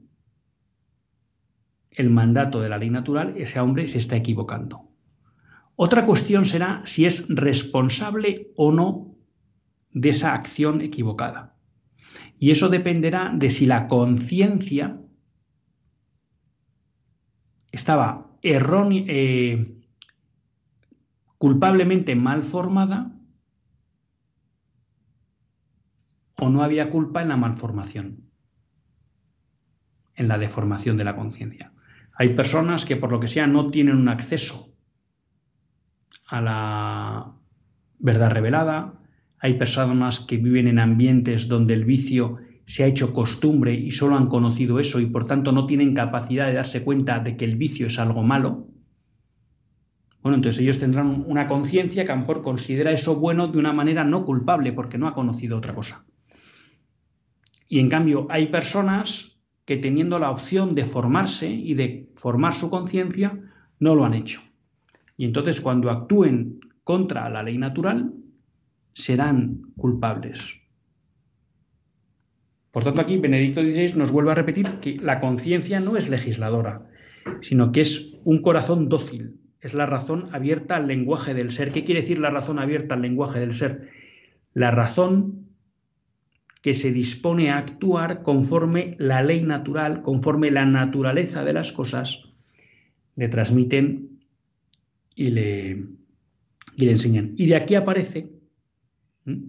el 1.98 2.10
mandato 2.10 2.60
de 2.60 2.68
la 2.68 2.78
ley 2.78 2.90
natural, 2.90 3.34
ese 3.36 3.58
hombre 3.58 3.88
se 3.88 3.98
está 3.98 4.14
equivocando. 4.14 4.88
Otra 5.74 6.06
cuestión 6.06 6.44
será 6.44 6.80
si 6.84 7.06
es 7.06 7.26
responsable 7.28 8.52
o 8.56 8.70
no 8.70 9.16
de 9.90 10.10
esa 10.10 10.32
acción 10.32 10.80
equivocada. 10.80 11.56
Y 12.38 12.52
eso 12.52 12.68
dependerá 12.68 13.32
de 13.34 13.50
si 13.50 13.66
la 13.66 13.88
conciencia 13.88 15.00
estaba 17.72 18.30
eh, 18.42 19.76
culpablemente 21.36 22.14
mal 22.14 22.44
formada 22.44 23.12
o 26.36 26.48
no 26.48 26.62
había 26.62 26.90
culpa 26.90 27.22
en 27.22 27.28
la 27.28 27.36
malformación, 27.36 28.30
en 30.14 30.28
la 30.28 30.38
deformación 30.38 30.96
de 30.96 31.04
la 31.04 31.16
conciencia. 31.16 31.72
Hay 32.18 32.30
personas 32.30 32.84
que 32.84 32.96
por 32.96 33.12
lo 33.12 33.20
que 33.20 33.28
sea 33.28 33.46
no 33.46 33.70
tienen 33.70 33.96
un 33.96 34.08
acceso 34.08 34.74
a 36.26 36.40
la 36.40 37.32
verdad 38.00 38.32
revelada, 38.32 39.00
hay 39.38 39.54
personas 39.54 40.18
que 40.18 40.36
viven 40.36 40.66
en 40.66 40.80
ambientes 40.80 41.46
donde 41.46 41.74
el 41.74 41.84
vicio 41.84 42.38
se 42.64 42.82
ha 42.82 42.88
hecho 42.88 43.14
costumbre 43.14 43.72
y 43.72 43.92
solo 43.92 44.16
han 44.16 44.26
conocido 44.26 44.80
eso 44.80 44.98
y 44.98 45.06
por 45.06 45.26
tanto 45.26 45.52
no 45.52 45.64
tienen 45.66 45.94
capacidad 45.94 46.48
de 46.48 46.54
darse 46.54 46.82
cuenta 46.82 47.20
de 47.20 47.36
que 47.36 47.44
el 47.44 47.56
vicio 47.56 47.86
es 47.86 48.00
algo 48.00 48.24
malo. 48.24 48.66
Bueno, 50.20 50.36
entonces 50.36 50.60
ellos 50.60 50.80
tendrán 50.80 51.24
una 51.24 51.46
conciencia 51.46 52.04
que 52.04 52.10
a 52.10 52.16
lo 52.16 52.22
mejor 52.22 52.42
considera 52.42 52.90
eso 52.90 53.14
bueno 53.14 53.46
de 53.46 53.58
una 53.58 53.72
manera 53.72 54.02
no 54.02 54.24
culpable 54.24 54.72
porque 54.72 54.98
no 54.98 55.06
ha 55.06 55.14
conocido 55.14 55.56
otra 55.56 55.72
cosa. 55.72 56.04
Y 57.68 57.78
en 57.78 57.88
cambio 57.88 58.26
hay 58.28 58.48
personas 58.48 59.38
que 59.68 59.76
teniendo 59.76 60.18
la 60.18 60.30
opción 60.30 60.74
de 60.74 60.86
formarse 60.86 61.50
y 61.50 61.74
de 61.74 62.07
formar 62.18 62.54
su 62.54 62.68
conciencia, 62.68 63.38
no 63.78 63.94
lo 63.94 64.04
han 64.04 64.14
hecho. 64.14 64.42
Y 65.16 65.24
entonces 65.24 65.60
cuando 65.60 65.90
actúen 65.90 66.60
contra 66.84 67.28
la 67.28 67.42
ley 67.42 67.58
natural, 67.58 68.12
serán 68.92 69.72
culpables. 69.76 70.40
Por 72.70 72.84
tanto, 72.84 73.00
aquí 73.00 73.16
Benedicto 73.16 73.62
XVI 73.62 73.94
nos 73.96 74.10
vuelve 74.10 74.32
a 74.32 74.34
repetir 74.34 74.66
que 74.80 74.94
la 74.94 75.20
conciencia 75.20 75.80
no 75.80 75.96
es 75.96 76.08
legisladora, 76.10 76.86
sino 77.40 77.72
que 77.72 77.80
es 77.80 78.16
un 78.24 78.42
corazón 78.42 78.88
dócil, 78.88 79.40
es 79.60 79.74
la 79.74 79.86
razón 79.86 80.28
abierta 80.32 80.76
al 80.76 80.86
lenguaje 80.86 81.34
del 81.34 81.52
ser. 81.52 81.72
¿Qué 81.72 81.84
quiere 81.84 82.02
decir 82.02 82.18
la 82.18 82.30
razón 82.30 82.58
abierta 82.58 82.94
al 82.94 83.02
lenguaje 83.02 83.40
del 83.40 83.54
ser? 83.54 83.88
La 84.54 84.70
razón 84.70 85.47
que 86.62 86.74
se 86.74 86.92
dispone 86.92 87.50
a 87.50 87.58
actuar 87.58 88.22
conforme 88.22 88.96
la 88.98 89.22
ley 89.22 89.42
natural, 89.42 90.02
conforme 90.02 90.50
la 90.50 90.64
naturaleza 90.64 91.44
de 91.44 91.52
las 91.52 91.72
cosas, 91.72 92.24
le 93.16 93.28
transmiten 93.28 94.20
y 95.14 95.30
le, 95.30 95.86
y 96.76 96.84
le 96.84 96.90
enseñan. 96.90 97.34
Y 97.36 97.46
de 97.46 97.56
aquí 97.56 97.74
aparece 97.74 98.30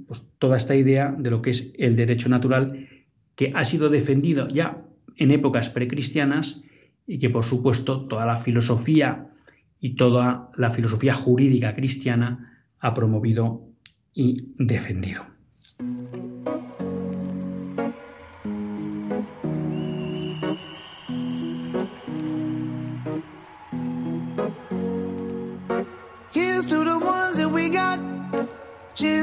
pues, 0.07 0.27
toda 0.37 0.57
esta 0.57 0.75
idea 0.75 1.15
de 1.17 1.29
lo 1.29 1.41
que 1.41 1.51
es 1.51 1.73
el 1.77 1.95
derecho 1.95 2.29
natural, 2.29 2.87
que 3.35 3.51
ha 3.55 3.63
sido 3.63 3.89
defendido 3.89 4.47
ya 4.47 4.85
en 5.15 5.31
épocas 5.31 5.69
precristianas 5.69 6.63
y 7.07 7.19
que 7.19 7.29
por 7.29 7.43
supuesto 7.43 8.07
toda 8.07 8.25
la 8.25 8.37
filosofía 8.37 9.29
y 9.79 9.95
toda 9.95 10.51
la 10.57 10.71
filosofía 10.71 11.13
jurídica 11.13 11.75
cristiana 11.75 12.67
ha 12.79 12.93
promovido 12.93 13.67
y 14.13 14.53
defendido. 14.57 15.38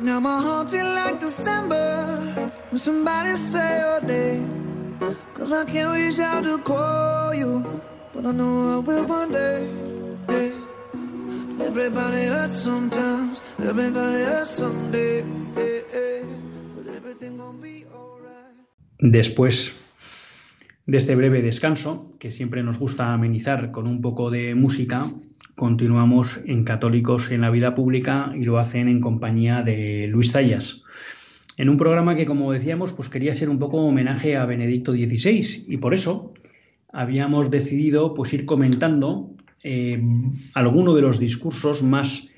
Now 0.00 0.20
my 0.20 0.40
heart 0.40 0.70
feel 0.70 0.84
like 0.84 1.20
December 1.20 2.50
when 2.70 2.78
somebody 2.78 3.36
say 3.36 3.78
your 3.80 4.00
name. 4.02 4.98
Cause 5.34 5.52
I 5.52 5.64
can't 5.64 5.94
reach 5.94 6.18
out 6.18 6.44
to 6.44 6.58
call 6.58 7.34
you, 7.34 7.64
but 8.14 8.24
I 8.24 8.32
know 8.32 8.76
I 8.76 8.78
will 8.78 9.06
one 9.06 9.32
day. 9.32 9.68
Hey. 10.28 10.52
Everybody 11.60 12.26
hurts 12.26 12.58
sometimes, 12.58 13.40
everybody 13.58 14.22
hurts 14.24 14.50
someday. 14.50 15.22
Hey, 15.54 15.82
hey. 15.92 16.24
But 16.76 16.94
everything 16.94 17.36
gonna 17.36 17.58
be 17.58 17.84
alright. 17.92 18.54
Después 18.98 19.72
de 20.86 20.96
este 20.96 21.14
breve 21.16 21.42
descanso, 21.42 22.12
que 22.18 22.30
siempre 22.30 22.62
nos 22.62 22.78
gusta 22.78 23.12
amenizar 23.12 23.72
con 23.72 23.86
un 23.86 24.00
poco 24.00 24.30
de 24.30 24.54
música, 24.54 25.06
continuamos 25.56 26.38
en 26.44 26.64
Católicos 26.64 27.32
en 27.32 27.40
la 27.40 27.50
Vida 27.50 27.74
Pública 27.74 28.32
y 28.38 28.44
lo 28.44 28.58
hacen 28.58 28.88
en 28.88 29.00
compañía 29.00 29.62
de 29.62 30.06
Luis 30.08 30.32
Zayas. 30.32 30.82
En 31.56 31.70
un 31.70 31.78
programa 31.78 32.14
que, 32.14 32.26
como 32.26 32.52
decíamos, 32.52 32.92
pues 32.92 33.08
quería 33.08 33.32
ser 33.32 33.48
un 33.48 33.58
poco 33.58 33.78
homenaje 33.78 34.36
a 34.36 34.44
Benedicto 34.44 34.92
XVI 34.92 35.64
y 35.66 35.78
por 35.78 35.94
eso 35.94 36.34
habíamos 36.92 37.50
decidido 37.50 38.12
pues 38.12 38.34
ir 38.34 38.44
comentando 38.44 39.30
eh, 39.64 39.98
algunos 40.52 40.94
de 40.94 41.00
los 41.00 41.18
discursos 41.18 41.82
más 41.82 42.28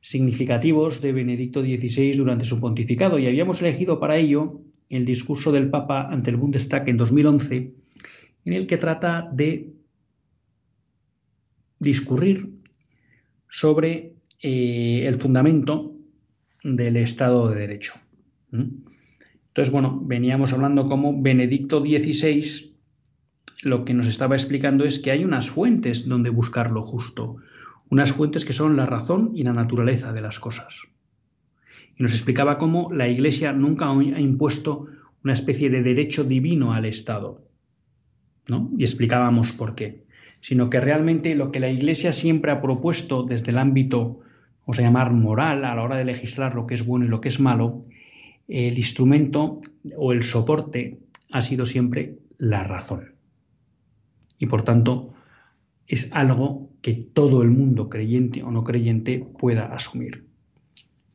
significativos 0.00 1.02
de 1.02 1.12
Benedicto 1.12 1.60
XVI 1.60 2.12
durante 2.12 2.46
su 2.46 2.58
pontificado 2.58 3.18
y 3.18 3.26
habíamos 3.26 3.60
elegido 3.60 4.00
para 4.00 4.16
ello 4.16 4.62
el 4.88 5.04
discurso 5.04 5.52
del 5.52 5.68
Papa 5.68 6.08
ante 6.10 6.30
el 6.30 6.36
Bundestag 6.36 6.88
en 6.88 6.96
2011 6.96 7.74
en 8.46 8.52
el 8.54 8.66
que 8.66 8.78
trata 8.78 9.28
de 9.30 9.74
discurrir 11.80 12.50
sobre 13.48 14.14
eh, 14.40 15.02
el 15.04 15.16
fundamento 15.16 15.92
del 16.62 16.96
Estado 16.98 17.48
de 17.48 17.58
Derecho. 17.58 17.94
Entonces, 18.52 19.72
bueno, 19.72 20.00
veníamos 20.04 20.52
hablando 20.52 20.88
como 20.88 21.20
Benedicto 21.20 21.80
XVI 21.80 22.70
lo 23.62 23.84
que 23.84 23.92
nos 23.92 24.06
estaba 24.06 24.36
explicando 24.36 24.84
es 24.84 24.98
que 24.98 25.10
hay 25.10 25.24
unas 25.24 25.50
fuentes 25.50 26.08
donde 26.08 26.30
buscar 26.30 26.70
lo 26.70 26.82
justo, 26.82 27.36
unas 27.90 28.12
fuentes 28.12 28.44
que 28.44 28.54
son 28.54 28.76
la 28.76 28.86
razón 28.86 29.32
y 29.34 29.42
la 29.42 29.52
naturaleza 29.52 30.12
de 30.12 30.22
las 30.22 30.40
cosas. 30.40 30.82
Y 31.98 32.02
nos 32.02 32.12
explicaba 32.12 32.56
cómo 32.56 32.90
la 32.92 33.08
Iglesia 33.08 33.52
nunca 33.52 33.90
ha 33.90 34.20
impuesto 34.20 34.86
una 35.22 35.34
especie 35.34 35.68
de 35.68 35.82
derecho 35.82 36.24
divino 36.24 36.72
al 36.72 36.86
Estado. 36.86 37.44
¿no? 38.48 38.70
Y 38.78 38.84
explicábamos 38.84 39.52
por 39.52 39.74
qué 39.74 40.06
sino 40.40 40.68
que 40.68 40.80
realmente 40.80 41.34
lo 41.34 41.52
que 41.52 41.60
la 41.60 41.70
Iglesia 41.70 42.12
siempre 42.12 42.50
ha 42.50 42.60
propuesto 42.60 43.22
desde 43.22 43.50
el 43.50 43.58
ámbito, 43.58 44.20
vamos 44.60 44.78
a 44.78 44.82
llamar 44.82 45.12
moral, 45.12 45.64
a 45.64 45.74
la 45.74 45.82
hora 45.82 45.96
de 45.96 46.04
legislar 46.04 46.54
lo 46.54 46.66
que 46.66 46.74
es 46.74 46.84
bueno 46.84 47.04
y 47.04 47.08
lo 47.08 47.20
que 47.20 47.28
es 47.28 47.40
malo, 47.40 47.82
el 48.48 48.78
instrumento 48.78 49.60
o 49.96 50.12
el 50.12 50.22
soporte 50.22 50.98
ha 51.30 51.42
sido 51.42 51.66
siempre 51.66 52.16
la 52.38 52.64
razón. 52.64 53.14
Y 54.38 54.46
por 54.46 54.62
tanto, 54.62 55.14
es 55.86 56.10
algo 56.12 56.70
que 56.82 56.94
todo 56.94 57.42
el 57.42 57.50
mundo, 57.50 57.88
creyente 57.88 58.42
o 58.42 58.50
no 58.50 58.64
creyente, 58.64 59.24
pueda 59.38 59.66
asumir. 59.66 60.24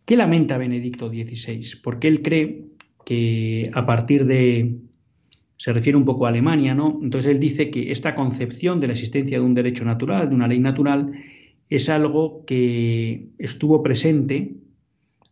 ¿Qué 0.05 0.15
lamenta 0.15 0.57
Benedicto 0.57 1.09
XVI? 1.09 1.79
Porque 1.81 2.07
él 2.07 2.21
cree 2.21 2.65
que 3.03 3.71
a 3.73 3.85
partir 3.85 4.25
de 4.25 4.75
se 5.57 5.73
refiere 5.73 5.97
un 5.97 6.05
poco 6.05 6.25
a 6.25 6.29
Alemania, 6.29 6.75
¿no? 6.75 6.99
Entonces 7.01 7.31
él 7.31 7.39
dice 7.39 7.71
que 7.71 7.91
esta 7.91 8.15
concepción 8.15 8.79
de 8.79 8.87
la 8.87 8.93
existencia 8.93 9.37
de 9.37 9.43
un 9.43 9.53
derecho 9.53 9.85
natural, 9.85 10.29
de 10.29 10.35
una 10.35 10.47
ley 10.47 10.59
natural, 10.59 11.13
es 11.69 11.89
algo 11.89 12.43
que 12.45 13.29
estuvo 13.37 13.81
presente 13.81 14.55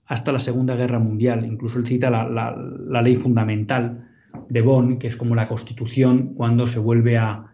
hasta 0.06 0.32
la 0.32 0.40
Segunda 0.40 0.76
Guerra 0.76 1.00
Mundial. 1.00 1.46
Incluso 1.46 1.80
él 1.80 1.86
cita 1.86 2.10
la, 2.10 3.02
ley 3.02 3.16
fundamental 3.16 4.08
de 4.50 4.62
Bonn, 4.62 4.98
que 4.98 5.08
es 5.08 5.18
como 5.18 5.36
la 5.36 5.48
constitución 5.48 6.34
cuando 6.36 6.68
se 6.68 6.80
vuelve 6.80 7.18
a, 7.18 7.48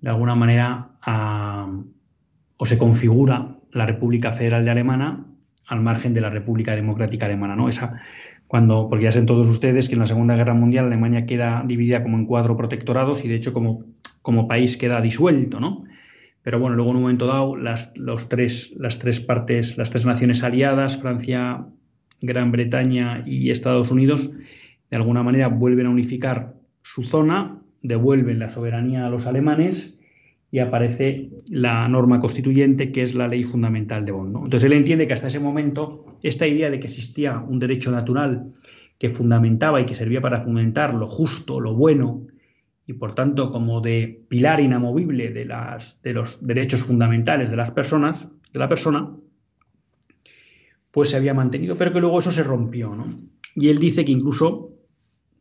de 0.00 0.10
alguna 0.10 0.34
manera, 0.34 0.90
a, 1.02 1.70
o 2.56 2.66
se 2.66 2.78
configura 2.78 3.56
la 3.72 3.86
República 3.86 4.32
Federal 4.32 4.64
de 4.64 4.70
Alemana 4.70 5.26
al 5.66 5.80
margen 5.80 6.12
de 6.14 6.20
la 6.20 6.30
República 6.30 6.76
Democrática 6.76 7.26
Alemana, 7.26 7.56
¿no? 7.56 7.68
Esa, 7.68 8.00
cuando, 8.54 8.88
porque 8.88 9.06
ya 9.06 9.10
saben 9.10 9.26
todos 9.26 9.48
ustedes 9.48 9.88
que 9.88 9.94
en 9.94 9.98
la 9.98 10.06
Segunda 10.06 10.36
Guerra 10.36 10.54
Mundial 10.54 10.84
Alemania 10.86 11.26
queda 11.26 11.64
dividida 11.66 12.04
como 12.04 12.16
en 12.18 12.24
cuatro 12.24 12.56
protectorados 12.56 13.24
y 13.24 13.28
de 13.28 13.34
hecho 13.34 13.52
como, 13.52 13.82
como 14.22 14.46
país 14.46 14.76
queda 14.76 15.00
disuelto, 15.00 15.58
¿no? 15.58 15.82
Pero 16.42 16.60
bueno, 16.60 16.76
luego 16.76 16.92
en 16.92 16.98
un 16.98 17.02
momento 17.02 17.26
dado 17.26 17.56
las, 17.56 17.92
los 17.98 18.28
tres, 18.28 18.72
las 18.76 19.00
tres 19.00 19.18
partes, 19.18 19.76
las 19.76 19.90
tres 19.90 20.06
naciones 20.06 20.44
aliadas, 20.44 20.98
Francia, 20.98 21.66
Gran 22.20 22.52
Bretaña 22.52 23.24
y 23.26 23.50
Estados 23.50 23.90
Unidos, 23.90 24.30
de 24.88 24.96
alguna 24.96 25.24
manera 25.24 25.48
vuelven 25.48 25.86
a 25.86 25.90
unificar 25.90 26.54
su 26.82 27.02
zona, 27.02 27.58
devuelven 27.82 28.38
la 28.38 28.52
soberanía 28.52 29.04
a 29.04 29.10
los 29.10 29.26
alemanes 29.26 29.98
y 30.54 30.60
aparece 30.60 31.30
la 31.48 31.88
norma 31.88 32.20
constituyente 32.20 32.92
que 32.92 33.02
es 33.02 33.12
la 33.16 33.26
ley 33.26 33.42
fundamental 33.42 34.04
de 34.04 34.12
Bonn. 34.12 34.28
Entonces 34.28 34.62
él 34.62 34.72
entiende 34.72 35.08
que 35.08 35.12
hasta 35.12 35.26
ese 35.26 35.40
momento 35.40 36.06
esta 36.22 36.46
idea 36.46 36.70
de 36.70 36.78
que 36.78 36.86
existía 36.86 37.40
un 37.40 37.58
derecho 37.58 37.90
natural 37.90 38.52
que 38.96 39.10
fundamentaba 39.10 39.80
y 39.80 39.84
que 39.84 39.96
servía 39.96 40.20
para 40.20 40.40
fundamentar 40.40 40.94
lo 40.94 41.08
justo, 41.08 41.58
lo 41.58 41.74
bueno 41.74 42.28
y 42.86 42.92
por 42.92 43.16
tanto 43.16 43.50
como 43.50 43.80
de 43.80 44.22
pilar 44.28 44.60
inamovible 44.60 45.30
de, 45.32 45.44
los 46.12 46.46
derechos 46.46 46.84
fundamentales 46.84 47.50
de 47.50 47.56
las 47.56 47.72
personas, 47.72 48.30
de 48.52 48.60
la 48.60 48.68
persona, 48.68 49.10
pues 50.92 51.10
se 51.10 51.16
había 51.16 51.34
mantenido, 51.34 51.74
pero 51.76 51.92
que 51.92 51.98
luego 51.98 52.20
eso 52.20 52.30
se 52.30 52.44
rompió, 52.44 52.96
Y 53.56 53.70
él 53.70 53.80
dice 53.80 54.04
que 54.04 54.12
incluso 54.12 54.70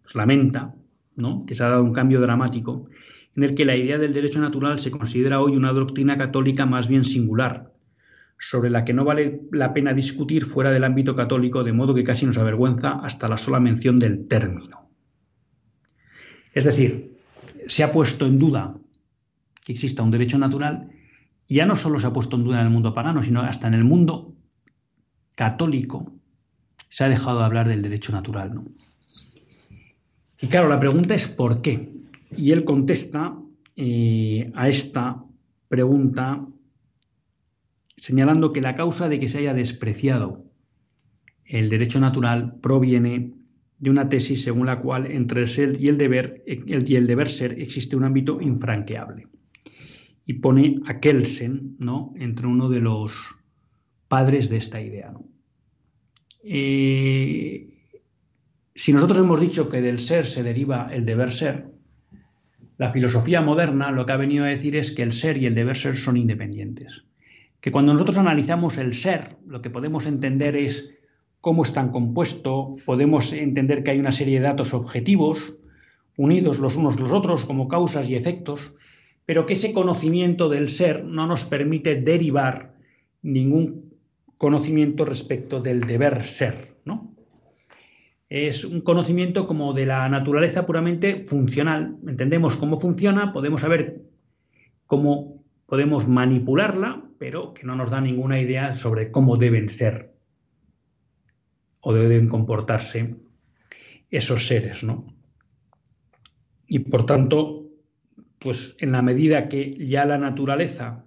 pues, 0.02 0.16
lamenta, 0.16 0.74
¿no? 1.16 1.46
Que 1.46 1.54
se 1.54 1.64
ha 1.64 1.70
dado 1.70 1.84
un 1.84 1.94
cambio 1.94 2.20
dramático 2.20 2.88
en 3.36 3.44
el 3.44 3.56
que 3.56 3.66
la 3.66 3.76
idea 3.76 3.98
del 3.98 4.14
derecho 4.14 4.40
natural 4.40 4.80
se 4.80 4.92
considera 4.92 5.42
hoy 5.42 5.56
una 5.56 5.74
doctrina 5.74 6.18
católica 6.18 6.66
más 6.66 6.88
bien 6.88 7.04
singular, 7.04 7.74
sobre 8.38 8.70
la 8.70 8.84
que 8.84 8.94
no 8.94 9.06
vale 9.06 9.42
la 9.52 9.74
pena 9.74 9.94
discutir 9.94 10.46
fuera 10.46 10.72
del 10.72 10.84
ámbito 10.84 11.16
católico, 11.16 11.64
de 11.64 11.74
modo 11.74 11.96
que 11.96 12.04
casi 12.04 12.26
nos 12.26 12.38
avergüenza 12.38 13.00
hasta 13.00 13.30
la 13.30 13.38
sola 13.38 13.60
mención 13.60 13.98
del 13.98 14.28
término. 14.28 14.90
Es 16.54 16.66
decir, 16.66 17.18
se 17.68 17.84
ha 17.84 17.92
puesto 17.92 18.26
en 18.26 18.38
duda 18.38 18.76
que 19.64 19.74
exista 19.74 20.04
un 20.04 20.12
derecho 20.12 20.38
natural 20.38 20.90
y 21.48 21.56
ya 21.56 21.66
no 21.66 21.76
solo 21.76 22.00
se 22.00 22.08
ha 22.08 22.14
puesto 22.14 22.36
en 22.36 22.44
duda 22.44 22.60
en 22.60 22.68
el 22.68 22.74
mundo 22.74 22.94
pagano, 22.94 23.24
sino 23.24 23.42
hasta 23.42 23.68
en 23.68 23.74
el 23.76 23.84
mundo 23.84 24.36
católico 25.36 26.14
se 26.90 27.04
ha 27.04 27.10
dejado 27.10 27.40
de 27.40 27.46
hablar 27.46 27.68
del 27.68 27.82
derecho 27.82 28.12
natural. 28.12 28.62
Y 30.40 30.48
claro, 30.48 30.68
la 30.68 30.80
pregunta 30.80 31.16
es 31.16 31.28
¿por 31.28 31.62
qué? 31.62 31.93
Y 32.38 32.52
él 32.52 32.64
contesta 32.64 33.38
eh, 33.76 34.52
a 34.54 34.70
esta 34.70 35.24
pregunta 35.68 36.46
señalando 37.98 38.52
que 38.52 38.62
la 38.62 38.76
causa 38.76 39.08
de 39.08 39.20
que 39.20 39.30
se 39.30 39.38
haya 39.40 39.54
despreciado 39.54 40.44
el 41.46 41.70
derecho 41.70 42.00
natural 42.00 42.56
proviene 42.62 43.34
de 43.80 43.90
una 43.90 44.10
tesis 44.10 44.44
según 44.44 44.66
la 44.66 44.80
cual 44.80 45.12
entre 45.12 45.42
el 45.42 45.48
ser 45.48 45.82
y 45.82 45.88
el 45.88 45.98
deber, 45.98 46.44
el, 46.48 46.90
y 46.90 46.96
el 46.96 47.08
deber 47.08 47.30
ser 47.30 47.60
existe 47.60 47.96
un 47.96 48.04
ámbito 48.04 48.42
infranqueable. 48.42 49.28
Y 50.26 50.34
pone 50.34 50.80
a 50.86 51.00
Kelsen 51.00 51.76
¿no? 51.80 52.14
entre 52.18 52.48
uno 52.48 52.70
de 52.70 52.80
los 52.80 53.14
padres 54.08 54.50
de 54.50 54.58
esta 54.58 54.82
idea. 54.82 55.14
Eh, 56.44 57.74
si 58.76 58.94
nosotros 58.94 59.20
hemos 59.20 59.40
dicho 59.40 59.70
que 59.70 59.82
del 59.82 60.00
ser 60.00 60.26
se 60.26 60.44
deriva 60.44 60.90
el 60.94 61.06
deber 61.06 61.32
ser, 61.32 61.73
la 62.84 62.92
filosofía 62.92 63.40
moderna 63.40 63.92
lo 63.92 64.06
que 64.06 64.12
ha 64.12 64.18
venido 64.18 64.44
a 64.44 64.50
decir 64.50 64.76
es 64.76 64.92
que 64.92 65.04
el 65.04 65.14
ser 65.14 65.38
y 65.38 65.46
el 65.46 65.56
deber 65.56 65.78
ser 65.78 65.96
son 65.96 66.18
independientes. 66.18 67.06
Que 67.62 67.72
cuando 67.72 67.94
nosotros 67.94 68.18
analizamos 68.18 68.78
el 68.78 68.94
ser, 68.94 69.38
lo 69.48 69.62
que 69.62 69.70
podemos 69.70 70.06
entender 70.06 70.58
es 70.58 70.94
cómo 71.40 71.64
están 71.64 71.92
compuesto, 71.92 72.76
podemos 72.86 73.32
entender 73.32 73.86
que 73.86 73.92
hay 73.92 74.00
una 74.00 74.12
serie 74.12 74.42
de 74.42 74.48
datos 74.48 74.74
objetivos, 74.74 75.56
unidos 76.18 76.60
los 76.60 76.76
unos 76.76 77.00
los 77.00 77.14
otros 77.14 77.46
como 77.46 77.70
causas 77.70 78.10
y 78.10 78.16
efectos, 78.16 78.76
pero 79.26 79.46
que 79.46 79.54
ese 79.54 79.72
conocimiento 79.72 80.50
del 80.50 80.68
ser 80.68 81.06
no 81.06 81.26
nos 81.26 81.46
permite 81.46 81.96
derivar 81.96 82.74
ningún 83.22 83.94
conocimiento 84.38 85.06
respecto 85.06 85.62
del 85.62 85.88
deber 85.88 86.24
ser. 86.24 86.73
Es 88.34 88.66
un 88.66 88.82
conocimiento 88.82 89.46
como 89.46 89.74
de 89.74 89.86
la 89.86 90.10
naturaleza 90.10 90.66
puramente 90.66 91.24
funcional. 91.28 91.98
Entendemos 92.08 92.56
cómo 92.56 92.80
funciona, 92.80 93.32
podemos 93.32 93.62
saber 93.62 94.02
cómo 94.88 95.46
podemos 95.68 96.08
manipularla, 96.08 97.04
pero 97.20 97.54
que 97.54 97.64
no 97.64 97.76
nos 97.76 97.92
da 97.92 98.02
ninguna 98.02 98.42
idea 98.42 98.74
sobre 98.74 99.12
cómo 99.12 99.38
deben 99.38 99.70
ser 99.70 100.16
o 101.80 101.94
deben 101.94 102.28
comportarse 102.28 103.18
esos 104.10 104.48
seres, 104.48 104.84
¿no? 104.84 105.06
Y 106.66 106.80
por 106.80 107.06
tanto, 107.06 107.68
pues 108.40 108.76
en 108.80 108.94
la 108.94 109.04
medida 109.04 109.48
que 109.48 109.74
ya 109.74 110.06
la 110.06 110.18
naturaleza 110.18 111.06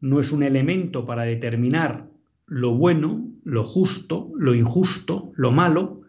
no 0.00 0.18
es 0.18 0.32
un 0.32 0.42
elemento 0.42 1.06
para 1.06 1.22
determinar 1.22 2.08
lo 2.46 2.74
bueno, 2.74 3.28
lo 3.44 3.62
justo, 3.62 4.32
lo 4.36 4.56
injusto, 4.56 5.30
lo 5.36 5.52
malo, 5.52 6.00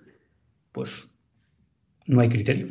pues 0.76 1.10
no 2.06 2.20
hay 2.20 2.28
criterio. 2.28 2.68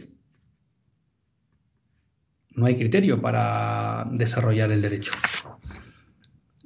No 2.50 2.66
hay 2.66 2.76
criterio 2.76 3.20
para 3.20 4.06
desarrollar 4.12 4.70
el 4.70 4.82
derecho. 4.82 5.12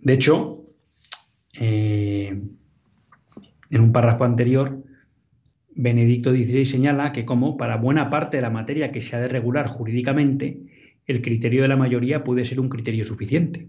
De 0.02 0.14
hecho, 0.14 0.64
eh, 1.54 2.42
en 3.70 3.80
un 3.80 3.92
párrafo 3.92 4.24
anterior, 4.24 4.82
Benedicto 5.76 6.32
XVI 6.32 6.64
señala 6.64 7.12
que 7.12 7.24
como 7.24 7.56
para 7.56 7.76
buena 7.76 8.10
parte 8.10 8.38
de 8.38 8.42
la 8.42 8.50
materia 8.50 8.90
que 8.90 9.00
se 9.00 9.14
ha 9.14 9.20
de 9.20 9.28
regular 9.28 9.68
jurídicamente, 9.68 10.60
el 11.06 11.22
criterio 11.22 11.62
de 11.62 11.68
la 11.68 11.76
mayoría 11.76 12.24
puede 12.24 12.44
ser 12.44 12.58
un 12.58 12.68
criterio 12.68 13.04
suficiente. 13.04 13.68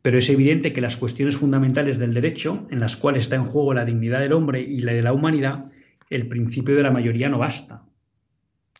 Pero 0.00 0.16
es 0.16 0.30
evidente 0.30 0.72
que 0.72 0.80
las 0.80 0.96
cuestiones 0.96 1.36
fundamentales 1.36 1.98
del 1.98 2.14
derecho, 2.14 2.66
en 2.70 2.80
las 2.80 2.96
cuales 2.96 3.24
está 3.24 3.36
en 3.36 3.44
juego 3.44 3.74
la 3.74 3.84
dignidad 3.84 4.20
del 4.20 4.32
hombre 4.32 4.62
y 4.62 4.78
la 4.78 4.94
de 4.94 5.02
la 5.02 5.12
humanidad, 5.12 5.70
el 6.10 6.28
principio 6.28 6.74
de 6.74 6.82
la 6.82 6.90
mayoría 6.90 7.28
no 7.28 7.38
basta. 7.38 7.84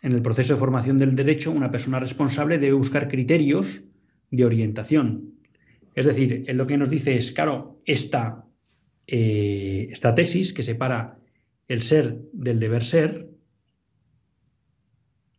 En 0.03 0.13
el 0.13 0.23
proceso 0.23 0.55
de 0.55 0.61
formación 0.61 0.99
del 0.99 1.17
derecho, 1.17 1.51
una 1.51 1.71
persona 1.71 1.99
responsable 1.99 2.59
debe 2.59 2.75
buscar 2.75 3.09
criterios 3.09 3.83
de 4.31 4.45
orientación. 4.45 5.35
Es 5.95 6.07
decir, 6.07 6.45
lo 6.55 6.67
que 6.67 6.77
nos 6.77 6.91
dice 6.91 7.17
es, 7.17 7.33
claro, 7.33 7.81
esta, 7.85 8.45
eh, 9.07 9.89
esta 9.91 10.15
tesis 10.15 10.53
que 10.53 10.63
separa 10.63 11.15
el 11.67 11.83
ser 11.83 12.21
del 12.33 12.61
deber 12.61 12.85
ser, 12.85 13.29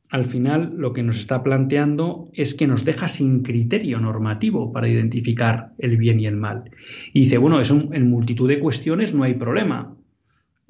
al 0.09 0.25
final 0.25 0.73
lo 0.75 0.91
que 0.91 1.03
nos 1.03 1.17
está 1.17 1.43
planteando 1.43 2.29
es 2.33 2.55
que 2.55 2.67
nos 2.67 2.83
deja 2.83 3.07
sin 3.07 3.43
criterio 3.43 3.99
normativo 3.99 4.73
para 4.73 4.89
identificar 4.89 5.73
el 5.77 5.97
bien 5.97 6.19
y 6.19 6.25
el 6.25 6.35
mal. 6.35 6.71
Y 7.13 7.21
dice, 7.21 7.37
bueno, 7.37 7.61
en 7.61 8.09
multitud 8.09 8.49
de 8.49 8.59
cuestiones 8.59 9.13
no 9.13 9.23
hay 9.23 9.35
problema. 9.35 9.95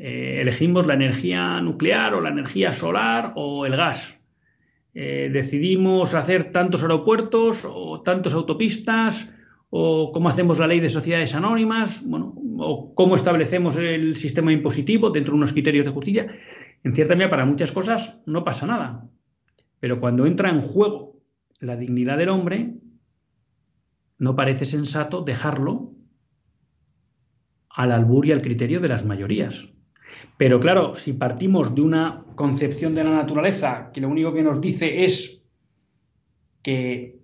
Eh, 0.02 0.38
elegimos 0.40 0.88
la 0.88 0.94
energía 0.94 1.60
nuclear 1.60 2.14
o 2.14 2.22
la 2.22 2.30
energía 2.30 2.72
solar 2.72 3.34
o 3.36 3.66
el 3.66 3.76
gas. 3.76 4.18
Eh, 4.94 5.30
decidimos 5.32 6.16
hacer 6.16 6.54
tantos 6.54 6.84
aeropuertos 6.84 7.66
o 7.66 8.02
tantas 8.02 8.34
autopistas 8.34 9.30
o 9.70 10.12
cómo 10.14 10.30
hacemos 10.30 10.58
la 10.58 10.68
ley 10.68 10.80
de 10.80 10.90
sociedades 10.90 11.36
anónimas, 11.36 12.02
bueno, 12.08 12.34
o 12.60 12.96
cómo 12.96 13.16
establecemos 13.16 13.76
el 13.76 14.16
sistema 14.16 14.54
impositivo 14.54 15.10
dentro 15.10 15.34
de 15.34 15.38
unos 15.40 15.52
criterios 15.52 15.86
de 15.86 15.92
justicia. 15.92 16.34
En 16.84 16.94
cierta 16.94 17.16
medida, 17.16 17.30
para 17.30 17.46
muchas 17.46 17.74
cosas 17.74 18.22
no 18.26 18.46
pasa 18.46 18.66
nada. 18.66 19.06
Pero 19.82 20.00
cuando 20.00 20.26
entra 20.26 20.50
en 20.50 20.62
juego 20.62 21.22
la 21.60 21.76
dignidad 21.76 22.18
del 22.18 22.30
hombre, 22.30 22.74
no 24.18 24.36
parece 24.36 24.64
sensato 24.64 25.22
dejarlo 25.24 25.92
al 27.70 27.92
albur 27.92 28.26
y 28.26 28.32
al 28.32 28.42
criterio 28.42 28.80
de 28.80 28.88
las 28.88 29.06
mayorías. 29.06 29.74
Pero 30.38 30.60
claro, 30.60 30.96
si 30.96 31.14
partimos 31.14 31.76
de 31.76 31.82
una 31.82 32.24
concepción 32.36 32.96
de 32.96 33.04
la 33.04 33.12
naturaleza 33.12 33.92
que 33.94 34.02
lo 34.02 34.10
único 34.10 34.34
que 34.34 34.44
nos 34.44 34.62
dice 34.62 35.04
es 35.04 35.46
que 36.62 37.20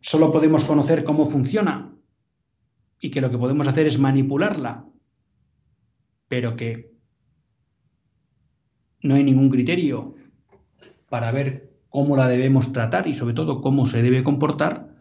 solo 0.00 0.32
podemos 0.32 0.64
conocer 0.64 1.04
cómo 1.04 1.26
funciona 1.26 1.94
y 3.00 3.10
que 3.10 3.20
lo 3.20 3.30
que 3.30 3.38
podemos 3.38 3.66
hacer 3.68 3.86
es 3.86 3.98
manipularla, 3.98 4.84
pero 6.28 6.56
que 6.56 6.92
no 9.02 9.14
hay 9.14 9.24
ningún 9.24 9.50
criterio 9.50 10.14
para 11.08 11.30
ver 11.30 11.70
cómo 11.88 12.16
la 12.16 12.28
debemos 12.28 12.72
tratar 12.72 13.06
y 13.06 13.14
sobre 13.14 13.34
todo 13.34 13.60
cómo 13.60 13.86
se 13.86 14.02
debe 14.02 14.22
comportar, 14.22 14.94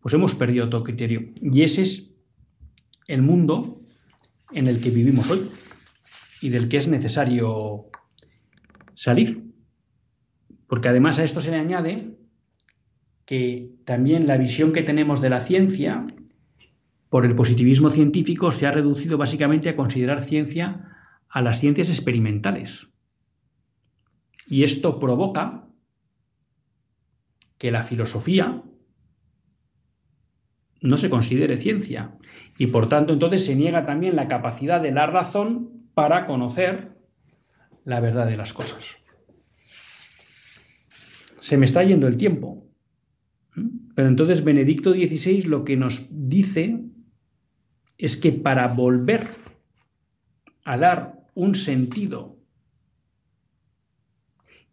pues 0.00 0.14
hemos 0.14 0.34
perdido 0.34 0.68
todo 0.68 0.84
criterio. 0.84 1.32
Y 1.40 1.62
ese 1.62 1.82
es 1.82 2.14
el 3.06 3.22
mundo 3.22 3.80
en 4.52 4.68
el 4.68 4.80
que 4.80 4.90
vivimos 4.90 5.30
hoy 5.30 5.50
y 6.40 6.50
del 6.50 6.68
que 6.68 6.78
es 6.78 6.88
necesario 6.88 7.86
salir. 8.94 9.44
Porque 10.66 10.88
además 10.88 11.18
a 11.18 11.24
esto 11.24 11.40
se 11.40 11.50
le 11.50 11.58
añade 11.58 12.16
que 13.24 13.72
también 13.84 14.26
la 14.26 14.36
visión 14.36 14.72
que 14.72 14.82
tenemos 14.82 15.20
de 15.20 15.30
la 15.30 15.40
ciencia 15.40 16.04
por 17.08 17.24
el 17.24 17.34
positivismo 17.34 17.90
científico 17.90 18.50
se 18.50 18.66
ha 18.66 18.72
reducido 18.72 19.18
básicamente 19.18 19.68
a 19.68 19.76
considerar 19.76 20.22
ciencia 20.22 20.84
a 21.28 21.42
las 21.42 21.60
ciencias 21.60 21.88
experimentales. 21.88 22.88
Y 24.48 24.64
esto 24.64 24.98
provoca 24.98 25.66
que 27.58 27.70
la 27.70 27.82
filosofía 27.82 28.62
no 30.82 30.96
se 30.96 31.10
considere 31.10 31.56
ciencia 31.56 32.16
y 32.58 32.68
por 32.68 32.88
tanto 32.88 33.12
entonces 33.12 33.44
se 33.44 33.56
niega 33.56 33.86
también 33.86 34.14
la 34.14 34.28
capacidad 34.28 34.80
de 34.80 34.92
la 34.92 35.06
razón 35.06 35.75
para 35.96 36.26
conocer 36.26 36.94
la 37.86 38.00
verdad 38.00 38.26
de 38.26 38.36
las 38.36 38.52
cosas. 38.52 38.96
Se 41.40 41.56
me 41.56 41.64
está 41.64 41.82
yendo 41.84 42.06
el 42.06 42.18
tiempo. 42.18 42.68
Pero 43.94 44.06
entonces 44.06 44.44
Benedicto 44.44 44.92
XVI 44.92 45.44
lo 45.44 45.64
que 45.64 45.78
nos 45.78 46.06
dice 46.10 46.84
es 47.96 48.18
que 48.18 48.30
para 48.32 48.68
volver 48.68 49.26
a 50.64 50.76
dar 50.76 51.24
un 51.34 51.54
sentido 51.54 52.36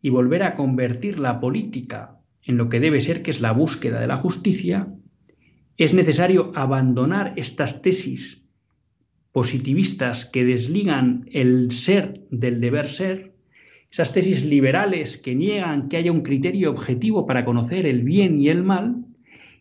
y 0.02 0.10
volver 0.10 0.44
a 0.44 0.56
convertir 0.56 1.22
la 1.22 1.40
política 1.40 2.20
en 2.42 2.58
lo 2.58 2.68
que 2.68 2.82
debe 2.82 3.00
ser, 3.00 3.24
que 3.24 3.32
es 3.32 3.40
la 3.40 3.54
búsqueda 3.54 4.02
de 4.02 4.08
la 4.08 4.18
justicia, 4.18 4.94
es 5.78 5.94
necesario 5.94 6.52
abandonar 6.54 7.32
estas 7.38 7.82
tesis 7.82 8.43
positivistas 9.34 10.26
que 10.26 10.46
desligan 10.46 11.28
el 11.32 11.72
ser 11.72 12.22
del 12.30 12.62
deber 12.62 12.88
ser, 12.88 13.34
esas 13.92 14.14
tesis 14.14 14.46
liberales 14.46 15.18
que 15.18 15.36
niegan 15.36 15.90
que 15.90 15.98
haya 15.98 16.12
un 16.12 16.22
criterio 16.22 16.70
objetivo 16.70 17.26
para 17.26 17.44
conocer 17.44 17.86
el 17.86 18.04
bien 18.04 18.40
y 18.40 18.50
el 18.50 18.64
mal, 18.64 19.06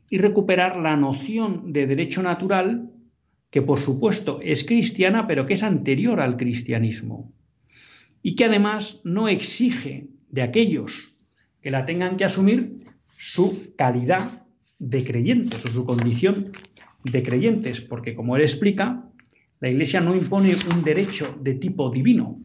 y 0.08 0.18
recuperar 0.18 0.76
la 0.76 0.94
noción 0.96 1.72
de 1.72 1.86
derecho 1.86 2.22
natural, 2.22 2.90
que 3.50 3.62
por 3.62 3.78
supuesto 3.78 4.40
es 4.42 4.62
cristiana, 4.64 5.26
pero 5.26 5.46
que 5.46 5.54
es 5.54 5.62
anterior 5.62 6.20
al 6.20 6.36
cristianismo, 6.36 7.32
y 8.22 8.36
que 8.36 8.44
además 8.44 9.00
no 9.04 9.28
exige 9.28 10.08
de 10.28 10.42
aquellos 10.42 11.14
que 11.62 11.70
la 11.70 11.86
tengan 11.86 12.18
que 12.18 12.26
asumir 12.26 12.84
su 13.16 13.74
calidad 13.76 14.44
de 14.78 15.02
creyentes 15.02 15.64
o 15.64 15.68
su 15.68 15.86
condición 15.86 16.52
de 17.04 17.22
creyentes, 17.22 17.80
porque 17.80 18.14
como 18.14 18.36
él 18.36 18.42
explica, 18.42 19.08
la 19.62 19.70
Iglesia 19.70 20.00
no 20.00 20.12
impone 20.16 20.56
un 20.74 20.82
derecho 20.82 21.38
de 21.40 21.54
tipo 21.54 21.88
divino, 21.88 22.40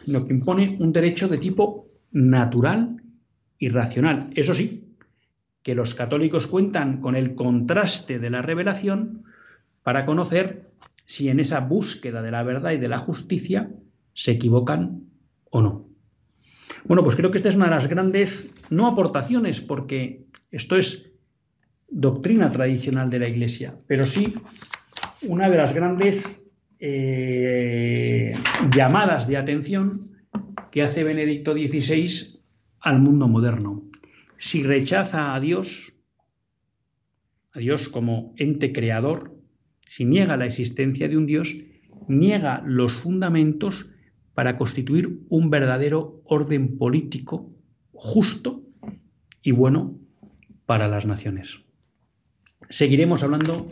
sino 0.00 0.24
que 0.24 0.32
impone 0.32 0.76
un 0.78 0.92
derecho 0.92 1.26
de 1.26 1.38
tipo 1.38 1.88
natural 2.12 3.02
irracional. 3.58 4.30
Eso 4.36 4.54
sí, 4.54 4.94
que 5.64 5.74
los 5.74 5.94
católicos 5.94 6.46
cuentan 6.46 7.00
con 7.00 7.16
el 7.16 7.34
contraste 7.34 8.20
de 8.20 8.30
la 8.30 8.40
revelación 8.40 9.24
para 9.82 10.06
conocer 10.06 10.70
si 11.04 11.28
en 11.28 11.40
esa 11.40 11.58
búsqueda 11.58 12.22
de 12.22 12.30
la 12.30 12.44
verdad 12.44 12.70
y 12.70 12.78
de 12.78 12.88
la 12.88 12.98
justicia 12.98 13.72
se 14.12 14.30
equivocan 14.30 15.08
o 15.50 15.60
no. 15.60 15.88
Bueno, 16.84 17.02
pues 17.02 17.16
creo 17.16 17.32
que 17.32 17.38
esta 17.38 17.48
es 17.48 17.56
una 17.56 17.64
de 17.64 17.72
las 17.72 17.88
grandes, 17.88 18.48
no 18.70 18.86
aportaciones, 18.86 19.60
porque 19.60 20.22
esto 20.52 20.76
es 20.76 21.10
doctrina 21.88 22.52
tradicional 22.52 23.10
de 23.10 23.18
la 23.18 23.28
Iglesia, 23.28 23.74
pero 23.88 24.06
sí 24.06 24.34
una 25.26 25.50
de 25.50 25.56
las 25.56 25.74
grandes 25.74 26.43
eh, 26.86 28.34
llamadas 28.76 29.26
de 29.26 29.38
atención 29.38 30.10
que 30.70 30.82
hace 30.82 31.02
Benedicto 31.02 31.54
XVI 31.54 32.42
al 32.78 32.98
mundo 32.98 33.26
moderno. 33.26 33.84
Si 34.36 34.62
rechaza 34.62 35.34
a 35.34 35.40
Dios, 35.40 35.94
a 37.52 37.60
Dios 37.60 37.88
como 37.88 38.34
ente 38.36 38.74
creador, 38.74 39.34
si 39.86 40.04
niega 40.04 40.36
la 40.36 40.44
existencia 40.44 41.08
de 41.08 41.16
un 41.16 41.24
Dios, 41.24 41.56
niega 42.06 42.62
los 42.66 43.00
fundamentos 43.00 43.88
para 44.34 44.58
constituir 44.58 45.20
un 45.30 45.48
verdadero 45.48 46.20
orden 46.26 46.76
político 46.76 47.50
justo 47.92 48.62
y 49.40 49.52
bueno 49.52 49.98
para 50.66 50.86
las 50.88 51.06
naciones. 51.06 51.60
Seguiremos 52.68 53.22
hablando 53.22 53.68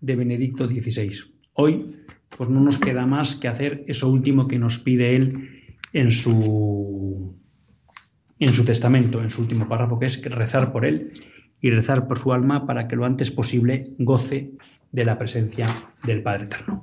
de 0.00 0.14
Benedicto 0.14 0.68
XVI. 0.68 1.32
Hoy 1.54 2.01
pues 2.36 2.50
no 2.50 2.60
nos 2.60 2.78
queda 2.78 3.06
más 3.06 3.34
que 3.34 3.48
hacer 3.48 3.84
eso 3.86 4.08
último 4.08 4.48
que 4.48 4.58
nos 4.58 4.78
pide 4.78 5.14
él 5.16 5.50
en 5.92 6.10
su 6.10 7.36
en 8.38 8.52
su 8.52 8.64
testamento, 8.64 9.22
en 9.22 9.30
su 9.30 9.42
último 9.42 9.68
párrafo, 9.68 10.00
que 10.00 10.06
es 10.06 10.20
rezar 10.24 10.72
por 10.72 10.84
él 10.84 11.12
y 11.60 11.70
rezar 11.70 12.08
por 12.08 12.18
su 12.18 12.32
alma 12.32 12.66
para 12.66 12.88
que 12.88 12.96
lo 12.96 13.04
antes 13.04 13.30
posible 13.30 13.84
goce 14.00 14.50
de 14.90 15.04
la 15.04 15.16
presencia 15.16 15.68
del 16.04 16.22
Padre 16.22 16.44
Eterno. 16.44 16.82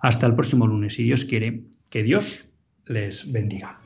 Hasta 0.00 0.26
el 0.26 0.34
próximo 0.34 0.66
lunes, 0.66 0.94
si 0.94 1.04
Dios 1.04 1.24
quiere, 1.24 1.62
que 1.90 2.02
Dios 2.02 2.50
les 2.86 3.30
bendiga. 3.30 3.85